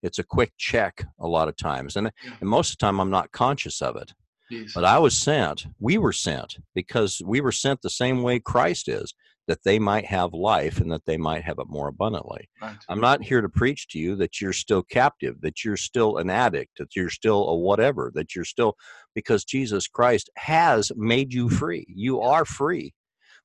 it's 0.02 0.20
a 0.20 0.24
quick 0.24 0.52
check 0.58 1.06
a 1.20 1.28
lot 1.28 1.48
of 1.48 1.56
times 1.56 1.96
and, 1.96 2.12
Yeah. 2.26 2.34
and 2.42 2.50
most 2.50 2.72
of 2.72 2.78
the 2.78 2.86
time 2.86 3.00
i'm 3.00 3.10
not 3.12 3.32
conscious 3.32 3.82
of 3.82 3.96
it 3.96 4.14
yes 4.50 4.72
but 4.74 4.84
i 4.84 4.98
was 5.00 5.16
sent 5.18 5.68
we 5.80 5.98
were 5.98 6.12
sent 6.14 6.58
because 6.76 7.22
we 7.26 7.42
were 7.42 7.52
sent 7.52 7.82
the 7.82 7.90
same 7.90 8.22
way 8.24 8.40
christ 8.40 8.88
is 8.90 9.14
that 9.48 9.64
they 9.66 9.78
might 9.78 10.06
have 10.06 10.34
life 10.34 10.80
and 10.80 10.90
that 10.90 11.04
they 11.06 11.18
might 11.18 11.44
have 11.44 11.60
it 11.60 11.68
more 11.68 11.90
abundantly 11.90 12.50
right. 12.62 12.78
I'm 12.88 13.02
not 13.02 13.22
here 13.24 13.42
to 13.42 13.50
preach 13.50 13.88
to 13.90 14.00
you 14.00 14.16
that 14.16 14.40
you're 14.40 14.54
still 14.54 14.84
captive, 14.84 15.42
that 15.42 15.66
you're 15.66 15.76
still 15.76 16.18
an 16.18 16.30
addict, 16.30 16.78
that 16.78 16.96
you're 16.96 17.10
still 17.10 17.50
a 17.50 17.56
whatever, 17.58 18.10
that 18.16 18.36
you're 18.36 18.46
still, 18.46 18.78
because 19.16 19.44
Jesus 19.44 19.86
Christ 19.88 20.30
has 20.38 20.94
made 20.96 21.34
you 21.34 21.50
free. 21.50 21.86
You 21.90 22.22
are 22.22 22.46
free. 22.46 22.94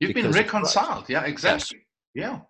You've 0.01 0.14
been 0.14 0.24
because 0.30 0.36
of 0.36 0.46
Christ. 0.46 0.55
reconciled 0.76 1.09
yeah 1.09 1.24
exactly 1.24 1.86
yeah 2.14 2.40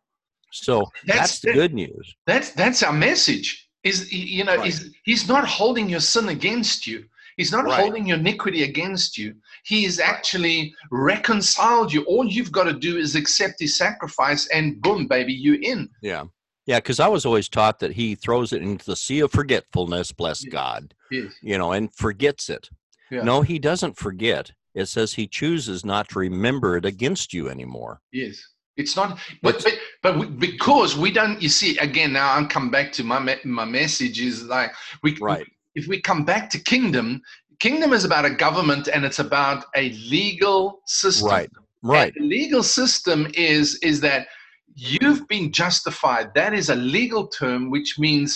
So 0.52 0.84
That's- 1.06 1.18
that's, 1.30 1.40
the 1.40 1.48
that- 1.48 1.54
good 1.54 1.74
news. 1.74 2.14
that's 2.26 2.50
that's 2.52 2.82
our 2.82 2.92
message 2.92 3.68
is 3.84 4.12
you 4.12 4.44
know 4.44 4.56
Right. 4.56 4.68
is 4.68 4.90
he's 5.04 5.28
not 5.28 5.46
holding 5.46 5.88
your 5.88 6.00
sin 6.00 6.28
against 6.28 6.86
you 6.86 7.04
he's 7.36 7.52
not 7.52 7.64
Right. 7.64 7.80
holding 7.80 8.06
your 8.06 8.18
iniquity 8.18 8.62
against 8.64 9.16
you 9.18 9.34
he 9.64 9.84
is 9.84 10.00
actually 10.00 10.74
reconciled 10.90 11.92
you 11.92 12.02
all 12.04 12.26
you've 12.26 12.52
got 12.52 12.64
to 12.64 12.72
do 12.74 12.96
is 12.98 13.14
accept 13.14 13.60
his 13.60 13.76
sacrifice 13.76 14.46
and 14.48 14.80
boom 14.82 15.06
baby 15.06 15.32
you 15.32 15.54
in 15.62 15.88
Yeah. 16.02 16.24
Yeah. 16.66 16.80
Because 16.80 17.00
I 17.00 17.08
was 17.08 17.24
always 17.24 17.48
taught 17.48 17.78
that 17.78 17.92
he 17.92 18.14
throws 18.14 18.52
it 18.52 18.60
into 18.62 18.84
the 18.84 18.94
sea 18.96 19.20
of 19.20 19.30
forgetfulness, 19.32 20.12
bless 20.12 20.44
Yes. 20.44 20.52
God, 20.52 20.94
yes 21.10 21.32
you 21.42 21.56
know, 21.56 21.72
and 21.72 21.92
forgets 21.94 22.50
it. 22.50 22.68
Yeah. 23.10 23.22
No, 23.22 23.40
he 23.40 23.58
doesn't 23.58 23.96
forget. 23.96 24.52
It 24.78 24.86
says 24.86 25.12
he 25.14 25.26
chooses 25.26 25.84
not 25.84 26.08
to 26.10 26.20
remember 26.20 26.76
it 26.76 26.84
against 26.84 27.34
you 27.34 27.48
anymore. 27.48 28.00
Yes, 28.12 28.40
it's 28.76 28.94
not, 28.94 29.18
but 29.42 29.56
It's- 29.56 29.64
but, 29.64 30.14
but 30.14 30.18
we, 30.20 30.26
because 30.26 30.96
we 30.96 31.10
don't. 31.10 31.42
You 31.42 31.48
see, 31.48 31.76
again, 31.78 32.12
now 32.12 32.32
I'm 32.34 32.46
come 32.46 32.70
back 32.70 32.92
to 32.92 33.02
my 33.02 33.18
me- 33.18 33.42
my 33.44 33.64
message 33.64 34.20
is 34.20 34.44
like 34.44 34.70
we 35.02 35.16
Right. 35.20 35.46
If 35.74 35.88
we 35.88 36.00
come 36.00 36.24
back 36.24 36.48
to 36.50 36.58
kingdom, 36.60 37.20
kingdom 37.58 37.92
is 37.92 38.04
about 38.04 38.24
a 38.24 38.30
government 38.30 38.88
and 38.92 39.04
it's 39.04 39.18
about 39.18 39.64
a 39.74 39.90
legal 40.18 40.80
system. 40.86 41.28
Right. 41.28 41.50
Right. 41.82 42.12
And 42.14 42.24
the 42.24 42.28
legal 42.28 42.62
system 42.62 43.26
is 43.34 43.76
is 43.82 44.00
that 44.02 44.28
you've 44.76 45.26
been 45.26 45.50
justified. 45.50 46.32
That 46.34 46.54
is 46.54 46.68
a 46.70 46.76
legal 46.76 47.26
term, 47.26 47.68
which 47.70 47.98
means 47.98 48.30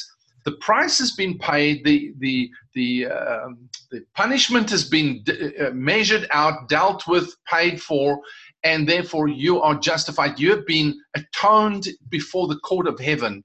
the 0.45 0.53
price 0.53 0.99
has 0.99 1.13
been 1.13 1.39
paid. 1.39 1.85
The 1.85 2.13
the 2.19 2.51
the 2.75 3.07
um, 3.07 3.69
the 3.91 4.05
punishment 4.15 4.71
has 4.71 4.89
been 4.89 5.25
uh, 5.29 5.71
measured 5.71 6.27
out, 6.33 6.69
dealt 6.69 7.07
with, 7.07 7.35
paid 7.47 7.81
for, 7.81 8.21
and 8.65 8.89
therefore 8.89 9.29
you 9.29 9.61
are 9.61 9.75
justified. 9.77 10.39
You 10.39 10.51
have 10.51 10.67
been 10.67 10.99
atoned 11.15 11.89
before 12.09 12.49
the 12.49 12.59
court 12.61 12.87
of 12.87 12.99
heaven, 12.99 13.45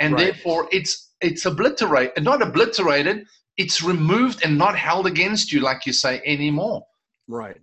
and 0.00 0.14
Right. 0.14 0.26
therefore 0.26 0.68
it's 0.72 1.12
it's 1.20 1.44
obliterated, 1.46 2.24
not 2.24 2.42
obliterated. 2.42 3.26
It's 3.56 3.82
removed 3.82 4.44
and 4.44 4.56
not 4.56 4.76
held 4.76 5.06
against 5.06 5.52
you, 5.52 5.60
like 5.60 5.84
you 5.84 5.92
say, 5.92 6.22
anymore. 6.24 6.84
Right. 7.26 7.56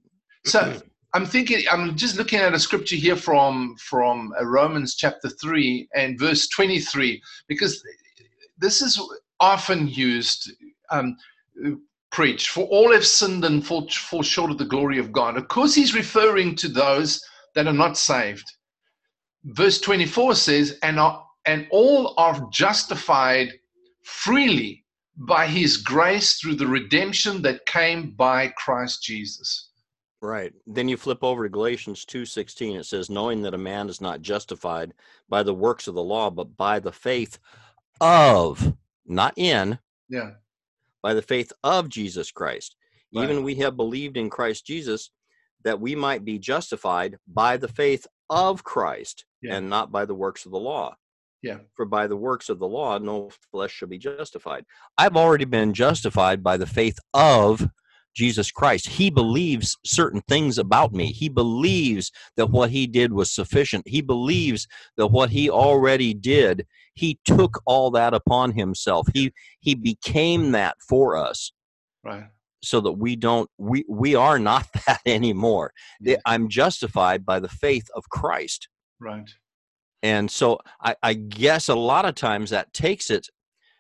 So 0.46 0.80
I'm 1.14 1.26
thinking, 1.26 1.64
I'm 1.72 1.96
just 1.96 2.18
looking 2.18 2.40
at 2.40 2.54
a 2.54 2.60
scripture 2.60 2.98
here 2.98 3.16
from 3.16 3.78
from 3.78 4.34
uh, 4.40 4.46
Romans 4.46 4.96
chapter 4.96 5.30
three 5.30 5.88
and 5.96 6.20
verse 6.20 6.50
23, 6.50 7.22
because 7.48 7.82
this 8.58 8.82
is 8.82 9.02
often 9.40 9.88
used, 9.88 10.52
um, 10.90 11.18
preached. 12.12 12.50
For 12.50 12.66
all 12.66 12.92
have 12.92 13.06
sinned 13.06 13.44
and 13.46 13.66
fall, 13.66 13.88
fall 13.90 14.24
short 14.24 14.52
of 14.52 14.58
the 14.58 14.66
glory 14.66 15.00
of 15.00 15.12
God. 15.12 15.38
Of 15.38 15.48
course, 15.48 15.76
he's 15.76 15.96
referring 15.96 16.56
to 16.58 16.68
those 16.68 17.22
that 17.56 17.68
are 17.68 17.74
not 17.74 17.98
saved. 17.98 18.46
Verse 19.46 19.80
24 19.82 20.36
says, 20.36 20.80
and 20.82 21.00
are, 21.00 21.26
and 21.46 21.68
all 21.72 22.14
are 22.18 22.48
justified 22.52 23.52
freely 24.04 24.84
by 25.18 25.48
his 25.48 25.78
grace 25.78 26.40
through 26.40 26.56
the 26.56 26.68
redemption 26.68 27.42
that 27.42 27.66
came 27.66 28.12
by 28.12 28.50
Christ 28.58 29.04
Jesus. 29.04 29.70
Right. 30.22 30.54
Then 30.66 30.90
you 30.90 30.98
flip 30.98 31.24
over 31.24 31.44
to 31.44 31.50
Galatians 31.50 32.04
2:16 32.06 32.80
it 32.80 32.86
says 32.86 33.10
knowing 33.10 33.42
that 33.44 33.54
a 33.54 33.60
man 33.60 33.90
is 33.90 34.02
not 34.02 34.22
justified 34.22 34.94
by 35.30 35.44
the 35.44 35.54
works 35.54 35.88
of 35.88 35.94
the 35.94 36.04
law 36.04 36.30
but 36.32 36.58
by 36.58 36.80
the 36.80 36.92
faith 36.92 37.38
of 38.02 38.74
not 39.06 39.34
in 39.38 39.80
Yeah. 40.10 40.32
by 41.02 41.14
the 41.14 41.22
faith 41.22 41.52
of 41.64 41.90
Jesus 41.90 42.32
Christ. 42.32 42.76
Right. 43.14 43.24
Even 43.30 43.44
we 43.44 43.56
have 43.56 43.78
believed 43.78 44.18
in 44.18 44.30
Christ 44.30 44.66
Jesus 44.66 45.10
that 45.64 45.80
we 45.80 45.96
might 45.96 46.26
be 46.26 46.38
justified 46.40 47.18
by 47.28 47.58
the 47.58 47.68
faith 47.68 48.06
of 48.30 48.64
Christ 48.64 49.26
Yeah. 49.42 49.56
and 49.56 49.70
not 49.70 49.92
by 49.92 50.06
the 50.06 50.16
works 50.16 50.46
of 50.46 50.52
the 50.52 50.60
law. 50.60 50.96
Yeah. 51.42 51.60
For 51.76 51.86
by 51.86 52.08
the 52.08 52.18
works 52.18 52.50
of 52.50 52.60
the 52.60 52.68
law 52.68 52.98
no 52.98 53.30
flesh 53.52 53.72
shall 53.72 53.88
be 53.88 53.98
justified. 54.00 54.66
I've 54.98 55.16
already 55.16 55.46
been 55.46 55.74
justified 55.74 56.44
by 56.44 56.58
the 56.58 56.66
faith 56.68 56.98
of 57.14 57.68
Jesus 58.16 58.50
Christ. 58.50 58.88
He 58.88 59.10
believes 59.10 59.78
certain 59.86 60.22
things 60.28 60.58
about 60.58 60.94
me. 60.94 61.12
He 61.12 61.30
believes 61.30 62.12
that 62.38 62.50
what 62.50 62.70
he 62.72 62.88
did 62.88 63.14
was 63.14 63.32
sufficient. 63.32 63.88
He 63.88 64.02
believes 64.02 64.68
that 64.98 65.08
what 65.08 65.30
he 65.30 65.50
already 65.50 66.14
did, 66.14 66.66
he 66.94 67.20
took 67.26 67.62
all 67.66 67.92
that 67.92 68.14
upon 68.14 68.54
himself. 68.54 69.08
He 69.14 69.34
he 69.60 69.76
became 69.76 70.52
that 70.54 70.78
for 70.88 71.18
us 71.18 71.52
Right. 72.04 72.26
so 72.64 72.80
that 72.82 72.94
we 72.94 73.16
don't 73.16 73.50
we 73.58 73.84
we 73.90 74.16
are 74.16 74.40
not 74.40 74.68
that 74.88 75.02
anymore. 75.06 75.74
I'm 76.26 76.48
justified 76.48 77.26
by 77.26 77.40
the 77.40 77.50
faith 77.50 77.88
of 77.96 78.10
Christ. 78.10 78.70
Right. 79.00 79.30
And 80.02 80.30
so 80.30 80.60
I, 80.82 80.96
I 81.04 81.14
guess 81.16 81.68
a 81.68 81.76
lot 81.76 82.06
of 82.06 82.16
times 82.16 82.52
that 82.52 82.72
takes 82.74 83.10
it 83.10 83.28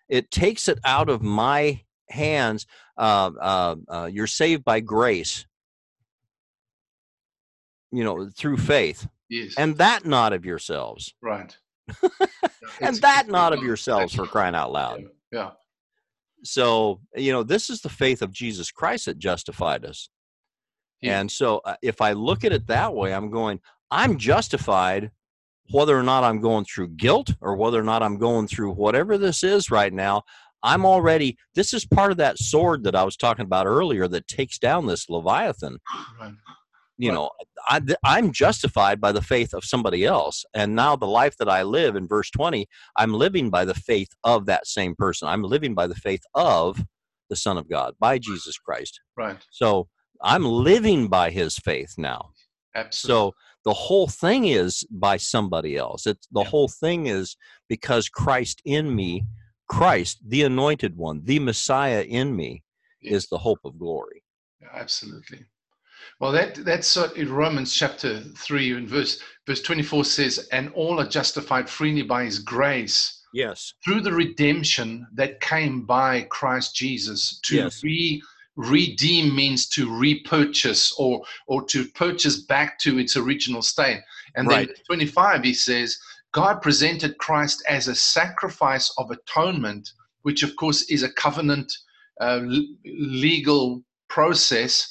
it 0.10 0.30
takes 0.30 0.68
it 0.68 0.80
out 0.84 1.10
of 1.10 1.22
my 1.22 1.82
hands. 2.10 2.66
Uh, 2.98 3.32
uh, 3.42 3.76
uh, 3.90 4.10
you're 4.12 4.28
saved 4.28 4.64
by 4.64 4.80
grace, 4.80 5.46
you 7.92 8.04
know, 8.04 8.30
through 8.30 8.58
faith, 8.58 9.08
Yes. 9.30 9.56
and 9.58 9.78
that 9.78 10.06
not 10.06 10.34
of 10.34 10.46
yourselves, 10.46 11.14
right. 11.22 11.56
and 12.82 12.96
that 12.98 13.28
not 13.28 13.54
of 13.54 13.62
yourselves 13.64 14.14
for 14.14 14.26
crying 14.26 14.56
out 14.56 14.72
loud. 14.72 15.04
Yeah. 15.32 15.52
So 16.44 17.00
you 17.16 17.32
know, 17.32 17.44
this 17.44 17.70
is 17.70 17.82
the 17.82 17.90
faith 17.90 18.22
of 18.22 18.32
Jesus 18.32 18.72
Christ 18.72 19.06
that 19.06 19.18
justified 19.18 19.86
us. 19.86 20.10
Yeah. 21.02 21.20
And 21.20 21.32
so 21.32 21.62
uh, 21.66 21.76
if 21.82 22.02
I 22.02 22.14
look 22.14 22.44
at 22.44 22.52
it 22.54 22.68
that 22.68 22.94
way, 22.94 23.14
I'm 23.14 23.30
going, 23.30 23.60
I'm 23.92 24.18
justified 24.18 25.12
whether 25.72 25.98
or 25.98 26.04
not 26.04 26.24
I'm 26.24 26.40
going 26.42 26.66
through 26.66 26.90
guilt 26.90 27.34
or 27.42 27.56
whether 27.56 27.80
or 27.80 27.84
not 27.84 28.04
I'm 28.04 28.18
going 28.18 28.48
through 28.48 28.74
whatever 28.74 29.18
this 29.18 29.44
is 29.44 29.72
right 29.72 29.92
now. 29.92 30.24
I'm 30.66 30.86
already, 30.86 31.38
this 31.54 31.74
is 31.74 31.86
part 31.86 32.12
of 32.12 32.18
that 32.18 32.40
sword 32.40 32.84
that 32.84 32.96
I 32.96 33.04
was 33.04 33.16
talking 33.16 33.46
about 33.46 33.68
earlier 33.68 34.08
that 34.08 34.28
takes 34.28 34.58
down 34.58 34.88
this 34.88 35.10
Leviathan. 35.10 35.78
Right. 36.20 36.34
You 36.98 37.10
Right. 37.10 37.16
know, 37.16 37.30
I, 37.68 37.82
I'm 38.04 38.32
justified 38.32 39.00
by 39.00 39.12
the 39.12 39.22
faith 39.22 39.54
of 39.54 39.64
somebody 39.64 40.06
else. 40.06 40.44
And 40.54 40.76
now 40.76 40.96
the 40.96 41.08
life 41.08 41.38
that 41.38 41.50
I 41.50 41.64
live 41.64 41.96
in 41.96 42.08
verse 42.08 42.32
20, 42.32 42.66
I'm 42.98 43.14
living 43.14 43.50
by 43.50 43.64
the 43.66 43.76
faith 43.76 44.10
of 44.24 44.48
that 44.48 44.66
same 44.66 44.96
person. 44.96 45.28
I'm 45.28 45.44
living 45.44 45.76
by 45.76 45.88
the 45.88 45.96
faith 45.96 46.24
of 46.34 46.84
the 47.30 47.36
Son 47.36 47.58
of 47.58 47.70
God, 47.70 47.94
by 48.00 48.18
Jesus 48.18 48.58
Christ. 48.58 49.00
Right. 49.16 49.38
So 49.52 49.88
I'm 50.24 50.46
living 50.46 51.08
by 51.08 51.30
his 51.30 51.58
faith 51.58 51.94
now. 51.98 52.32
Absolutely. 52.74 53.20
So 53.20 53.34
the 53.66 53.74
whole 53.74 54.08
thing 54.08 54.46
is 54.46 54.86
by 54.90 55.18
somebody 55.18 55.76
else. 55.76 56.08
It's 56.08 56.28
the 56.32 56.42
Yeah. 56.42 56.50
whole 56.50 56.68
thing 56.70 57.08
is 57.08 57.36
because 57.68 58.10
Christ 58.10 58.62
in 58.66 58.96
me, 58.96 59.26
Christ, 59.68 60.20
the 60.26 60.44
anointed 60.44 60.96
one, 60.96 61.22
the 61.24 61.40
Messiah 61.40 62.02
in 62.02 62.36
me, 62.36 62.64
is 63.02 63.28
the 63.28 63.38
hope 63.38 63.60
of 63.64 63.78
glory. 63.80 64.24
Yeah, 64.62 64.70
absolutely. 64.74 65.46
Well, 66.20 66.32
that 66.32 66.56
that's 66.64 66.98
uh, 66.98 67.10
in 67.16 67.32
Romans 67.32 67.74
chapter 67.74 68.22
three 68.38 68.72
and 68.74 68.88
verse 68.88 69.22
verse 69.48 69.62
twenty 69.62 69.84
four 69.84 70.06
says, 70.06 70.48
"And 70.52 70.72
all 70.74 71.00
are 71.00 71.08
justified 71.08 71.70
freely 71.70 72.04
by 72.04 72.26
His 72.26 72.40
grace 72.40 73.22
Yes. 73.34 73.74
through 73.84 74.02
the 74.02 74.14
redemption 74.14 75.08
that 75.14 75.42
came 75.42 75.86
by 75.86 76.22
Christ 76.30 76.76
Jesus." 76.76 77.40
To 77.46 77.56
Yes. 77.56 77.84
re 77.84 78.22
redeem 78.56 79.36
means 79.36 79.68
to 79.68 79.94
repurchase 79.94 80.94
or 80.98 81.26
or 81.48 81.66
to 81.66 81.86
purchase 81.90 82.44
back 82.44 82.80
to 82.80 83.00
its 83.00 83.18
original 83.18 83.62
state. 83.62 84.02
And 84.36 84.50
then 84.50 84.70
twenty 84.86 85.06
five, 85.06 85.44
he 85.44 85.54
says, 85.54 85.98
God 86.36 86.62
presented 86.62 87.18
Christ 87.18 87.64
as 87.66 87.88
a 87.88 87.96
sacrifice 87.96 88.94
of 88.98 89.10
atonement, 89.10 89.90
which 90.24 90.44
of 90.44 90.54
course 90.58 90.82
is 90.90 91.02
a 91.02 91.14
covenant 91.14 91.72
uh, 92.20 92.42
legal 92.84 93.82
process 94.10 94.90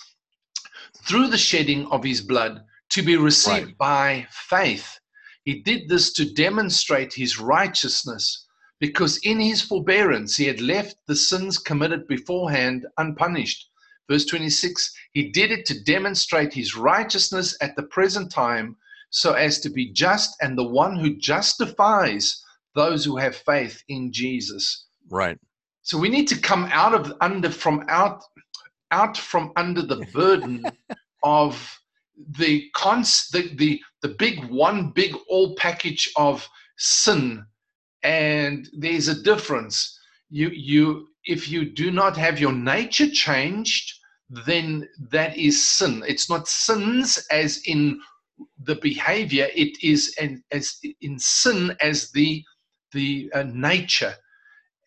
through 1.06 1.26
the 1.28 1.36
shedding 1.36 1.86
of 1.88 2.02
his 2.02 2.22
blood 2.22 2.64
to 2.88 3.02
be 3.02 3.18
received 3.18 3.66
Right. 3.66 3.78
by 3.78 4.26
faith. 4.30 4.98
He 5.44 5.60
did 5.60 5.86
this 5.86 6.14
to 6.14 6.32
demonstrate 6.32 7.12
his 7.12 7.38
righteousness 7.38 8.46
because 8.80 9.18
in 9.18 9.38
his 9.38 9.60
forbearance 9.60 10.38
he 10.38 10.46
had 10.46 10.62
left 10.62 10.96
the 11.06 11.16
sins 11.16 11.58
committed 11.58 12.08
beforehand 12.08 12.86
unpunished. 12.96 13.68
Verse 14.08 14.24
26 14.24 14.94
He 15.12 15.28
did 15.28 15.50
it 15.50 15.66
to 15.66 15.84
demonstrate 15.84 16.54
his 16.54 16.74
righteousness 16.74 17.54
at 17.60 17.76
the 17.76 17.82
present 17.82 18.32
time 18.32 18.78
so 19.14 19.34
as 19.34 19.60
to 19.60 19.70
be 19.70 19.92
just 19.92 20.36
and 20.42 20.58
the 20.58 20.66
one 20.66 20.96
who 20.96 21.16
justifies 21.16 22.42
those 22.74 23.04
who 23.04 23.16
have 23.16 23.36
faith 23.36 23.80
in 23.88 24.12
Jesus. 24.12 24.86
Right. 25.08 25.38
So 25.82 25.96
we 25.96 26.08
need 26.08 26.26
to 26.28 26.40
come 26.40 26.64
out 26.72 26.94
of 26.94 27.12
under 27.20 27.48
from 27.48 27.84
out 27.88 28.24
out 28.90 29.16
from 29.16 29.52
under 29.54 29.82
the 29.82 30.04
burden 30.12 30.64
of 31.22 31.78
the 32.38 32.68
cons 32.74 33.28
the, 33.32 33.54
the 33.54 33.80
the 34.02 34.08
big 34.08 34.44
one 34.50 34.90
big 34.90 35.14
all 35.28 35.54
package 35.54 36.10
of 36.16 36.48
sin 36.76 37.44
and 38.02 38.68
there's 38.76 39.08
a 39.08 39.22
difference 39.22 39.96
you 40.28 40.48
you 40.50 41.08
if 41.24 41.48
you 41.48 41.64
do 41.64 41.90
not 41.90 42.16
have 42.16 42.40
your 42.40 42.52
nature 42.52 43.10
changed 43.10 43.92
then 44.46 44.88
that 45.10 45.36
is 45.36 45.68
sin 45.68 46.02
it's 46.06 46.28
not 46.30 46.46
sins 46.46 47.24
as 47.30 47.60
in 47.66 48.00
the 48.64 48.76
behavior 48.76 49.48
it 49.54 49.76
is 49.82 50.14
an, 50.20 50.42
as 50.52 50.78
in 51.00 51.18
sin 51.18 51.76
as 51.80 52.10
the 52.12 52.42
the 52.92 53.30
uh, 53.34 53.44
nature. 53.44 54.14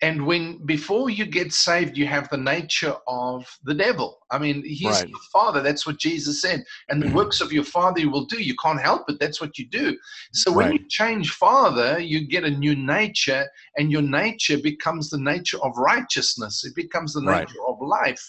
And 0.02 0.28
when 0.28 0.66
before 0.66 1.10
you 1.10 1.26
get 1.26 1.54
saved 1.54 1.98
you 1.98 2.08
have 2.08 2.30
the 2.30 2.38
nature 2.38 2.96
of 3.08 3.46
the 3.64 3.74
devil. 3.74 4.20
I 4.32 4.38
mean 4.40 4.64
he's 4.66 5.04
Right. 5.04 5.10
your 5.10 5.20
father. 5.34 5.62
That's 5.62 5.88
what 5.88 6.00
jesus 6.00 6.42
said. 6.42 6.64
And 6.90 7.02
the 7.02 7.10
works 7.10 7.42
of 7.42 7.52
your 7.54 7.64
father 7.64 8.00
you 8.02 8.12
will 8.12 8.26
do. 8.26 8.42
You 8.42 8.56
can't 8.64 8.82
help 8.82 9.10
it. 9.10 9.20
That's 9.20 9.42
what 9.42 9.58
you 9.58 9.68
do. 9.70 9.98
So 10.34 10.52
when 10.54 10.70
Right. 10.70 10.74
you 10.74 10.80
change 10.90 11.32
father 11.32 12.00
you 12.00 12.28
get 12.28 12.44
a 12.46 12.52
new 12.52 12.76
nature 12.76 13.48
and 13.78 13.92
your 13.92 14.04
nature 14.04 14.58
becomes 14.60 15.10
the 15.10 15.20
nature 15.20 15.60
of 15.64 15.78
righteousness. 15.78 16.64
It 16.66 16.76
becomes 16.76 17.14
the 17.14 17.24
Right. 17.24 17.38
nature 17.38 17.64
of 17.68 17.78
life. 17.82 18.24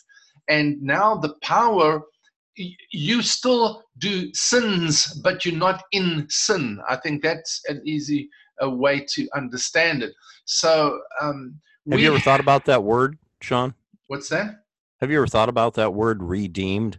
And 0.49 0.81
now 0.83 1.17
the 1.17 1.35
power 1.43 2.03
you 2.91 3.23
still 3.23 3.83
do 3.99 4.33
sins 4.35 5.15
but 5.23 5.45
you're 5.45 5.55
not 5.55 5.83
in 5.93 6.27
sin 6.29 6.79
i 6.89 6.97
think 6.97 7.23
that's 7.23 7.61
an 7.69 7.81
easy 7.85 8.29
uh, 8.63 8.71
way 8.71 9.05
to 9.09 9.29
understand 9.35 10.03
it 10.03 10.13
so 10.45 11.01
um 11.21 11.55
Have 11.91 12.01
you 12.01 12.09
ever 12.09 12.19
thought 12.19 12.41
about 12.41 12.65
that 12.67 12.83
word, 12.83 13.19
Sean? 13.41 13.75
what's 14.09 14.29
that 14.29 14.65
Have 15.01 15.11
you 15.11 15.19
ever 15.19 15.27
thought 15.27 15.49
about 15.49 15.75
that 15.75 15.95
word 15.95 16.23
redeemed? 16.23 16.99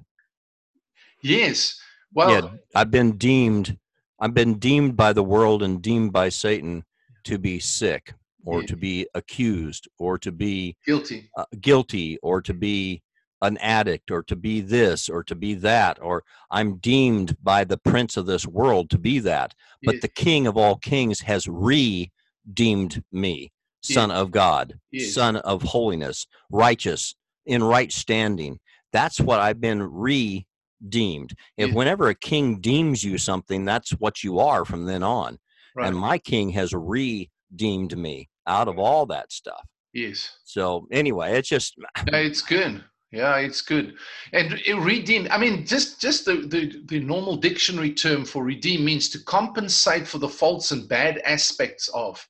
yes 1.21 1.79
well 2.13 2.31
yeah, 2.31 2.49
I've 2.75 2.91
been 2.91 3.17
deemed. 3.17 3.77
I've 4.19 4.33
been 4.33 4.55
deemed 4.59 4.95
by 4.97 5.13
the 5.13 5.23
world 5.23 5.63
and 5.63 5.81
deemed 5.81 6.11
by 6.11 6.29
Satan 6.29 6.83
to 7.25 7.37
be 7.37 7.59
sick, 7.59 8.13
or 8.45 8.61
Yeah. 8.61 8.67
to 8.67 8.75
be 8.77 9.07
accused, 9.13 9.87
or 9.97 10.17
to 10.19 10.31
be 10.31 10.75
guilty 10.85 11.29
uh, 11.37 11.45
guilty, 11.61 12.17
or 12.21 12.41
to 12.41 12.53
be 12.53 13.01
an 13.41 13.57
addict, 13.57 14.11
or 14.11 14.23
to 14.23 14.35
be 14.35 14.61
this, 14.61 15.09
or 15.09 15.23
to 15.23 15.35
be 15.35 15.53
that, 15.55 15.97
or 16.01 16.23
I'm 16.51 16.77
deemed 16.77 17.37
by 17.41 17.63
the 17.63 17.77
prince 17.77 18.17
of 18.17 18.25
this 18.25 18.45
world 18.45 18.89
to 18.91 18.97
be 18.97 19.19
that. 19.19 19.53
But 19.83 20.01
the 20.01 20.07
King 20.09 20.47
of 20.47 20.57
all 20.57 20.75
kings 20.75 21.21
has 21.21 21.47
redeemed 21.47 23.03
me, 23.11 23.51
Son 23.81 24.11
of 24.11 24.31
God. 24.31 24.79
Son 25.13 25.37
of 25.37 25.61
holiness, 25.61 26.27
righteous, 26.51 27.15
in 27.45 27.63
right 27.63 27.91
standing. 27.91 28.59
That's 28.91 29.19
what 29.19 29.39
I've 29.39 29.61
been 29.61 29.83
redeemed. 29.83 31.33
If 31.57 31.73
whenever 31.73 32.09
a 32.09 32.15
king 32.15 32.59
deems 32.59 33.03
you 33.03 33.17
something, 33.17 33.65
that's 33.65 33.91
what 33.91 34.23
you 34.23 34.39
are 34.39 34.65
from 34.65 34.85
then 34.85 35.03
on. 35.03 35.37
right 35.75 35.87
And 35.87 35.95
my 35.95 36.17
king 36.17 36.49
has 36.49 36.73
redeemed 36.73 37.97
me 37.97 38.29
out 38.47 38.67
of 38.67 38.79
all 38.79 39.05
that 39.07 39.31
stuff. 39.31 39.65
yes 39.93 40.37
So 40.43 40.87
anyway, 40.91 41.37
it's 41.37 41.49
just 41.49 41.75
it's 42.07 42.41
good. 42.41 42.83
Yeah, 43.11 43.37
it's 43.37 43.61
good. 43.61 43.95
And 44.33 44.53
it 44.65 44.75
redeem, 44.75 45.27
I 45.31 45.39
mean, 45.39 45.65
just 45.65 45.99
just 45.99 46.25
the, 46.25 46.45
the 46.47 46.83
the 46.85 46.99
normal 46.99 47.37
dictionary 47.37 47.91
term 47.91 48.23
for 48.23 48.43
redeem 48.43 48.85
means 48.85 49.09
to 49.09 49.23
compensate 49.23 50.07
for 50.07 50.19
the 50.19 50.29
faults 50.29 50.71
and 50.71 50.87
bad 50.87 51.17
aspects 51.25 51.89
of, 51.89 52.25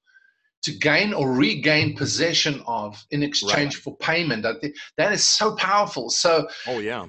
to 0.64 0.72
gain 0.72 1.14
or 1.14 1.34
regain 1.34 1.98
possession 1.98 2.64
of 2.66 3.06
in 3.12 3.24
exchange 3.24 3.76
for 3.76 3.98
payment. 3.98 4.46
I 4.46 4.54
think 4.60 4.76
that 4.96 5.12
is 5.12 5.24
so 5.24 5.54
powerful. 5.56 6.10
So 6.10 6.48
oh 6.68 6.80
yeah, 6.80 7.08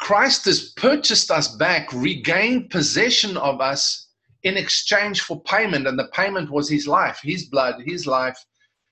Christ 0.00 0.46
has 0.46 0.70
purchased 0.72 1.30
us 1.30 1.54
back, 1.56 1.92
regained 1.92 2.70
possession 2.70 3.36
of 3.36 3.60
us 3.60 4.08
in 4.42 4.56
exchange 4.56 5.20
for 5.20 5.42
payment, 5.42 5.86
and 5.86 5.98
the 5.98 6.08
payment 6.14 6.50
was 6.50 6.70
His 6.70 6.88
life, 6.88 7.20
His 7.22 7.44
blood, 7.44 7.82
His 7.84 8.06
life, 8.06 8.42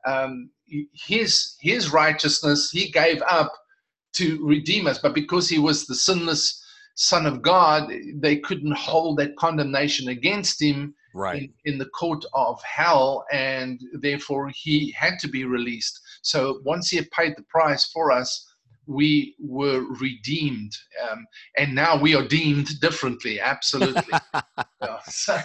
um, 0.06 0.50
His 0.92 1.56
His 1.60 1.90
righteousness. 1.90 2.70
He 2.70 2.90
gave 2.90 3.22
up 3.22 3.50
to 4.14 4.44
redeem 4.44 4.86
us, 4.86 4.98
but 4.98 5.14
because 5.14 5.48
He 5.48 5.58
was 5.58 5.86
the 5.86 5.94
sinless 5.94 6.62
Son 6.96 7.26
of 7.26 7.42
God, 7.42 7.92
they 8.14 8.36
couldn't 8.38 8.76
hold 8.76 9.18
that 9.18 9.36
condemnation 9.36 10.08
against 10.08 10.62
Him 10.62 10.94
right. 11.12 11.50
in, 11.64 11.72
in 11.72 11.78
the 11.78 11.86
court 11.86 12.24
of 12.34 12.62
hell, 12.62 13.24
and 13.32 13.80
therefore 13.94 14.50
He 14.54 14.92
had 14.92 15.18
to 15.20 15.28
be 15.28 15.44
released. 15.44 16.00
So 16.22 16.60
once 16.64 16.88
He 16.88 16.96
had 16.96 17.10
paid 17.10 17.34
the 17.36 17.44
price 17.44 17.86
for 17.86 18.12
us 18.12 18.46
we 18.86 19.34
were 19.38 19.84
redeemed 20.00 20.76
um, 21.08 21.26
and 21.56 21.74
now 21.74 21.96
we 21.96 22.14
are 22.14 22.26
deemed 22.26 22.80
differently 22.80 23.40
absolutely 23.40 24.02
so, 25.08 25.38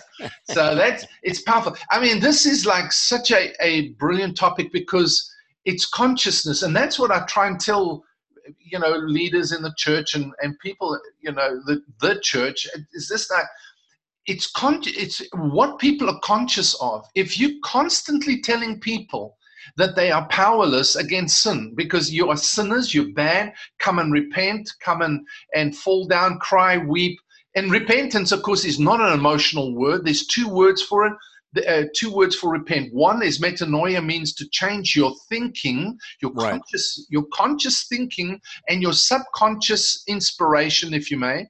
so 0.44 0.76
that's 0.76 1.06
it's 1.24 1.42
powerful 1.44 1.76
i 1.92 2.00
mean 2.00 2.20
this 2.20 2.46
is 2.46 2.66
like 2.66 2.92
such 2.92 3.32
a, 3.32 3.54
a 3.64 3.90
brilliant 3.92 4.36
topic 4.36 4.72
because 4.72 5.32
it's 5.66 5.88
consciousness 5.88 6.64
and 6.64 6.76
that's 6.76 7.00
what 7.00 7.12
i 7.12 7.24
try 7.26 7.48
and 7.48 7.60
tell 7.60 8.04
you 8.60 8.80
know 8.80 8.96
leaders 8.98 9.52
in 9.52 9.62
the 9.62 9.74
church 9.78 10.16
and, 10.16 10.32
and 10.42 10.58
people 10.60 11.00
you 11.20 11.32
know 11.32 11.62
the, 11.66 11.82
the 12.02 12.20
church 12.22 12.68
is 12.94 13.08
this 13.10 13.28
that 13.28 13.46
it's 14.26 14.52
con- 14.52 14.82
it's 14.86 15.22
what 15.34 15.80
people 15.80 16.10
are 16.10 16.20
conscious 16.24 16.76
of 16.82 17.06
if 17.16 17.40
you're 17.40 17.60
constantly 17.64 18.42
telling 18.42 18.80
people 18.80 19.38
that 19.78 19.96
they 19.96 20.12
are 20.12 20.28
powerless 20.28 20.96
against 20.96 21.42
sin 21.42 21.74
because 21.76 22.12
you 22.12 22.30
are 22.30 22.38
sinners, 22.38 22.94
you're 22.94 23.14
bad. 23.14 23.54
Come 23.80 24.00
and 24.00 24.12
repent, 24.12 24.70
come 24.82 25.02
and, 25.02 25.26
and 25.56 25.76
fall 25.76 26.08
down, 26.08 26.40
cry, 26.40 26.78
weep. 26.78 27.20
And 27.56 27.72
repentance, 27.72 28.32
of 28.32 28.44
course, 28.44 28.66
is 28.66 28.80
not 28.80 29.02
an 29.02 29.14
emotional 29.14 29.76
word. 29.76 30.06
There's 30.06 30.28
two 30.28 30.48
words 30.48 30.82
for 30.82 31.06
it. 31.08 31.14
Uh, 31.68 31.84
two 31.96 32.14
words 32.14 32.36
for 32.36 32.52
repent. 32.52 32.94
One 32.94 33.24
is 33.24 33.40
metanoia, 33.40 34.06
means 34.06 34.34
to 34.36 34.48
change 34.50 34.96
your 34.96 35.14
thinking, 35.30 35.98
your 36.22 36.32
right. 36.34 36.52
conscious, 36.52 37.08
your 37.10 37.24
conscious 37.34 37.88
thinking, 37.88 38.40
and 38.68 38.84
your 38.84 38.94
subconscious 38.94 40.04
inspiration, 40.08 40.94
if 40.94 41.10
you 41.10 41.18
may. 41.18 41.48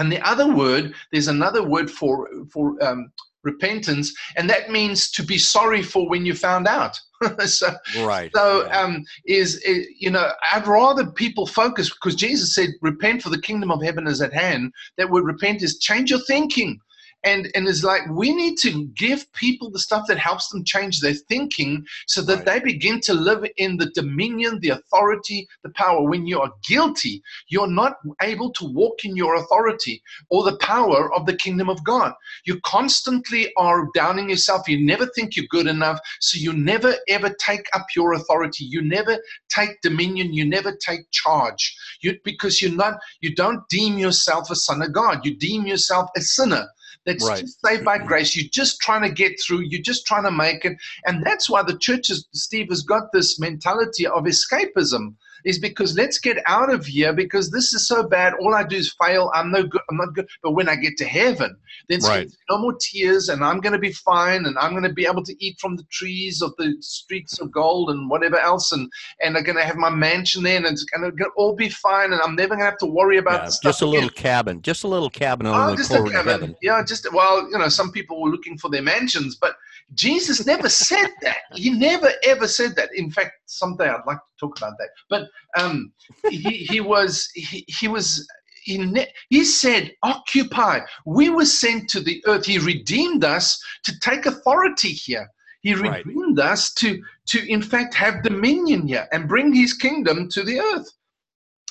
And 0.00 0.10
the 0.10 0.20
other 0.28 0.52
word, 0.52 0.94
there's 1.12 1.28
another 1.28 1.62
word 1.62 1.90
for 1.90 2.28
for 2.52 2.82
um, 2.82 3.12
repentance, 3.42 4.12
and 4.36 4.48
that 4.50 4.70
means 4.70 5.10
to 5.12 5.22
be 5.22 5.38
sorry 5.38 5.82
for 5.82 6.08
when 6.08 6.26
you 6.26 6.34
found 6.34 6.66
out. 6.66 6.98
so, 7.44 7.68
right. 7.98 8.30
So, 8.34 8.66
yeah. 8.66 8.80
um, 8.80 9.04
is, 9.26 9.56
is, 9.58 9.86
you 9.98 10.10
know, 10.10 10.30
I'd 10.52 10.66
rather 10.66 11.10
people 11.10 11.46
focus 11.46 11.90
because 11.90 12.14
Jesus 12.14 12.54
said, 12.54 12.70
"Repent, 12.80 13.22
for 13.22 13.30
the 13.30 13.40
kingdom 13.40 13.70
of 13.70 13.82
heaven 13.82 14.06
is 14.06 14.20
at 14.20 14.32
hand." 14.32 14.72
That 14.96 15.10
word 15.10 15.24
"repent" 15.24 15.62
is 15.62 15.78
change 15.78 16.10
your 16.10 16.20
thinking 16.26 16.80
and 17.24 17.48
and 17.54 17.68
it's 17.68 17.84
like 17.84 18.02
we 18.10 18.34
need 18.34 18.56
to 18.58 18.86
give 18.96 19.30
people 19.32 19.70
the 19.70 19.78
stuff 19.78 20.06
that 20.08 20.18
helps 20.18 20.48
them 20.48 20.64
change 20.64 21.00
their 21.00 21.14
thinking 21.14 21.84
so 22.06 22.22
that 22.22 22.36
right. 22.36 22.46
they 22.46 22.60
begin 22.60 23.00
to 23.00 23.12
live 23.12 23.44
in 23.56 23.76
the 23.76 23.90
dominion 23.94 24.58
the 24.60 24.70
authority 24.70 25.46
the 25.62 25.70
power. 25.70 26.02
When 26.02 26.26
you 26.26 26.40
are 26.40 26.52
guilty 26.66 27.22
you're 27.48 27.66
not 27.66 27.96
able 28.22 28.52
to 28.52 28.64
walk 28.64 29.04
in 29.04 29.16
your 29.16 29.34
authority 29.36 30.02
or 30.30 30.44
the 30.44 30.56
power 30.58 31.12
of 31.14 31.26
the 31.26 31.36
kingdom 31.36 31.68
of 31.68 31.82
god. 31.84 32.12
You 32.44 32.60
constantly 32.64 33.52
are 33.56 33.88
downing 33.94 34.30
yourself. 34.30 34.68
You 34.68 34.84
never 34.84 35.06
think 35.06 35.36
you're 35.36 35.46
good 35.50 35.66
enough. 35.66 36.00
So 36.20 36.38
you 36.38 36.52
never 36.52 36.94
ever 37.08 37.30
take 37.38 37.66
up 37.74 37.86
your 37.94 38.14
authority. 38.14 38.64
You 38.64 38.82
never 38.82 39.18
take 39.48 39.80
dominion. 39.82 40.32
You 40.32 40.44
never 40.44 40.74
take 40.76 41.10
charge. 41.10 41.76
You 42.00 42.18
because 42.24 42.62
you're 42.62 42.72
not 42.72 42.98
you 43.20 43.34
don't 43.34 43.68
deem 43.68 43.98
yourself 43.98 44.50
a 44.50 44.56
son 44.56 44.82
of 44.82 44.92
god. 44.92 45.24
You 45.24 45.36
deem 45.36 45.66
yourself 45.66 46.08
a 46.16 46.20
sinner 46.20 46.66
that's 47.10 47.28
right. 47.28 47.40
just 47.40 47.58
saved 47.64 47.84
by 47.84 47.98
grace. 47.98 48.36
You're 48.36 48.50
just 48.52 48.80
trying 48.80 49.02
to 49.02 49.10
get 49.10 49.40
through. 49.40 49.60
You're 49.60 49.82
just 49.82 50.06
trying 50.06 50.24
to 50.24 50.30
make 50.30 50.64
it. 50.64 50.76
And 51.06 51.24
that's 51.24 51.50
why 51.50 51.62
the 51.62 51.78
church, 51.78 52.10
is, 52.10 52.26
Steve, 52.32 52.68
has 52.70 52.82
got 52.82 53.12
this 53.12 53.38
mentality 53.38 54.06
of 54.06 54.24
escapism 54.24 55.14
is 55.44 55.58
because 55.58 55.96
let's 55.96 56.18
get 56.18 56.38
out 56.46 56.72
of 56.72 56.86
here 56.86 57.12
because 57.12 57.50
this 57.50 57.72
is 57.72 57.86
so 57.86 58.02
bad. 58.02 58.34
All 58.34 58.54
I 58.54 58.64
do 58.64 58.76
is 58.76 58.94
fail. 59.02 59.30
I'm 59.34 59.50
no 59.50 59.62
good. 59.62 59.80
I'm 59.90 59.96
not 59.96 60.14
good. 60.14 60.28
But 60.42 60.52
when 60.52 60.68
I 60.68 60.76
get 60.76 60.96
to 60.98 61.04
heaven, 61.04 61.56
then 61.88 62.00
right. 62.00 62.30
no 62.48 62.58
more 62.58 62.76
tears 62.80 63.28
and 63.28 63.44
I'm 63.44 63.60
going 63.60 63.72
to 63.72 63.78
be 63.78 63.92
fine 63.92 64.46
and 64.46 64.56
I'm 64.58 64.72
going 64.72 64.84
to 64.84 64.92
be 64.92 65.06
able 65.06 65.24
to 65.24 65.44
eat 65.44 65.58
from 65.60 65.76
the 65.76 65.84
trees 65.90 66.42
of 66.42 66.54
the 66.56 66.76
streets 66.80 67.40
of 67.40 67.50
gold 67.50 67.90
and 67.90 68.08
whatever 68.08 68.38
else. 68.38 68.72
And, 68.72 68.90
and 69.22 69.36
I'm 69.36 69.44
going 69.44 69.56
to 69.56 69.64
have 69.64 69.76
my 69.76 69.90
mansion 69.90 70.42
there 70.42 70.56
and 70.56 70.66
it's 70.66 70.84
going 70.84 71.16
to 71.16 71.24
all 71.36 71.54
be 71.54 71.68
fine. 71.68 72.12
And 72.12 72.20
I'm 72.20 72.36
never 72.36 72.50
going 72.50 72.60
to 72.60 72.64
have 72.64 72.78
to 72.78 72.86
worry 72.86 73.18
about 73.18 73.44
yeah, 73.44 73.50
Just 73.62 73.82
a 73.82 73.86
little 73.86 74.08
again. 74.08 74.22
cabin, 74.22 74.62
just 74.62 74.84
a 74.84 74.88
little 74.88 75.10
cabin 75.10 75.46
on 75.46 75.54
oh, 75.54 75.70
the 75.70 75.76
just 75.76 75.92
a 75.92 76.02
cabin. 76.04 76.56
Yeah. 76.62 76.82
Just, 76.82 77.12
well, 77.12 77.48
you 77.50 77.58
know, 77.58 77.68
some 77.68 77.90
people 77.92 78.20
were 78.20 78.30
looking 78.30 78.58
for 78.58 78.70
their 78.70 78.82
mansions, 78.82 79.36
but 79.36 79.54
Jesus 79.94 80.46
never 80.46 80.68
said 80.68 81.10
that. 81.22 81.38
He 81.54 81.70
never 81.70 82.10
ever 82.24 82.46
said 82.46 82.76
that. 82.76 82.90
In 82.94 83.10
fact, 83.10 83.32
someday 83.46 83.88
I'd 83.88 84.06
like 84.06 84.18
to 84.18 84.36
talk 84.38 84.56
about 84.58 84.74
that. 84.78 84.90
But 85.08 85.28
um, 85.58 85.92
he, 86.30 86.66
he 86.70 86.80
was 86.80 87.28
he, 87.34 87.64
he 87.66 87.88
was 87.88 88.26
he, 88.62 89.06
he 89.30 89.44
said, 89.44 89.92
Occupy. 90.02 90.80
We 91.06 91.30
were 91.30 91.44
sent 91.44 91.88
to 91.90 92.00
the 92.00 92.22
earth. 92.26 92.46
He 92.46 92.58
redeemed 92.58 93.24
us 93.24 93.62
to 93.84 93.98
take 94.00 94.26
authority 94.26 94.90
here. 94.90 95.28
He 95.62 95.74
redeemed 95.74 96.38
right. 96.38 96.52
us 96.52 96.72
to, 96.74 97.02
to, 97.26 97.50
in 97.50 97.62
fact, 97.62 97.94
have 97.94 98.22
dominion 98.22 98.86
here 98.86 99.08
and 99.12 99.28
bring 99.28 99.52
his 99.52 99.74
kingdom 99.74 100.28
to 100.30 100.42
the 100.42 100.58
earth. 100.58 100.90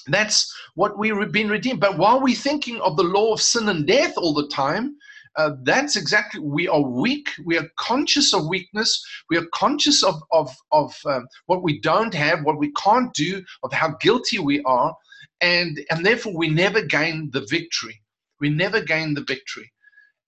That's 0.07 0.53
what 0.75 0.97
we've 0.97 1.31
been 1.31 1.49
redeemed. 1.49 1.79
But 1.79 1.97
while 1.97 2.21
we're 2.21 2.35
thinking 2.35 2.79
of 2.81 2.97
the 2.97 3.03
law 3.03 3.33
of 3.33 3.41
sin 3.41 3.69
and 3.69 3.85
death 3.87 4.13
all 4.17 4.33
the 4.33 4.47
time, 4.47 4.95
uh, 5.39 5.55
that's 5.63 5.95
exactly 5.95 6.41
we 6.41 6.67
are 6.67 6.81
weak. 6.81 7.29
We 7.45 7.57
are 7.57 7.69
conscious 7.77 8.33
of 8.33 8.47
weakness. 8.47 9.01
We 9.29 9.37
are 9.37 9.45
conscious 9.53 10.03
of 10.03 10.21
of, 10.31 10.53
of 10.73 10.93
um, 11.05 11.27
what 11.45 11.63
we 11.63 11.79
don't 11.79 12.13
have 12.13 12.43
what 12.43 12.59
we 12.59 12.73
can't 12.73 13.13
do 13.13 13.41
of 13.63 13.71
how 13.71 13.95
guilty 14.01 14.39
we 14.39 14.61
are 14.63 14.93
and 15.39 15.79
and 15.89 16.05
therefore 16.05 16.35
we 16.35 16.49
never 16.49 16.81
gain 16.81 17.29
the 17.31 17.45
victory. 17.49 18.01
We 18.41 18.49
never 18.49 18.81
gain 18.81 19.13
the 19.13 19.23
victory. 19.23 19.71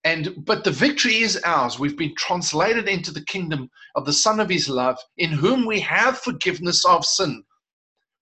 And 0.05 0.33
but 0.45 0.63
the 0.63 0.71
victory 0.71 1.17
is 1.17 1.37
ours. 1.43 1.77
We've 1.77 1.97
been 1.97 2.15
translated 2.15 2.87
into 2.87 3.11
the 3.11 3.25
kingdom 3.25 3.69
of 3.95 4.05
the 4.05 4.13
son 4.13 4.39
of 4.39 4.47
his 4.47 4.69
love 4.69 4.97
in 5.17 5.31
whom 5.31 5.65
we 5.65 5.81
have 5.81 6.19
forgiveness 6.19 6.85
of 6.85 7.05
sin. 7.05 7.43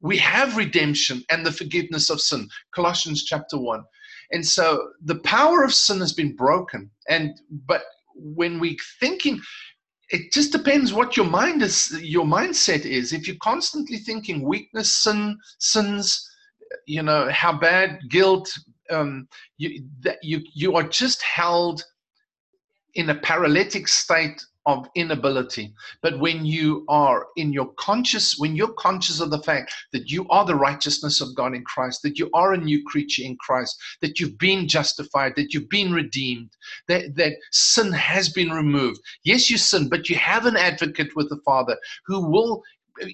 We 0.02 0.18
have 0.18 0.58
redemption 0.58 1.24
and 1.30 1.46
the 1.46 1.52
forgiveness 1.52 2.10
of 2.10 2.20
sin. 2.20 2.50
Colossians 2.74 3.26
chapter 3.26 3.60
1 3.60 3.84
and 4.32 4.46
so 4.46 4.92
the 5.04 5.20
power 5.20 5.64
of 5.64 5.74
sin 5.74 6.00
has 6.00 6.14
been 6.14 6.36
broken. 6.36 6.90
And 7.08 7.40
but 7.66 7.84
when 8.16 8.60
we 8.60 8.78
thinking, 9.00 9.42
it 10.10 10.32
just 10.32 10.52
depends 10.52 10.94
what 10.94 11.18
your 11.18 11.26
mind 11.26 11.62
is 11.62 11.92
your 12.02 12.26
mindset 12.26 12.86
is. 12.86 13.14
If 13.14 13.28
you're 13.28 13.38
constantly 13.42 13.98
thinking 13.98 14.44
weakness, 14.44 14.92
sin, 14.92 15.38
sins, 15.60 16.30
you 16.86 17.02
know, 17.02 17.30
how 17.32 17.58
bad, 17.58 18.00
guilt, 18.10 18.52
um, 18.92 19.28
you, 19.58 19.84
that 20.02 20.18
you 20.22 20.42
you 20.54 20.76
are 20.76 20.88
just 20.88 21.22
held 21.24 21.84
in 22.96 23.10
a 23.10 23.16
paralytic 23.16 23.88
state 23.88 24.44
of 24.70 24.88
inability. 24.94 25.74
But 26.04 26.20
when 26.20 26.46
you 26.46 26.86
are 26.88 27.28
in 27.38 27.52
your 27.52 27.74
conscious, 27.80 28.36
when 28.38 28.56
you're 28.56 28.74
conscious 28.74 29.20
of 29.20 29.32
the 29.32 29.42
fact 29.42 29.74
that 29.94 30.12
you 30.12 30.28
are 30.30 30.46
the 30.46 30.56
righteousness 30.56 31.22
of 31.22 31.36
God 31.36 31.56
in 31.56 31.64
Christ, 31.64 32.02
that 32.04 32.20
you 32.20 32.30
are 32.34 32.54
a 32.54 32.58
new 32.58 32.84
creature 32.86 33.24
in 33.24 33.36
Christ, 33.38 33.76
that 34.02 34.20
you've 34.20 34.38
been 34.38 34.68
justified, 34.68 35.34
that 35.36 35.54
you've 35.54 35.70
been 35.70 35.92
redeemed, 35.92 36.52
that, 36.88 37.16
that 37.16 37.34
sin 37.52 37.92
has 37.92 38.30
been 38.30 38.52
removed. 38.52 39.00
Yes, 39.24 39.50
you 39.50 39.58
sin, 39.58 39.90
but 39.90 40.08
you 40.08 40.18
have 40.18 40.46
an 40.46 40.56
advocate 40.56 41.16
with 41.16 41.30
the 41.30 41.42
Father 41.44 41.76
who 42.06 42.30
will, 42.30 42.62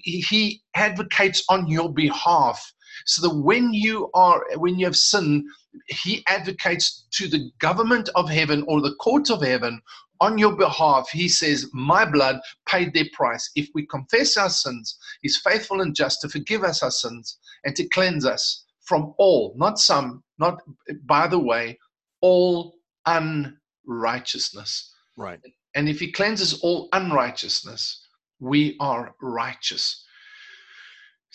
he 0.02 0.60
advocates 0.74 1.42
on 1.48 1.66
your 1.68 1.92
behalf. 1.92 2.72
So 3.04 3.28
that 3.28 3.36
when 3.36 3.74
you 3.74 4.10
are, 4.14 4.42
when 4.56 4.78
you 4.78 4.86
have 4.86 4.96
sinned, 4.96 5.44
he 5.88 6.24
advocates 6.26 7.06
to 7.12 7.28
the 7.28 7.50
government 7.60 8.08
of 8.14 8.28
heaven 8.28 8.64
or 8.66 8.80
the 8.80 8.94
court 8.94 9.30
of 9.30 9.42
heaven 9.42 9.80
on 10.20 10.38
your 10.38 10.56
behalf, 10.56 11.08
he 11.10 11.28
says, 11.28 11.70
My 11.72 12.04
blood 12.04 12.40
paid 12.68 12.94
their 12.94 13.06
price. 13.12 13.50
If 13.56 13.68
we 13.74 13.86
confess 13.86 14.36
our 14.36 14.48
sins, 14.48 14.98
he's 15.22 15.38
faithful 15.38 15.80
and 15.80 15.94
just 15.94 16.20
to 16.22 16.28
forgive 16.28 16.64
us 16.64 16.82
our 16.82 16.90
sins 16.90 17.38
and 17.64 17.74
to 17.76 17.88
cleanse 17.88 18.24
us 18.24 18.64
from 18.82 19.14
all, 19.18 19.54
not 19.56 19.78
some, 19.78 20.22
not 20.38 20.60
by 21.04 21.26
the 21.26 21.38
way, 21.38 21.78
all 22.20 22.74
unrighteousness. 23.06 24.94
Right. 25.16 25.40
And 25.74 25.88
if 25.88 26.00
he 26.00 26.12
cleanses 26.12 26.60
all 26.60 26.88
unrighteousness, 26.92 28.06
we 28.40 28.76
are 28.80 29.14
righteous. 29.20 30.04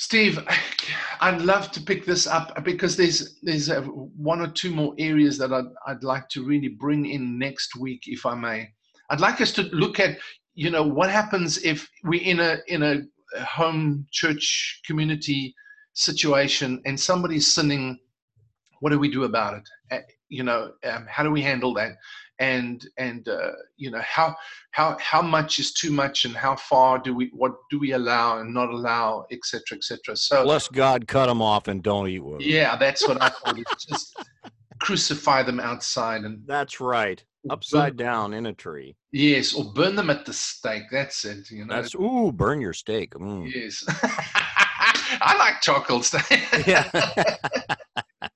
Steve, 0.02 0.40
I'd 1.22 1.44
love 1.44 1.70
to 1.74 1.80
pick 1.80 2.08
this 2.08 2.26
up 2.26 2.64
because 2.64 2.98
there's 2.98 3.40
there's 3.44 3.70
a, 3.70 3.82
one 3.82 4.42
or 4.42 4.48
two 4.48 4.74
more 4.74 4.96
areas 4.98 5.38
that 5.38 5.54
I'd, 5.54 5.72
I'd 5.86 6.04
like 6.04 6.28
to 6.30 6.44
really 6.44 6.70
bring 6.70 7.06
in 7.06 7.38
next 7.38 7.76
week, 7.76 8.02
if 8.08 8.26
I 8.26 8.34
may. 8.34 8.68
I'd 9.12 9.20
like 9.20 9.42
us 9.42 9.52
to 9.52 9.62
look 9.74 10.00
at, 10.00 10.18
you 10.56 10.72
know, 10.72 10.82
what 10.82 11.12
happens 11.12 11.64
if 11.64 11.88
we're 12.04 12.24
in 12.24 12.40
a 12.40 12.58
in 12.68 12.82
a 12.82 13.04
home 13.44 14.08
church 14.12 14.82
community 14.88 15.54
situation 15.94 16.82
and 16.86 17.00
somebody's 17.00 17.46
sinning 17.46 18.00
what 18.80 18.90
do 18.90 18.98
we 18.98 19.12
do 19.12 19.26
about 19.26 19.62
it? 19.92 20.04
You 20.32 20.44
know, 20.44 20.72
um, 20.84 21.06
how 21.08 21.24
do 21.24 21.32
we 21.32 21.42
handle 21.42 21.74
that? 21.76 21.92
And 22.40 22.84
and 22.98 23.28
uh, 23.28 23.52
you 23.78 23.92
know 23.92 24.02
how 24.02 24.36
how 24.72 24.98
how 25.00 25.22
much 25.22 25.60
is 25.60 25.74
too 25.74 25.92
much, 25.92 26.26
and 26.26 26.36
how 26.36 26.56
far 26.56 26.98
do 26.98 27.14
we 27.14 27.30
what 27.34 27.54
do 27.70 27.78
we 27.78 27.92
allow 27.92 28.40
and 28.40 28.52
not 28.54 28.70
allow, 28.70 29.26
etc. 29.32 29.78
etc. 29.78 30.16
So 30.16 30.44
bless 30.44 30.68
God, 30.68 31.08
cut 31.08 31.28
them 31.28 31.42
off 31.42 31.68
and 31.68 31.84
don't 31.84 32.08
eat 32.08 32.24
with 32.24 32.40
them. 32.40 32.50
Yeah, 32.50 32.76
that's 32.78 33.08
what 33.08 33.22
I 33.22 33.30
call 33.30 33.60
it. 33.60 33.68
Just 33.88 34.16
crucify 34.82 35.44
them 35.44 35.60
outside 35.60 36.24
and 36.24 36.42
that's 36.48 36.82
right 36.82 37.24
upside 37.50 37.96
down 37.96 38.34
in 38.34 38.48
a 38.48 38.54
tree 38.54 38.96
yes 39.12 39.54
or 39.54 39.72
burn 39.74 39.96
them 39.96 40.10
at 40.10 40.26
the 40.26 40.34
stake 40.34 40.84
that's 40.92 41.24
it 41.24 41.50
you 41.52 41.66
know 41.66 41.76
that's 41.76 41.96
ooh 41.96 42.32
burn 42.32 42.60
your 42.60 42.74
steak 42.74 43.14
mm. 43.14 43.50
yes 43.54 43.84
i 45.22 45.36
like 45.38 45.62
chocolate 45.62 46.04
steak 46.04 46.68
yeah 46.68 46.90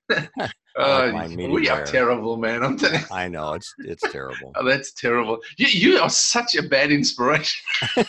uh, 0.78 1.10
like 1.12 1.36
we 1.36 1.68
are 1.68 1.84
terrible, 1.84 2.36
man. 2.36 2.62
I'm 2.62 2.76
telling 2.78 3.00
you. 3.00 3.06
I 3.10 3.28
know 3.28 3.54
it's 3.54 3.74
it's 3.78 4.02
terrible. 4.12 4.52
oh, 4.56 4.64
that's 4.64 4.92
terrible. 4.92 5.38
You 5.56 5.66
you 5.66 5.98
are 5.98 6.10
such 6.10 6.54
a 6.54 6.62
bad 6.62 6.92
inspiration. 6.92 7.60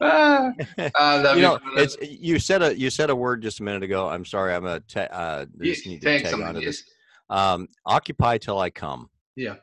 ah, 0.00 0.52
you 1.34 1.42
know, 1.42 1.58
it's 1.76 1.96
you 2.00 2.38
said 2.38 2.62
a 2.62 2.78
you 2.78 2.90
said 2.90 3.10
a 3.10 3.16
word 3.16 3.42
just 3.42 3.60
a 3.60 3.62
minute 3.62 3.82
ago. 3.82 4.08
I'm 4.08 4.24
sorry, 4.24 4.54
I'm 4.54 4.66
a 4.66 4.80
te- 4.80 5.00
uh, 5.00 5.46
just 5.60 5.86
need 5.86 6.00
to 6.02 6.20
tag 6.20 6.32
onto 6.40 6.60
yes. 6.60 6.66
this. 6.66 6.84
Um, 7.30 7.68
occupy 7.84 8.38
till 8.38 8.58
I 8.58 8.70
come. 8.70 9.10
Yeah. 9.36 9.56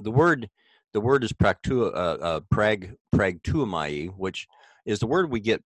The 0.00 0.10
word 0.10 0.48
the 0.92 1.00
word 1.00 1.24
is 1.24 1.32
practu 1.32 1.86
uh, 1.86 1.88
uh, 1.88 2.40
prag 2.50 2.94
pragtuomai, 3.14 4.12
which 4.16 4.46
is 4.86 4.98
the 4.98 5.06
word 5.06 5.30
we 5.30 5.40
get 5.40 5.62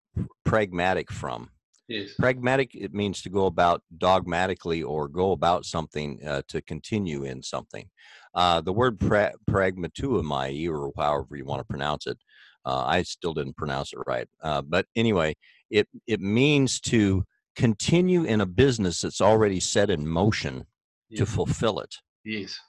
pragmatic 0.45 1.11
from. 1.11 1.49
Yes. 1.87 2.13
Pragmatic 2.19 2.75
it 2.75 2.93
means 2.93 3.21
to 3.21 3.29
go 3.29 3.45
about 3.45 3.81
dogmatically 3.97 4.83
or 4.83 5.07
go 5.07 5.31
about 5.31 5.65
something 5.65 6.19
uh, 6.25 6.41
to 6.49 6.61
continue 6.61 7.23
in 7.23 7.41
something. 7.41 7.89
Uh, 8.33 8.61
the 8.61 8.73
word 8.73 8.99
pra- 8.99 9.33
pragmatuomai, 9.49 10.69
or 10.69 10.91
however 10.97 11.35
you 11.35 11.45
want 11.45 11.59
to 11.59 11.65
pronounce 11.65 12.05
it, 12.05 12.17
uh, 12.65 12.83
I 12.85 13.03
still 13.03 13.33
didn't 13.33 13.55
pronounce 13.55 13.93
it 13.93 13.99
right. 14.05 14.27
Uh, 14.43 14.61
but 14.61 14.85
anyway, 14.95 15.35
it, 15.71 15.87
it 16.05 16.19
means 16.19 16.81
to 16.81 17.23
continue 17.55 18.23
in 18.23 18.41
a 18.41 18.45
business 18.45 19.01
that's 19.01 19.21
already 19.21 19.59
set 19.59 19.89
in 19.89 20.07
motion 20.07 20.65
yes. 21.09 21.19
to 21.19 21.25
fulfill 21.25 21.79
it. 21.79 21.95
Yes. 22.25 22.59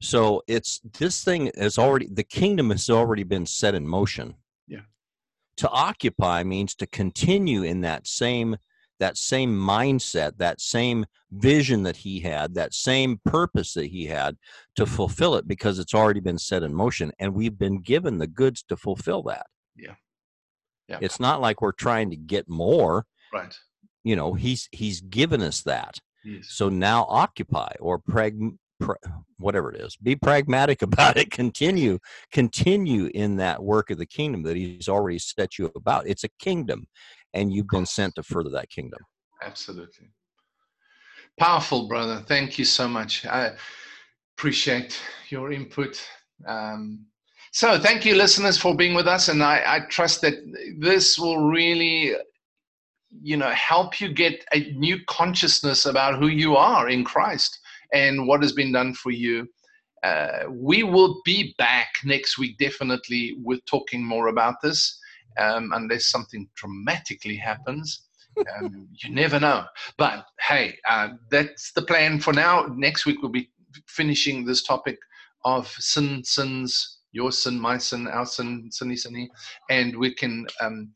So 0.00 0.42
it's 0.46 0.80
this 0.98 1.22
thing 1.22 1.48
is 1.48 1.78
already 1.78 2.08
the 2.10 2.24
kingdom 2.24 2.70
has 2.70 2.88
already 2.88 3.22
been 3.22 3.44
set 3.44 3.74
in 3.74 3.86
motion. 3.86 4.34
To 5.60 5.68
occupy 5.68 6.42
means 6.42 6.74
to 6.76 6.86
continue 6.86 7.62
in 7.62 7.82
that 7.82 8.06
same 8.06 8.56
that 8.98 9.16
same 9.16 9.50
mindset, 9.50 10.36
that 10.38 10.60
same 10.60 11.06
vision 11.30 11.82
that 11.82 11.96
he 11.96 12.20
had, 12.20 12.54
that 12.54 12.74
same 12.74 13.18
purpose 13.24 13.74
that 13.74 13.86
he 13.86 14.06
had 14.06 14.36
to 14.76 14.86
fulfill 14.86 15.34
it 15.34 15.48
because 15.48 15.78
it's 15.78 15.94
already 15.94 16.20
been 16.20 16.38
set 16.38 16.62
in 16.62 16.74
motion 16.74 17.10
and 17.18 17.34
we've 17.34 17.58
been 17.58 17.80
given 17.80 18.18
the 18.18 18.26
goods 18.26 18.62
to 18.68 18.76
fulfill 18.76 19.22
that. 19.22 19.46
Yeah. 19.76 19.94
Yeah. 20.88 20.98
It's 21.00 21.20
not 21.20 21.40
like 21.40 21.60
we're 21.60 21.72
trying 21.72 22.10
to 22.10 22.16
get 22.16 22.48
more. 22.48 23.06
Right. 23.32 23.54
You 24.04 24.16
know, 24.16 24.34
he's 24.34 24.68
he's 24.72 25.00
given 25.00 25.42
us 25.42 25.62
that. 25.62 25.98
Yes. 26.24 26.46
So 26.48 26.68
now 26.68 27.06
occupy 27.08 27.72
or 27.80 27.98
prag 27.98 28.38
whatever 29.38 29.72
it 29.72 29.80
is 29.80 29.96
be 29.96 30.16
pragmatic 30.16 30.82
about 30.82 31.16
it 31.16 31.30
continue 31.30 31.98
continue 32.32 33.10
in 33.14 33.36
that 33.36 33.62
work 33.62 33.90
of 33.90 33.98
the 33.98 34.06
kingdom 34.06 34.42
that 34.42 34.56
he's 34.56 34.88
already 34.88 35.18
set 35.18 35.58
you 35.58 35.70
about 35.76 36.06
it's 36.06 36.24
a 36.24 36.28
kingdom 36.38 36.86
and 37.34 37.52
you've 37.52 37.68
been 37.68 37.86
sent 37.86 38.14
to 38.16 38.22
further 38.22 38.50
that 38.50 38.70
kingdom. 38.70 39.00
Absolutely. 39.42 40.10
Powerful, 41.38 41.88
brother. 41.88 42.22
Thank 42.26 42.58
you 42.58 42.64
so 42.64 42.88
much. 42.88 43.24
I 43.26 43.52
appreciate 44.36 45.00
your 45.28 45.52
input. 45.52 46.00
Um, 46.46 47.06
so, 47.52 47.78
thank 47.78 48.04
you, 48.04 48.14
listeners, 48.14 48.58
for 48.58 48.76
being 48.76 48.94
with 48.94 49.06
us. 49.06 49.28
And 49.28 49.42
I, 49.42 49.62
I 49.66 49.80
trust 49.88 50.20
that 50.22 50.34
this 50.78 51.18
will 51.18 51.38
really 51.38 52.14
you 53.22 53.36
know 53.36 53.50
help 53.50 54.00
you 54.00 54.12
get 54.12 54.44
a 54.52 54.70
new 54.74 54.96
consciousness 55.08 55.84
about 55.84 56.16
who 56.16 56.28
you 56.28 56.54
are 56.54 56.88
in 56.88 57.02
christ 57.02 57.58
and 57.92 58.26
what 58.26 58.42
has 58.42 58.52
been 58.52 58.72
done 58.72 58.94
for 58.94 59.10
you 59.10 59.46
uh, 60.02 60.44
we 60.48 60.82
will 60.82 61.20
be 61.24 61.54
back 61.58 61.92
next 62.04 62.38
week 62.38 62.56
definitely 62.58 63.36
with 63.42 63.64
talking 63.66 64.04
more 64.04 64.28
about 64.28 64.54
this 64.62 64.98
um, 65.38 65.72
unless 65.74 66.06
something 66.06 66.48
dramatically 66.54 67.36
happens. 67.36 68.06
Um, 68.38 68.88
you 69.02 69.14
never 69.14 69.38
know. 69.38 69.64
But 69.98 70.26
hey, 70.40 70.78
uh, 70.88 71.10
that's 71.30 71.72
the 71.72 71.82
plan 71.82 72.20
for 72.20 72.32
now. 72.32 72.66
Next 72.74 73.06
week 73.06 73.20
we'll 73.22 73.30
be 73.30 73.50
finishing 73.86 74.44
this 74.44 74.62
topic 74.62 74.98
of 75.44 75.68
sin, 75.68 76.22
sins, 76.24 76.98
your 77.12 77.32
sin, 77.32 77.58
my 77.58 77.78
sin, 77.78 78.06
our 78.06 78.26
sin, 78.26 78.68
sinny, 78.70 78.96
sinny, 78.96 79.30
and 79.68 79.96
we 79.96 80.14
can 80.14 80.46
um, 80.60 80.92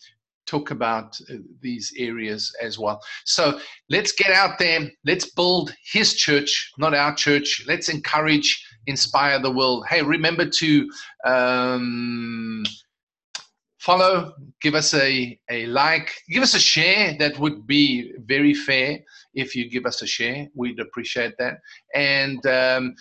talk 0.47 0.71
about 0.71 1.19
uh, 1.31 1.35
these 1.61 1.93
areas 1.99 2.55
as 2.61 2.79
well. 2.79 3.01
So 3.25 3.59
let's 3.91 4.13
get 4.13 4.31
out 4.31 4.59
there. 4.59 4.91
Let's 5.05 5.31
build 5.31 5.75
His 5.93 6.15
church, 6.15 6.73
not 6.79 6.95
our 6.95 7.15
church. 7.15 7.65
Let's 7.67 7.89
encourage, 7.89 8.65
inspire 8.87 9.41
the 9.41 9.51
world. 9.51 9.87
Hey, 9.89 10.03
remember 10.03 10.47
to 10.47 10.91
um, 11.25 12.65
follow, 13.79 14.33
give 14.63 14.75
us 14.75 14.95
a, 14.95 15.39
a 15.51 15.67
like, 15.67 16.11
give 16.31 16.43
us 16.43 16.55
a 16.55 16.61
share. 16.61 17.17
That 17.19 17.39
would 17.39 17.67
be 17.67 18.13
very 18.25 18.55
fair 18.55 18.99
if 19.35 19.55
you 19.55 19.69
give 19.69 19.85
us 19.85 20.01
a 20.01 20.07
share. 20.07 20.49
We'd 20.55 20.81
appreciate 20.81 21.35
that. 21.39 21.59
And 21.95 22.45
um, 22.47 22.95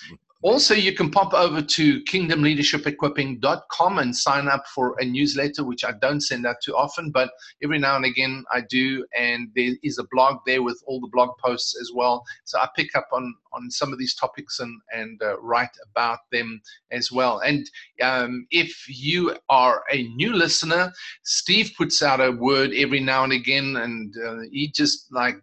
also, 0.43 0.73
you 0.73 0.93
can 0.93 1.09
pop 1.09 1.33
over 1.33 1.61
to 1.61 2.03
kingdomleadershipequipping.com 2.03 3.99
and 3.99 4.15
sign 4.15 4.49
up 4.49 4.67
for 4.67 4.97
a 4.99 5.05
newsletter, 5.05 5.63
which 5.63 5.85
I 5.85 5.93
don't 5.93 6.19
send 6.19 6.45
out 6.45 6.57
too 6.61 6.75
often, 6.75 7.11
but 7.11 7.31
every 7.63 7.79
now 7.79 7.95
and 7.95 8.03
again 8.03 8.43
I 8.51 8.61
do. 8.69 9.05
And 9.17 9.47
there 9.55 9.71
is 9.83 9.99
a 9.99 10.07
blog 10.11 10.39
there 10.45 10.61
with 10.61 10.83
all 10.85 10.99
the 10.99 11.07
blog 11.07 11.37
posts 11.37 11.79
as 11.79 11.91
well. 11.95 12.25
So 12.43 12.59
I 12.59 12.67
pick 12.75 12.93
up 12.93 13.07
on, 13.13 13.33
on 13.53 13.71
some 13.71 13.93
of 13.93 13.99
these 13.99 14.15
topics 14.15 14.59
and, 14.59 14.81
and 14.91 15.21
uh, 15.23 15.39
write 15.39 15.77
about 15.89 16.19
them 16.31 16.61
as 16.91 17.09
well. 17.09 17.39
And 17.39 17.65
um, 18.01 18.45
if 18.51 18.85
you 18.89 19.37
are 19.49 19.83
a 19.93 20.03
new 20.09 20.33
listener, 20.33 20.91
Steve 21.23 21.71
puts 21.77 22.03
out 22.03 22.19
a 22.19 22.31
word 22.31 22.71
every 22.75 22.99
now 22.99 23.23
and 23.23 23.31
again, 23.31 23.77
and 23.77 24.13
uh, 24.17 24.39
he 24.51 24.67
just 24.67 25.07
like 25.13 25.37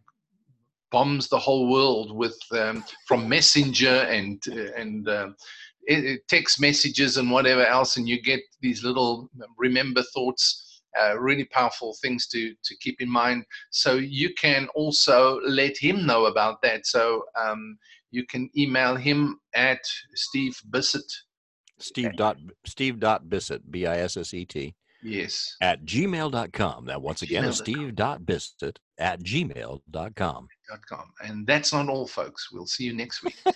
bombs 0.91 1.29
the 1.29 1.39
whole 1.39 1.71
world 1.71 2.15
with 2.15 2.39
um, 2.53 2.85
from 3.07 3.29
messenger 3.29 4.07
and 4.09 4.43
uh, 4.49 4.73
and 4.77 5.09
uh, 5.09 5.29
text 6.29 6.61
messages 6.61 7.17
and 7.17 7.31
whatever 7.31 7.65
else 7.65 7.97
and 7.97 8.09
you 8.09 8.21
get 8.21 8.41
these 8.61 8.85
little 8.85 9.31
remember 9.59 10.03
thoughts 10.15 10.67
uh, 11.01 11.19
really 11.19 11.45
powerful 11.45 11.97
things 12.03 12.27
to 12.27 12.55
to 12.65 12.77
keep 12.79 13.01
in 13.01 13.09
mind. 13.09 13.45
So 13.71 13.95
you 13.95 14.35
can 14.35 14.69
also 14.75 15.41
let 15.47 15.77
him 15.77 16.07
know 16.07 16.27
about 16.27 16.63
that. 16.63 16.87
So 16.87 17.23
um, 17.41 17.79
you 18.11 18.27
can 18.27 18.51
email 18.57 18.97
him 18.97 19.39
at 19.55 19.81
steve 20.15 20.61
bissett. 20.71 21.11
Steve 21.79 22.17
dot 22.17 22.37
steve 22.67 23.01
dot 23.01 23.29
bissett 23.31 23.71
b-i-s-s-e-t 23.71 24.75
yes. 25.03 25.57
at 25.63 25.83
gmail.com 25.85 26.85
now 26.85 26.99
once 26.99 27.23
again 27.23 27.45
it's 27.45 27.59
steve 27.59 27.95
dot 27.95 28.27
bissett 28.27 28.79
at 29.01 29.23
gmail.com 29.23 30.49
and 31.25 31.47
that's 31.47 31.73
not 31.73 31.89
all, 31.89 32.07
folks. 32.07 32.51
We'll 32.53 32.67
see 32.67 32.85
you 32.85 32.93
next 32.95 33.23
week. 33.23 33.37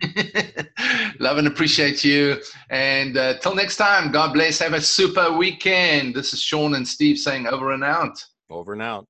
Love 1.20 1.38
and 1.38 1.46
appreciate 1.46 2.04
you. 2.04 2.40
And 2.70 3.16
uh, 3.16 3.38
till 3.38 3.54
next 3.54 3.76
time, 3.76 4.10
God 4.10 4.32
bless. 4.32 4.58
Have 4.58 4.72
a 4.72 4.80
super 4.80 5.32
weekend. 5.32 6.14
This 6.14 6.32
is 6.32 6.40
Sean 6.40 6.74
and 6.74 6.86
Steve 6.86 7.18
saying 7.18 7.46
over 7.46 7.72
and 7.72 7.84
out. 7.84 8.22
Over 8.50 8.72
and 8.72 8.82
out. 8.82 9.06